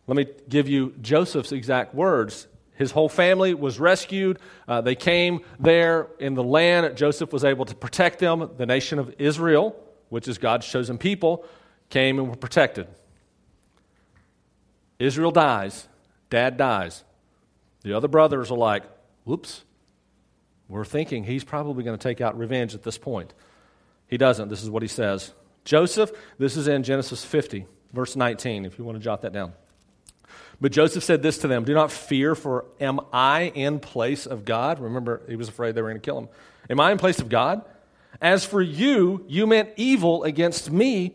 let 0.06 0.16
me 0.16 0.26
give 0.48 0.66
you 0.66 0.94
Joseph's 1.02 1.52
exact 1.52 1.94
words. 1.94 2.46
His 2.76 2.92
whole 2.92 3.08
family 3.08 3.54
was 3.54 3.80
rescued. 3.80 4.38
Uh, 4.68 4.80
they 4.80 4.94
came 4.94 5.40
there 5.58 6.08
in 6.18 6.34
the 6.34 6.42
land. 6.42 6.96
Joseph 6.96 7.32
was 7.32 7.44
able 7.44 7.64
to 7.64 7.74
protect 7.74 8.18
them. 8.18 8.50
The 8.56 8.66
nation 8.66 8.98
of 8.98 9.14
Israel, 9.18 9.74
which 10.08 10.28
is 10.28 10.38
God's 10.38 10.66
chosen 10.66 10.98
people, 10.98 11.44
came 11.88 12.18
and 12.18 12.28
were 12.28 12.36
protected. 12.36 12.86
Israel 14.98 15.30
dies. 15.30 15.88
Dad 16.30 16.56
dies. 16.56 17.04
The 17.82 17.94
other 17.94 18.08
brothers 18.08 18.50
are 18.50 18.58
like, 18.58 18.84
whoops, 19.24 19.64
we're 20.68 20.84
thinking 20.84 21.24
he's 21.24 21.44
probably 21.44 21.84
going 21.84 21.96
to 21.96 22.02
take 22.02 22.20
out 22.20 22.36
revenge 22.36 22.74
at 22.74 22.82
this 22.82 22.98
point. 22.98 23.32
He 24.08 24.18
doesn't. 24.18 24.48
This 24.48 24.62
is 24.62 24.70
what 24.70 24.82
he 24.82 24.88
says. 24.88 25.32
Joseph, 25.64 26.12
this 26.38 26.56
is 26.56 26.68
in 26.68 26.82
Genesis 26.82 27.24
50, 27.24 27.66
verse 27.92 28.16
19, 28.16 28.64
if 28.64 28.78
you 28.78 28.84
want 28.84 28.98
to 28.98 29.02
jot 29.02 29.22
that 29.22 29.32
down. 29.32 29.52
But 30.60 30.72
Joseph 30.72 31.04
said 31.04 31.22
this 31.22 31.38
to 31.38 31.48
them 31.48 31.64
Do 31.64 31.74
not 31.74 31.92
fear, 31.92 32.34
for 32.34 32.66
am 32.80 33.00
I 33.12 33.52
in 33.54 33.78
place 33.78 34.26
of 34.26 34.44
God? 34.44 34.80
Remember, 34.80 35.22
he 35.28 35.36
was 35.36 35.48
afraid 35.48 35.74
they 35.74 35.82
were 35.82 35.88
going 35.88 36.00
to 36.00 36.04
kill 36.04 36.18
him. 36.18 36.28
Am 36.70 36.80
I 36.80 36.92
in 36.92 36.98
place 36.98 37.18
of 37.18 37.28
God? 37.28 37.62
As 38.20 38.44
for 38.44 38.62
you, 38.62 39.24
you 39.28 39.46
meant 39.46 39.70
evil 39.76 40.24
against 40.24 40.70
me, 40.70 41.14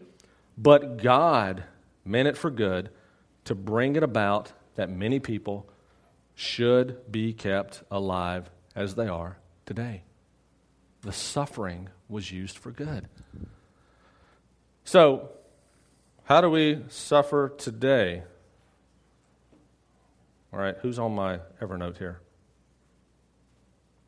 but 0.57 0.97
God 1.01 1.63
meant 2.05 2.27
it 2.27 2.37
for 2.37 2.51
good 2.51 2.89
to 3.45 3.55
bring 3.55 3.95
it 3.95 4.03
about 4.03 4.51
that 4.75 4.89
many 4.89 5.19
people 5.19 5.67
should 6.35 7.11
be 7.11 7.33
kept 7.33 7.83
alive 7.89 8.49
as 8.75 8.95
they 8.95 9.07
are 9.07 9.37
today. 9.65 10.03
The 11.01 11.11
suffering 11.11 11.89
was 12.07 12.31
used 12.31 12.57
for 12.57 12.71
good. 12.71 13.07
So, 14.83 15.29
how 16.23 16.41
do 16.41 16.49
we 16.49 16.83
suffer 16.89 17.49
today? 17.57 18.23
All 20.53 20.59
right, 20.59 20.75
who's 20.81 20.99
on 20.99 21.13
my 21.13 21.39
Evernote 21.61 21.97
here? 21.97 22.19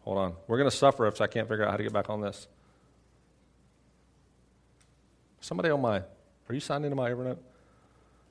Hold 0.02 0.18
on. 0.18 0.34
We're 0.48 0.58
going 0.58 0.70
to 0.70 0.76
suffer 0.76 1.08
if 1.08 1.22
I 1.22 1.28
can't 1.28 1.48
figure 1.48 1.64
out 1.64 1.72
how 1.72 1.78
to 1.78 1.84
get 1.84 1.94
back 1.94 2.10
on 2.10 2.22
this. 2.22 2.48
Somebody 5.40 5.70
on 5.70 5.82
my, 5.82 6.00
are 6.00 6.54
you 6.54 6.60
signed 6.60 6.84
into 6.84 6.96
my 6.96 7.10
Evernote? 7.10 7.38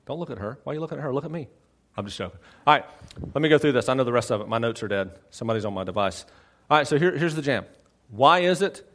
Don't 0.07 0.19
look 0.19 0.31
at 0.31 0.39
her. 0.39 0.59
Why 0.65 0.73
are 0.73 0.75
you 0.75 0.81
looking 0.81 0.99
at 0.99 1.05
her? 1.05 1.15
Look 1.15 1.25
at 1.25 1.31
me. 1.31 1.49
I'm 1.97 2.05
just 2.05 2.19
joking. 2.19 2.39
All 2.67 2.75
right, 2.75 2.85
let 3.35 3.43
me 3.43 3.49
go 3.49 3.59
through 3.59 3.73
this. 3.73 3.89
I 3.89 3.95
know 3.95 4.05
the 4.05 4.13
rest 4.13 4.31
of 4.31 4.41
it. 4.41 4.49
My 4.49 4.59
notes 4.59 4.83
are 4.83 4.89
dead. 4.89 5.13
Somebody's 5.31 5.65
on 5.65 5.75
my 5.75 5.85
device. 5.85 6.25
All 6.71 6.79
right, 6.79 6.87
so 6.87 6.99
here, 6.99 7.17
here's 7.17 7.35
the 7.35 7.43
jam. 7.43 7.67
Why 8.11 8.41
is 8.41 8.63
it? 8.63 8.89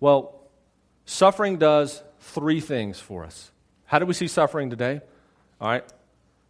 Well, 0.00 0.40
suffering 1.06 1.58
does 1.58 2.02
three 2.20 2.60
things 2.60 3.00
for 3.00 3.24
us. 3.24 3.50
How 3.86 3.98
do 3.98 4.06
we 4.06 4.14
see 4.14 4.28
suffering 4.28 4.70
today? 4.70 5.00
All 5.60 5.68
right. 5.68 5.84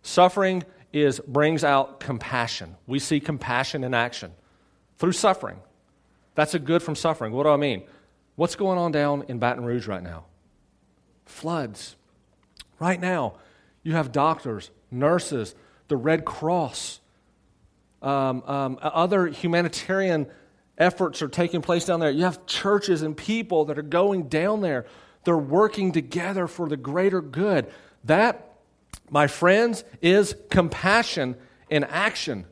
Suffering 0.03 0.65
is 0.95 1.21
brings 1.27 1.65
out 1.65 2.01
compassion. 2.01 2.77
We 2.87 2.99
see 2.99 3.21
compassion 3.21 3.83
in 3.85 3.93
action 3.93 4.33
through 4.97 5.13
suffering. 5.13 5.59
That's 6.35 6.55
a 6.55 6.59
good 6.59 6.83
from 6.83 6.95
suffering. 6.95 7.33
What 7.33 7.43
do 7.43 7.51
I 7.51 7.57
mean? 7.57 7.83
What's 8.37 8.57
going 8.57 8.79
on 8.79 8.93
down 8.93 9.25
in 9.29 9.39
Baton 9.39 9.65
Rouge 9.65 9.87
right 9.87 10.03
now? 10.03 10.25
Floods. 11.27 11.97
Right 12.79 13.01
now, 13.01 13.35
you 13.83 13.93
have 13.93 14.13
doctors, 14.13 14.71
nurses, 14.91 15.55
the 15.89 15.97
Red 15.97 16.25
Cross, 16.25 17.01
um, 18.03 18.43
um, 18.47 18.79
other 18.83 19.27
humanitarian 19.27 20.27
efforts 20.77 21.23
are 21.23 21.29
taking 21.29 21.63
place 21.63 21.87
down 21.87 22.01
there. 22.01 22.11
You 22.11 22.25
have 22.25 22.45
churches 22.47 23.03
and 23.03 23.17
people 23.17 23.67
that 23.67 23.79
are 23.79 23.83
going 23.83 24.29
down 24.29 24.61
there. 24.61 24.87
They're 25.25 25.39
working 25.39 25.93
together 25.93 26.47
for 26.47 26.69
the 26.69 26.77
greater 26.77 27.23
good. 27.23 27.67
That, 28.05 28.54
my 29.11 29.27
friends, 29.27 29.85
is 30.03 30.35
compassion 30.51 31.37
in 31.71 31.85
action. 31.85 32.47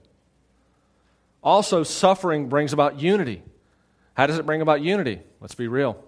Also, 1.43 1.83
suffering 1.83 2.49
brings 2.49 2.73
about 2.73 3.01
unity. 3.01 3.43
How 4.15 4.27
does 4.27 4.39
it 4.39 4.47
bring 4.47 4.61
about 4.61 4.81
unity? 4.81 5.21
Let's 5.41 5.55
be 5.55 5.69
real. 5.69 6.03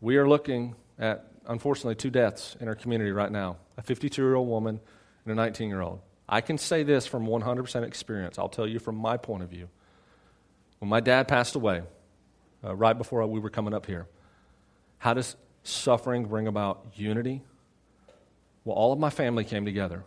We 0.00 0.16
are 0.16 0.28
looking 0.28 0.76
at, 0.98 1.32
unfortunately, 1.46 1.96
two 1.96 2.10
deaths 2.10 2.56
in 2.60 2.68
our 2.68 2.74
community 2.74 3.10
right 3.10 3.30
now 3.30 3.56
a 3.76 3.82
52 3.82 4.20
year 4.20 4.34
old 4.34 4.48
woman 4.48 4.80
and 5.24 5.32
a 5.32 5.34
19 5.34 5.68
year 5.68 5.80
old. 5.80 6.00
I 6.28 6.40
can 6.40 6.58
say 6.58 6.82
this 6.82 7.06
from 7.06 7.26
100% 7.26 7.84
experience. 7.84 8.38
I'll 8.38 8.48
tell 8.48 8.66
you 8.66 8.78
from 8.78 8.96
my 8.96 9.16
point 9.16 9.42
of 9.42 9.48
view. 9.48 9.68
When 10.78 10.88
my 10.88 11.00
dad 11.00 11.26
passed 11.26 11.54
away, 11.54 11.82
uh, 12.62 12.74
right 12.74 12.96
before 12.96 13.26
we 13.26 13.40
were 13.40 13.50
coming 13.50 13.72
up 13.72 13.86
here, 13.86 14.06
how 14.98 15.14
does 15.14 15.36
suffering 15.62 16.26
bring 16.26 16.46
about 16.46 16.86
unity? 16.94 17.42
Well, 18.68 18.76
all 18.76 18.92
of 18.92 18.98
my 18.98 19.08
family 19.08 19.44
came 19.44 19.64
together 19.64 20.04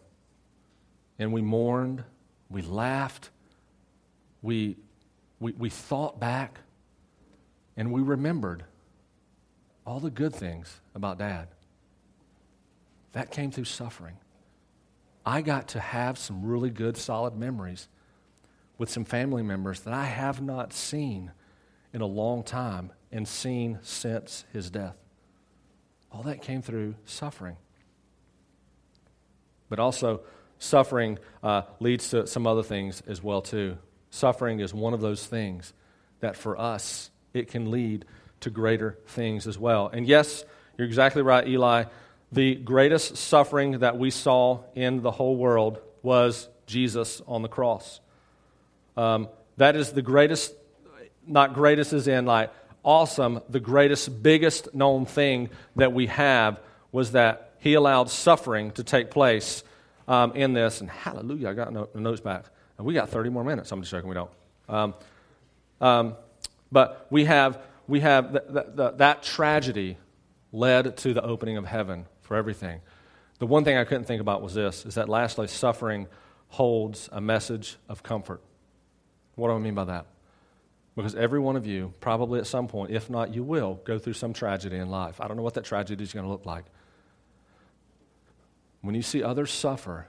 and 1.17 1.33
we 1.33 1.41
mourned, 1.41 2.03
we 2.47 2.61
laughed, 2.61 3.31
we, 4.43 4.77
we, 5.39 5.53
we 5.53 5.71
thought 5.71 6.19
back, 6.19 6.59
and 7.75 7.91
we 7.91 8.03
remembered 8.03 8.63
all 9.83 9.99
the 9.99 10.11
good 10.11 10.35
things 10.35 10.79
about 10.93 11.17
dad. 11.17 11.47
That 13.13 13.31
came 13.31 13.49
through 13.49 13.65
suffering. 13.65 14.17
I 15.25 15.41
got 15.41 15.69
to 15.69 15.79
have 15.79 16.19
some 16.19 16.45
really 16.45 16.69
good, 16.69 16.97
solid 16.97 17.35
memories 17.35 17.87
with 18.77 18.91
some 18.91 19.05
family 19.05 19.41
members 19.41 19.79
that 19.79 19.93
I 19.95 20.05
have 20.05 20.39
not 20.39 20.71
seen 20.71 21.31
in 21.95 22.01
a 22.01 22.05
long 22.05 22.43
time 22.43 22.91
and 23.11 23.27
seen 23.27 23.79
since 23.81 24.45
his 24.53 24.69
death. 24.69 24.97
All 26.11 26.21
that 26.21 26.43
came 26.43 26.61
through 26.61 26.93
suffering. 27.05 27.57
But 29.71 29.79
also, 29.79 30.21
suffering 30.59 31.17
uh, 31.41 31.63
leads 31.79 32.11
to 32.11 32.27
some 32.27 32.45
other 32.45 32.61
things 32.61 33.01
as 33.07 33.23
well 33.23 33.41
too. 33.41 33.79
Suffering 34.11 34.59
is 34.59 34.71
one 34.71 34.93
of 34.93 35.01
those 35.01 35.25
things 35.25 35.73
that 36.19 36.35
for 36.35 36.59
us 36.59 37.09
it 37.33 37.47
can 37.47 37.71
lead 37.71 38.05
to 38.41 38.51
greater 38.51 38.99
things 39.07 39.47
as 39.47 39.57
well. 39.57 39.87
And 39.87 40.05
yes, 40.05 40.45
you're 40.77 40.85
exactly 40.85 41.23
right, 41.23 41.47
Eli 41.47 41.85
the 42.31 42.55
greatest 42.55 43.17
suffering 43.17 43.79
that 43.79 43.97
we 43.97 44.09
saw 44.09 44.61
in 44.73 45.01
the 45.01 45.11
whole 45.11 45.35
world 45.35 45.79
was 46.01 46.47
Jesus 46.65 47.21
on 47.27 47.41
the 47.41 47.49
cross. 47.49 47.99
Um, 48.95 49.27
that 49.57 49.75
is 49.75 49.91
the 49.91 50.01
greatest, 50.01 50.53
not 51.27 51.53
greatest 51.53 51.91
as 51.93 52.07
in 52.07 52.25
like 52.25 52.51
awesome, 52.83 53.41
the 53.49 53.59
greatest, 53.59 54.23
biggest 54.23 54.73
known 54.73 55.05
thing 55.05 55.49
that 55.75 55.91
we 55.91 56.07
have 56.07 56.59
was 56.91 57.11
that 57.11 57.50
he 57.61 57.75
allowed 57.75 58.09
suffering 58.09 58.71
to 58.71 58.83
take 58.83 59.11
place 59.11 59.63
um, 60.07 60.33
in 60.33 60.53
this. 60.53 60.81
And 60.81 60.89
hallelujah, 60.89 61.49
I 61.49 61.53
got 61.53 61.71
no, 61.71 61.87
notes 61.93 62.19
back. 62.19 62.45
And 62.77 62.87
we 62.87 62.95
got 62.95 63.09
30 63.09 63.29
more 63.29 63.43
minutes. 63.43 63.71
I'm 63.71 63.81
just 63.81 63.91
joking, 63.91 64.09
we 64.09 64.15
don't. 64.15 64.31
Um, 64.67 64.93
um, 65.79 66.15
but 66.71 67.05
we 67.11 67.25
have, 67.25 67.61
we 67.87 67.99
have 67.99 68.31
th- 68.31 68.43
th- 68.51 68.75
th- 68.75 68.93
that 68.97 69.21
tragedy 69.21 69.97
led 70.51 70.97
to 70.97 71.13
the 71.13 71.21
opening 71.21 71.57
of 71.57 71.65
heaven 71.65 72.07
for 72.21 72.35
everything. 72.35 72.81
The 73.37 73.45
one 73.45 73.63
thing 73.63 73.77
I 73.77 73.83
couldn't 73.83 74.05
think 74.05 74.21
about 74.21 74.41
was 74.41 74.55
this 74.55 74.83
is 74.83 74.95
that 74.95 75.07
lastly, 75.07 75.47
suffering 75.47 76.07
holds 76.47 77.09
a 77.11 77.21
message 77.21 77.77
of 77.87 78.01
comfort. 78.01 78.41
What 79.35 79.49
do 79.49 79.53
I 79.53 79.59
mean 79.59 79.75
by 79.75 79.85
that? 79.85 80.07
Because 80.95 81.13
every 81.13 81.39
one 81.39 81.55
of 81.55 81.67
you, 81.67 81.93
probably 82.01 82.39
at 82.39 82.47
some 82.47 82.67
point, 82.67 82.89
if 82.89 83.07
not, 83.07 83.35
you 83.35 83.43
will 83.43 83.79
go 83.85 83.99
through 83.99 84.13
some 84.13 84.33
tragedy 84.33 84.77
in 84.77 84.89
life. 84.89 85.21
I 85.21 85.27
don't 85.27 85.37
know 85.37 85.43
what 85.43 85.53
that 85.53 85.63
tragedy 85.63 86.03
is 86.03 86.11
going 86.11 86.25
to 86.25 86.31
look 86.31 86.47
like. 86.47 86.65
When 88.81 88.95
you 88.95 89.01
see 89.01 89.23
others 89.23 89.51
suffer 89.51 90.07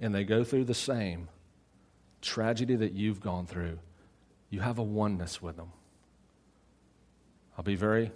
and 0.00 0.14
they 0.14 0.24
go 0.24 0.44
through 0.44 0.64
the 0.64 0.74
same 0.74 1.28
tragedy 2.22 2.76
that 2.76 2.92
you've 2.92 3.20
gone 3.20 3.46
through, 3.46 3.78
you 4.50 4.60
have 4.60 4.78
a 4.78 4.82
oneness 4.82 5.42
with 5.42 5.56
them. 5.56 5.72
I'll 7.56 7.64
be 7.64 7.74
very 7.74 8.12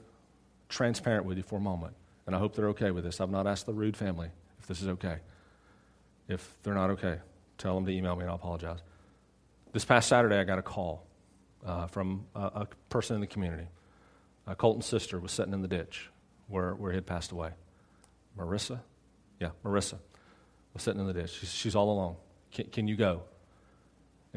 transparent 0.68 1.24
with 1.24 1.36
you 1.36 1.42
for 1.42 1.56
a 1.56 1.60
moment. 1.60 1.94
And 2.26 2.36
I 2.36 2.38
hope 2.38 2.54
they're 2.54 2.68
okay 2.68 2.90
with 2.90 3.04
this. 3.04 3.20
I've 3.20 3.30
not 3.30 3.46
asked 3.46 3.66
the 3.66 3.72
Rude 3.72 3.96
family 3.96 4.30
if 4.60 4.66
this 4.66 4.80
is 4.82 4.88
okay. 4.88 5.16
If 6.28 6.56
they're 6.62 6.74
not 6.74 6.90
okay, 6.90 7.18
tell 7.58 7.74
them 7.74 7.86
to 7.86 7.92
email 7.92 8.14
me 8.14 8.22
and 8.22 8.30
I'll 8.30 8.36
apologize. 8.36 8.78
This 9.72 9.84
past 9.84 10.08
Saturday, 10.08 10.38
I 10.38 10.44
got 10.44 10.58
a 10.58 10.62
call 10.62 11.04
uh, 11.66 11.86
from 11.86 12.26
a, 12.34 12.40
a, 12.40 12.68
person 12.88 13.14
in 13.14 13.20
the 13.20 13.26
community. 13.26 13.66
Uh, 14.46 14.54
Colton's 14.54 14.86
sister 14.86 15.18
was 15.18 15.32
sitting 15.32 15.52
in 15.52 15.62
the 15.62 15.68
ditch 15.68 16.10
where, 16.48 16.74
where 16.74 16.92
he 16.92 16.96
had 16.96 17.06
passed 17.06 17.32
away. 17.32 17.50
Marissa? 18.38 18.80
Yeah, 19.40 19.50
Marissa 19.64 19.98
was 20.74 20.82
sitting 20.82 21.00
in 21.00 21.06
the 21.06 21.14
ditch. 21.14 21.30
She's, 21.40 21.52
she's 21.52 21.74
all 21.74 21.90
alone. 21.90 22.16
Can, 22.52 22.66
can 22.66 22.88
you 22.88 22.96
go? 22.96 23.22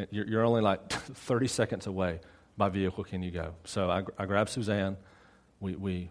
You're, 0.10 0.26
you're, 0.28 0.46
only 0.46 0.62
like 0.62 0.90
30 0.92 1.48
seconds 1.48 1.88
away 1.88 2.20
by 2.58 2.70
vehicle. 2.70 3.04
Can 3.04 3.22
you 3.22 3.30
go? 3.30 3.54
So 3.66 3.92
I, 3.92 4.04
I 4.18 4.26
grabbed 4.26 4.50
Suzanne. 4.50 4.98
We, 5.60 5.76
we, 5.76 6.10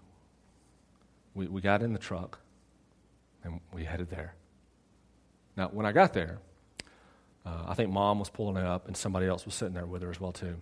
we, 1.34 1.46
we 1.48 1.60
got 1.60 1.82
in 1.82 1.92
the 1.92 1.98
truck 1.98 2.38
and 3.42 3.60
we 3.72 3.84
headed 3.84 4.10
there. 4.10 4.34
Now, 5.56 5.68
when 5.68 5.84
I 5.84 5.92
got 5.92 6.12
there, 6.12 6.38
uh, 7.44 7.64
I 7.66 7.74
think 7.74 7.90
mom 7.90 8.18
was 8.18 8.30
pulling 8.30 8.56
up 8.56 8.86
and 8.86 8.96
somebody 8.96 9.26
else 9.26 9.44
was 9.44 9.54
sitting 9.54 9.74
there 9.74 9.86
with 9.86 10.02
her 10.02 10.10
as 10.10 10.20
well 10.20 10.32
too. 10.32 10.56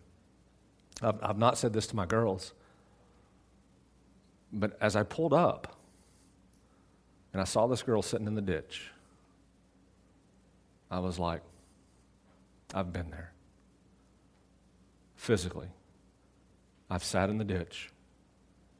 I've, 1.02 1.22
I've 1.22 1.38
not 1.38 1.58
said 1.58 1.72
this 1.72 1.86
to 1.88 1.96
my 1.96 2.06
girls, 2.06 2.54
but 4.52 4.78
as 4.80 4.96
I 4.96 5.02
pulled 5.02 5.34
up 5.34 5.79
and 7.32 7.40
I 7.40 7.44
saw 7.44 7.66
this 7.66 7.82
girl 7.82 8.02
sitting 8.02 8.26
in 8.26 8.34
the 8.34 8.42
ditch, 8.42 8.90
I 10.90 10.98
was 10.98 11.18
like, 11.18 11.42
I've 12.74 12.92
been 12.92 13.10
there. 13.10 13.32
Physically, 15.16 15.68
I've 16.88 17.04
sat 17.04 17.30
in 17.30 17.38
the 17.38 17.44
ditch 17.44 17.90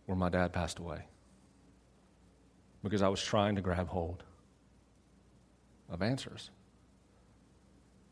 where 0.07 0.17
my 0.17 0.29
dad 0.29 0.53
passed 0.53 0.79
away 0.79 1.05
because 2.83 3.03
I 3.03 3.09
was 3.09 3.23
trying 3.23 3.57
to 3.57 3.61
grab 3.61 3.89
hold 3.89 4.25
of 5.89 6.03
answers. 6.03 6.51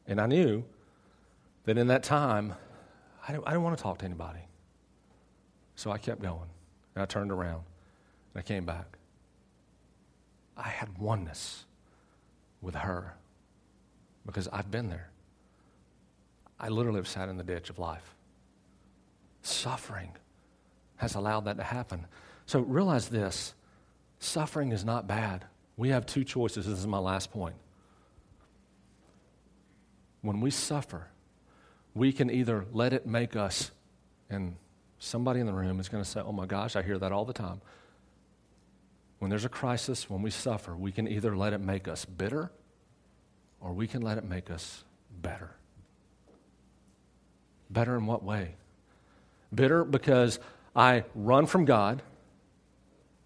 And 0.06 0.20
I 0.20 0.26
knew 0.26 0.64
that 1.64 1.78
in 1.78 1.88
that 1.88 2.02
time, 2.02 2.54
I 3.26 3.32
didn't, 3.32 3.46
I 3.46 3.50
didn't 3.50 3.62
want 3.62 3.76
to 3.76 3.82
talk 3.82 3.98
to 3.98 4.04
anybody. 4.04 4.40
So 5.74 5.90
I 5.90 5.98
kept 5.98 6.22
going. 6.22 6.48
And 6.94 7.02
I 7.02 7.06
turned 7.06 7.30
around 7.30 7.62
and 8.34 8.36
I 8.36 8.42
came 8.42 8.64
back. 8.64 8.97
I 10.58 10.68
had 10.68 10.98
oneness 10.98 11.64
with 12.60 12.74
her 12.74 13.14
because 14.26 14.48
I've 14.48 14.70
been 14.70 14.90
there. 14.90 15.08
I 16.60 16.68
literally 16.68 16.98
have 16.98 17.08
sat 17.08 17.28
in 17.28 17.36
the 17.36 17.44
ditch 17.44 17.70
of 17.70 17.78
life. 17.78 18.14
Suffering 19.42 20.10
has 20.96 21.14
allowed 21.14 21.44
that 21.44 21.56
to 21.56 21.62
happen. 21.62 22.06
So 22.46 22.60
realize 22.60 23.08
this 23.08 23.54
Suffering 24.20 24.72
is 24.72 24.84
not 24.84 25.06
bad. 25.06 25.44
We 25.76 25.90
have 25.90 26.06
two 26.06 26.24
choices. 26.24 26.66
This 26.66 26.78
is 26.78 26.86
my 26.86 26.98
last 26.98 27.30
point. 27.30 27.54
When 30.22 30.40
we 30.40 30.50
suffer, 30.50 31.06
we 31.94 32.12
can 32.12 32.30
either 32.30 32.64
let 32.72 32.92
it 32.92 33.06
make 33.06 33.36
us, 33.36 33.70
and 34.28 34.56
somebody 34.98 35.38
in 35.38 35.46
the 35.46 35.52
room 35.52 35.78
is 35.78 35.88
going 35.88 36.02
to 36.02 36.08
say, 36.08 36.20
Oh 36.20 36.32
my 36.32 36.46
gosh, 36.46 36.74
I 36.74 36.82
hear 36.82 36.98
that 36.98 37.12
all 37.12 37.24
the 37.24 37.32
time. 37.32 37.60
When 39.18 39.30
there's 39.30 39.44
a 39.44 39.48
crisis, 39.48 40.08
when 40.08 40.22
we 40.22 40.30
suffer, 40.30 40.76
we 40.76 40.92
can 40.92 41.08
either 41.08 41.36
let 41.36 41.52
it 41.52 41.60
make 41.60 41.88
us 41.88 42.04
bitter 42.04 42.50
or 43.60 43.72
we 43.72 43.86
can 43.86 44.02
let 44.02 44.18
it 44.18 44.24
make 44.24 44.50
us 44.50 44.84
better. 45.20 45.50
Better 47.70 47.96
in 47.96 48.06
what 48.06 48.22
way? 48.22 48.54
Bitter 49.54 49.84
because 49.84 50.38
I 50.76 51.04
run 51.14 51.46
from 51.46 51.64
God, 51.64 52.02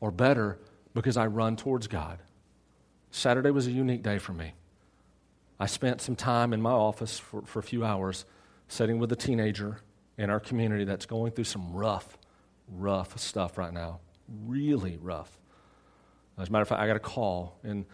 or 0.00 0.10
better 0.10 0.58
because 0.94 1.16
I 1.16 1.26
run 1.26 1.56
towards 1.56 1.86
God. 1.86 2.18
Saturday 3.10 3.50
was 3.50 3.66
a 3.66 3.70
unique 3.70 4.02
day 4.02 4.18
for 4.18 4.32
me. 4.32 4.54
I 5.60 5.66
spent 5.66 6.00
some 6.00 6.16
time 6.16 6.52
in 6.52 6.60
my 6.60 6.72
office 6.72 7.18
for, 7.18 7.42
for 7.42 7.58
a 7.60 7.62
few 7.62 7.84
hours 7.84 8.24
sitting 8.68 8.98
with 8.98 9.12
a 9.12 9.16
teenager 9.16 9.80
in 10.18 10.30
our 10.30 10.40
community 10.40 10.84
that's 10.84 11.06
going 11.06 11.32
through 11.32 11.44
some 11.44 11.72
rough, 11.72 12.18
rough 12.68 13.16
stuff 13.18 13.58
right 13.58 13.72
now. 13.72 14.00
Really 14.46 14.98
rough. 15.00 15.38
As 16.38 16.48
a 16.48 16.52
matter 16.52 16.62
of 16.62 16.68
fact, 16.68 16.80
I 16.80 16.86
got 16.86 16.96
a 16.96 17.00
call, 17.00 17.58
and 17.62 17.84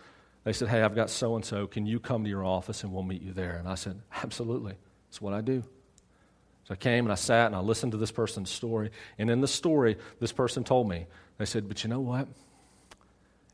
they 0.44 0.52
said, 0.52 0.68
Hey, 0.68 0.82
I've 0.82 0.94
got 0.94 1.10
so 1.10 1.36
and 1.36 1.44
so. 1.44 1.66
Can 1.66 1.86
you 1.86 2.00
come 2.00 2.24
to 2.24 2.30
your 2.30 2.44
office 2.44 2.82
and 2.82 2.92
we'll 2.92 3.02
meet 3.02 3.22
you 3.22 3.32
there? 3.32 3.56
And 3.56 3.68
I 3.68 3.74
said, 3.74 4.00
Absolutely. 4.22 4.74
That's 5.08 5.20
what 5.20 5.34
I 5.34 5.40
do. 5.40 5.62
So 6.64 6.72
I 6.72 6.76
came 6.76 7.04
and 7.04 7.12
I 7.12 7.16
sat 7.16 7.46
and 7.46 7.56
I 7.56 7.60
listened 7.60 7.92
to 7.92 7.98
this 7.98 8.12
person's 8.12 8.50
story. 8.50 8.90
And 9.18 9.30
in 9.30 9.40
the 9.40 9.48
story, 9.48 9.96
this 10.20 10.32
person 10.32 10.64
told 10.64 10.88
me, 10.88 11.06
they 11.38 11.44
said, 11.44 11.68
But 11.68 11.82
you 11.82 11.90
know 11.90 12.00
what? 12.00 12.28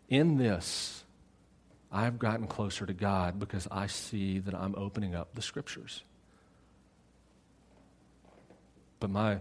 In 0.09 0.37
this, 0.37 1.05
I've 1.91 2.18
gotten 2.18 2.47
closer 2.47 2.87
to 2.87 2.93
God 2.93 3.39
because 3.39 3.68
I 3.70 3.87
see 3.87 4.41
that 4.41 4.55
I'm 4.55 4.74
opening 4.76 5.14
up 5.14 5.35
the 5.35 5.43
scriptures. 5.43 6.03
But 9.01 9.11
my 9.11 9.39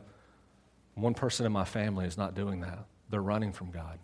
one 0.95 1.13
person 1.13 1.45
in 1.45 1.51
my 1.51 1.65
family 1.65 2.05
is 2.05 2.17
not 2.17 2.35
doing 2.35 2.61
that. 2.61 2.85
They're 3.09 3.21
running 3.21 3.53
from 3.53 3.71
God. 3.71 3.99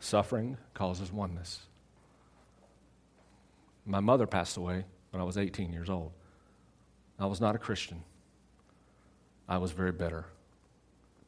Suffering 0.00 0.56
causes 0.72 1.12
oneness. 1.12 1.60
My 3.84 4.00
mother 4.00 4.26
passed 4.26 4.56
away 4.56 4.84
when 5.10 5.20
I 5.20 5.24
was 5.24 5.36
18 5.36 5.72
years 5.72 5.90
old. 5.90 6.12
I 7.18 7.26
was 7.26 7.40
not 7.40 7.54
a 7.54 7.58
Christian. 7.58 8.02
I 9.46 9.58
was 9.58 9.72
very 9.72 9.92
bitter. 9.92 10.24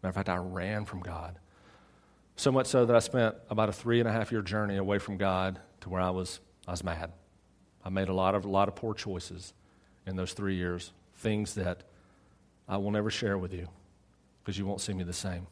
Matter 0.03 0.11
of 0.11 0.14
fact, 0.14 0.29
I 0.31 0.37
ran 0.37 0.87
from 0.87 1.01
God. 1.01 1.39
So 2.37 2.51
much 2.51 2.66
so 2.66 2.87
that 2.87 2.97
I 2.97 3.01
spent 3.01 3.35
about 3.51 3.68
a 3.68 3.73
three 3.73 4.01
and 4.01 4.09
a 4.09 4.12
half 4.12 4.33
year 4.33 4.43
journey 4.43 4.79
away 4.79 4.99
from 4.99 5.18
God 5.18 5.61
to 5.83 5.91
where 5.91 6.01
I 6.01 6.11
was, 6.11 6.41
I 6.66 6.70
was 6.70 6.83
mad. 6.83 7.12
I 7.85 7.91
made 7.91 8.09
a 8.09 8.14
lot 8.14 8.35
of, 8.35 8.47
a 8.47 8.49
lot 8.49 8.68
of 8.68 8.75
poor 8.75 8.95
choices 8.95 9.53
in 10.07 10.16
those 10.16 10.33
three 10.33 10.57
years, 10.57 10.93
things 11.16 11.55
that 11.57 11.83
I 12.68 12.79
will 12.79 12.91
never 12.91 13.11
share 13.11 13.37
with 13.37 13.53
you 13.53 13.68
because 14.43 14.59
you 14.59 14.64
won't 14.64 14.81
see 14.81 14.95
me 14.95 15.05
the 15.05 15.12
same. 15.12 15.47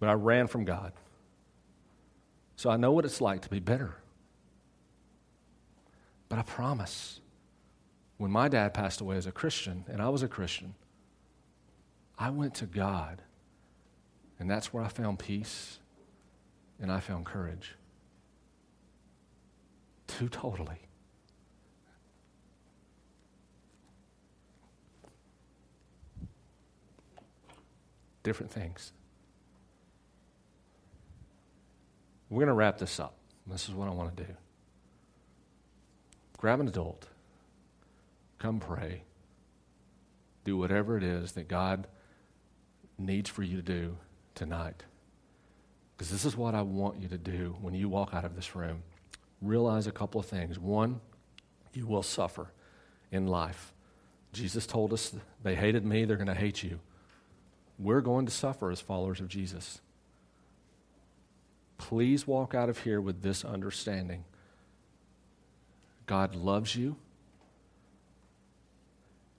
But 0.00 0.08
I 0.08 0.14
ran 0.14 0.48
from 0.48 0.64
God. 0.64 0.92
So 2.60 2.68
I 2.68 2.76
know 2.76 2.92
what 2.92 3.06
it's 3.06 3.22
like 3.22 3.40
to 3.40 3.48
be 3.48 3.58
bitter. 3.58 3.94
But 6.28 6.38
I 6.38 6.42
promise, 6.42 7.20
when 8.18 8.30
my 8.30 8.48
dad 8.48 8.74
passed 8.74 9.00
away 9.00 9.16
as 9.16 9.24
a 9.24 9.32
Christian, 9.32 9.86
and 9.88 10.02
I 10.02 10.10
was 10.10 10.22
a 10.22 10.28
Christian, 10.28 10.74
I 12.18 12.28
went 12.28 12.52
to 12.56 12.66
God, 12.66 13.22
and 14.38 14.50
that's 14.50 14.74
where 14.74 14.84
I 14.84 14.88
found 14.88 15.18
peace 15.18 15.78
and 16.78 16.92
I 16.92 17.00
found 17.00 17.24
courage. 17.24 17.76
Two 20.06 20.28
totally. 20.28 20.82
Different 28.22 28.52
things. 28.52 28.92
We're 32.30 32.38
going 32.38 32.48
to 32.48 32.54
wrap 32.54 32.78
this 32.78 32.98
up. 33.00 33.14
This 33.46 33.68
is 33.68 33.74
what 33.74 33.88
I 33.88 33.90
want 33.90 34.16
to 34.16 34.24
do. 34.24 34.32
Grab 36.38 36.60
an 36.60 36.68
adult, 36.68 37.06
come 38.38 38.60
pray, 38.60 39.02
do 40.44 40.56
whatever 40.56 40.96
it 40.96 41.02
is 41.02 41.32
that 41.32 41.48
God 41.48 41.86
needs 42.96 43.28
for 43.28 43.42
you 43.42 43.56
to 43.56 43.62
do 43.62 43.96
tonight. 44.34 44.84
Because 45.96 46.10
this 46.10 46.24
is 46.24 46.36
what 46.36 46.54
I 46.54 46.62
want 46.62 47.02
you 47.02 47.08
to 47.08 47.18
do 47.18 47.56
when 47.60 47.74
you 47.74 47.90
walk 47.90 48.14
out 48.14 48.24
of 48.24 48.36
this 48.36 48.56
room. 48.56 48.84
Realize 49.42 49.86
a 49.86 49.92
couple 49.92 50.18
of 50.18 50.26
things. 50.26 50.58
One, 50.58 51.00
you 51.74 51.86
will 51.86 52.02
suffer 52.02 52.46
in 53.12 53.26
life. 53.26 53.74
Jesus 54.32 54.66
told 54.66 54.94
us 54.94 55.14
they 55.42 55.56
hated 55.56 55.84
me, 55.84 56.04
they're 56.04 56.16
going 56.16 56.26
to 56.26 56.34
hate 56.34 56.62
you. 56.62 56.80
We're 57.78 58.00
going 58.00 58.24
to 58.26 58.32
suffer 58.32 58.70
as 58.70 58.80
followers 58.80 59.20
of 59.20 59.28
Jesus. 59.28 59.80
Please 61.80 62.26
walk 62.26 62.54
out 62.54 62.68
of 62.68 62.80
here 62.80 63.00
with 63.00 63.22
this 63.22 63.42
understanding 63.42 64.24
God 66.04 66.34
loves 66.34 66.76
you, 66.76 66.96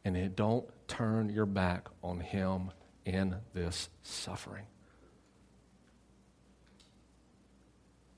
and 0.03 0.35
don't 0.35 0.65
turn 0.87 1.29
your 1.29 1.45
back 1.45 1.87
on 2.03 2.19
Him 2.19 2.71
in 3.05 3.35
this 3.53 3.89
suffering. 4.01 4.65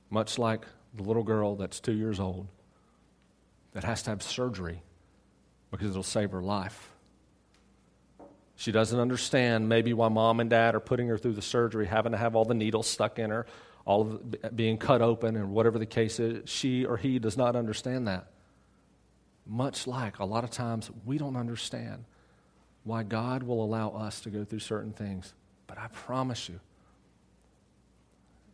Much 0.09 0.39
like 0.39 0.65
the 0.93 1.03
little 1.03 1.23
girl 1.23 1.57
that's 1.57 1.81
two 1.81 1.91
years 1.91 2.17
old 2.17 2.47
that 3.73 3.83
has 3.83 4.03
to 4.03 4.11
have 4.11 4.23
surgery 4.23 4.83
because 5.69 5.89
it'll 5.89 6.01
save 6.01 6.31
her 6.31 6.41
life. 6.41 6.93
She 8.55 8.71
doesn't 8.71 8.99
understand 8.99 9.67
maybe 9.67 9.91
why 9.91 10.07
mom 10.07 10.39
and 10.39 10.49
dad 10.49 10.75
are 10.75 10.79
putting 10.79 11.09
her 11.09 11.17
through 11.17 11.33
the 11.33 11.41
surgery, 11.41 11.87
having 11.87 12.13
to 12.13 12.17
have 12.17 12.37
all 12.37 12.45
the 12.45 12.53
needles 12.53 12.87
stuck 12.87 13.19
in 13.19 13.29
her, 13.29 13.45
all 13.85 14.01
of 14.01 14.55
being 14.55 14.77
cut 14.77 15.01
open, 15.01 15.35
and 15.35 15.51
whatever 15.51 15.77
the 15.77 15.85
case 15.85 16.19
is, 16.19 16.49
she 16.49 16.85
or 16.85 16.97
he 16.97 17.19
does 17.19 17.37
not 17.37 17.55
understand 17.55 18.07
that. 18.07 18.27
Much 19.45 19.87
like 19.87 20.19
a 20.19 20.25
lot 20.25 20.43
of 20.43 20.51
times 20.51 20.89
we 21.05 21.17
don't 21.17 21.35
understand 21.35 22.05
why 22.85 23.03
God 23.03 23.43
will 23.43 23.63
allow 23.63 23.89
us 23.89 24.21
to 24.21 24.29
go 24.29 24.45
through 24.45 24.59
certain 24.59 24.93
things. 24.93 25.33
But 25.67 25.77
I 25.77 25.87
promise 25.87 26.47
you, 26.47 26.59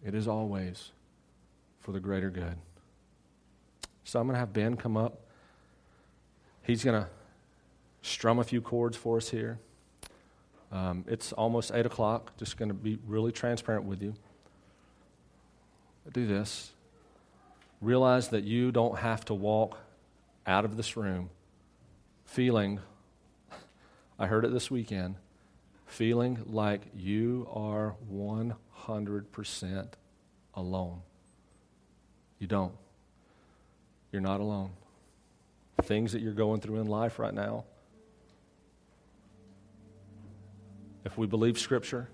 it 0.04 0.16
is 0.16 0.28
always 0.28 0.92
for 1.80 1.92
the 1.92 2.00
greater 2.00 2.30
good. 2.30 2.56
So 4.04 4.20
I'm 4.20 4.26
going 4.26 4.34
to 4.34 4.40
have 4.40 4.54
Ben 4.54 4.76
come 4.76 4.98
up. 4.98 5.22
He's 6.64 6.84
going 6.84 7.00
to 7.04 7.08
strum 8.02 8.40
a 8.40 8.44
few 8.44 8.62
chords 8.62 8.98
for 8.98 9.18
us 9.18 9.30
here. 9.30 9.60
Um, 10.72 11.06
it's 11.08 11.34
almost 11.34 11.72
8 11.72 11.86
o'clock. 11.86 12.36
Just 12.38 12.58
going 12.58 12.70
to 12.70 12.76
be 12.76 12.98
really 13.06 13.32
transparent 13.32 13.86
with 13.86 14.02
you 14.02 14.16
do 16.14 16.28
this. 16.28 16.72
Realize 17.82 18.30
that 18.30 18.44
you 18.44 18.72
don't 18.72 19.00
have 19.00 19.24
to 19.26 19.34
walk 19.34 19.78
out 20.46 20.66
of 20.66 20.78
this 20.78 20.98
room 20.98 21.30
feeling, 22.30 22.80
I 24.20 24.28
heard 24.28 24.46
it 24.46 24.54
this 24.54 24.70
weekend, 24.70 25.16
feeling 25.86 26.44
like 26.46 26.82
you 26.96 27.48
are 27.52 27.96
100% 28.14 29.88
alone. 30.54 31.02
You 32.38 32.48
don't. 32.48 32.74
You're 34.12 34.22
not 34.22 34.40
alone. 34.40 34.72
Things 35.84 36.12
that 36.12 36.22
you're 36.22 36.34
going 36.34 36.62
through 36.62 36.80
in 36.80 36.88
life 36.88 37.20
right 37.20 37.34
now, 37.34 37.66
if 41.06 41.18
we 41.18 41.26
believe 41.26 41.58
Scripture, 41.58 42.10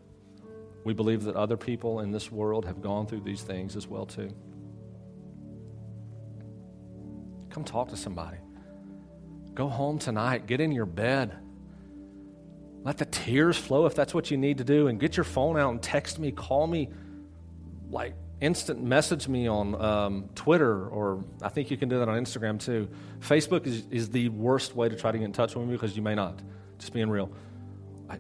we 0.85 0.93
believe 0.93 1.23
that 1.23 1.35
other 1.35 1.57
people 1.57 1.99
in 1.99 2.11
this 2.11 2.31
world 2.31 2.63
have 2.63 2.79
gone 2.79 3.07
through 3.07 3.21
these 3.21 3.41
things 3.41 3.75
as 3.75 3.87
well 3.87 4.05
too. 4.05 4.29
Come 7.49 7.63
talk 7.63 7.89
to 7.89 7.97
somebody. 7.97 8.37
Go 9.55 9.67
home 9.67 9.97
tonight, 9.97 10.45
get 10.45 10.61
in 10.61 10.71
your 10.71 10.85
bed. 10.85 11.35
Let 12.83 12.99
the 12.99 13.05
tears 13.05 13.57
flow 13.57 13.87
if 13.87 13.95
that's 13.95 14.13
what 14.13 14.29
you 14.29 14.37
need 14.37 14.59
to 14.59 14.63
do 14.63 14.87
and 14.87 14.99
get 14.99 15.17
your 15.17 15.23
phone 15.23 15.57
out 15.57 15.71
and 15.71 15.81
text 15.81 16.19
me, 16.19 16.31
call 16.31 16.67
me, 16.67 16.89
like 17.89 18.13
instant 18.39 18.83
message 18.83 19.27
me 19.27 19.47
on 19.47 19.81
um, 19.81 20.29
Twitter, 20.35 20.87
or 20.87 21.23
I 21.41 21.49
think 21.49 21.71
you 21.71 21.77
can 21.77 21.89
do 21.89 21.97
that 21.97 22.07
on 22.07 22.23
Instagram 22.23 22.63
too. 22.63 22.87
Facebook 23.21 23.65
is, 23.65 23.85
is 23.89 24.11
the 24.11 24.29
worst 24.29 24.75
way 24.75 24.87
to 24.87 24.95
try 24.95 25.11
to 25.11 25.17
get 25.17 25.25
in 25.25 25.33
touch 25.33 25.55
with 25.55 25.65
me 25.65 25.73
because 25.73 25.95
you 25.95 26.03
may 26.03 26.13
not. 26.13 26.39
Just 26.77 26.93
being 26.93 27.09
real. 27.09 27.31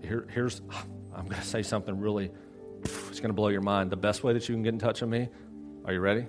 Here, 0.01 0.25
here's, 0.31 0.61
I'm 1.15 1.25
going 1.25 1.39
to 1.39 1.45
say 1.45 1.61
something 1.61 1.99
really 1.99 2.31
it's 2.85 3.19
going 3.19 3.29
to 3.29 3.33
blow 3.33 3.49
your 3.49 3.61
mind. 3.61 3.91
The 3.91 3.97
best 3.97 4.23
way 4.23 4.33
that 4.33 4.47
you 4.47 4.55
can 4.55 4.63
get 4.63 4.73
in 4.73 4.79
touch 4.79 5.01
with 5.01 5.09
me, 5.09 5.29
are 5.85 5.93
you 5.93 5.99
ready? 5.99 6.27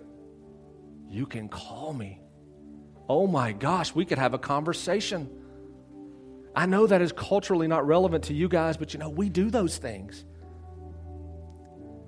You 1.09 1.27
can 1.27 1.49
call 1.49 1.93
me. 1.93 2.21
Oh 3.09 3.27
my 3.27 3.53
gosh, 3.53 3.95
we 3.95 4.05
could 4.05 4.19
have 4.19 4.35
a 4.35 4.39
conversation. 4.39 5.31
I 6.55 6.67
know 6.67 6.87
that 6.87 7.03
is 7.03 7.13
culturally 7.13 7.69
not 7.69 7.87
relevant 7.87 8.25
to 8.25 8.35
you 8.35 8.49
guys, 8.49 8.77
but 8.77 8.95
you 8.95 8.99
know, 8.99 9.11
we 9.11 9.29
do 9.29 9.51
those 9.51 9.77
things. 9.77 10.25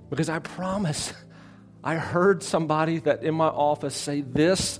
Because 0.09 0.27
I 0.27 0.39
promise, 0.39 1.13
I 1.83 1.95
heard 1.95 2.43
somebody 2.43 2.99
that 2.99 3.23
in 3.23 3.35
my 3.35 3.47
office 3.47 3.95
say 3.95 4.21
this 4.21 4.79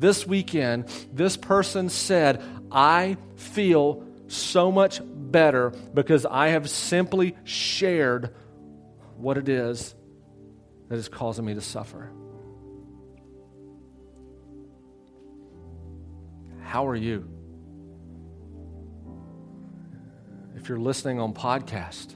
this 0.00 0.26
weekend. 0.26 0.86
This 1.12 1.36
person 1.36 1.88
said, 1.90 2.42
I 2.72 3.16
feel 3.36 4.04
so 4.28 4.72
much 4.72 5.00
better 5.04 5.70
because 5.92 6.26
I 6.26 6.48
have 6.48 6.68
simply 6.70 7.36
shared 7.44 8.34
what 9.20 9.36
it 9.36 9.48
is 9.48 9.94
that 10.88 10.98
is 10.98 11.08
causing 11.08 11.44
me 11.44 11.54
to 11.54 11.60
suffer. 11.60 12.10
How 16.62 16.86
are 16.86 16.96
you? 16.96 17.28
If 20.56 20.68
you're 20.68 20.78
listening 20.78 21.20
on 21.20 21.34
podcast, 21.34 22.14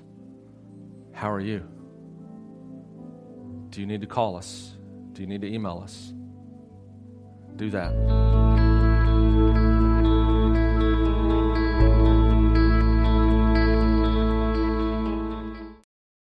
how 1.12 1.30
are 1.30 1.40
you? 1.40 1.66
Do 3.70 3.80
you 3.80 3.86
need 3.86 4.00
to 4.00 4.07
call 4.07 4.36
us? 4.36 4.72
Do 5.12 5.22
you 5.22 5.26
need 5.26 5.40
to 5.42 5.52
email 5.52 5.80
us? 5.82 6.12
Do 7.57 7.70
that. 7.70 8.64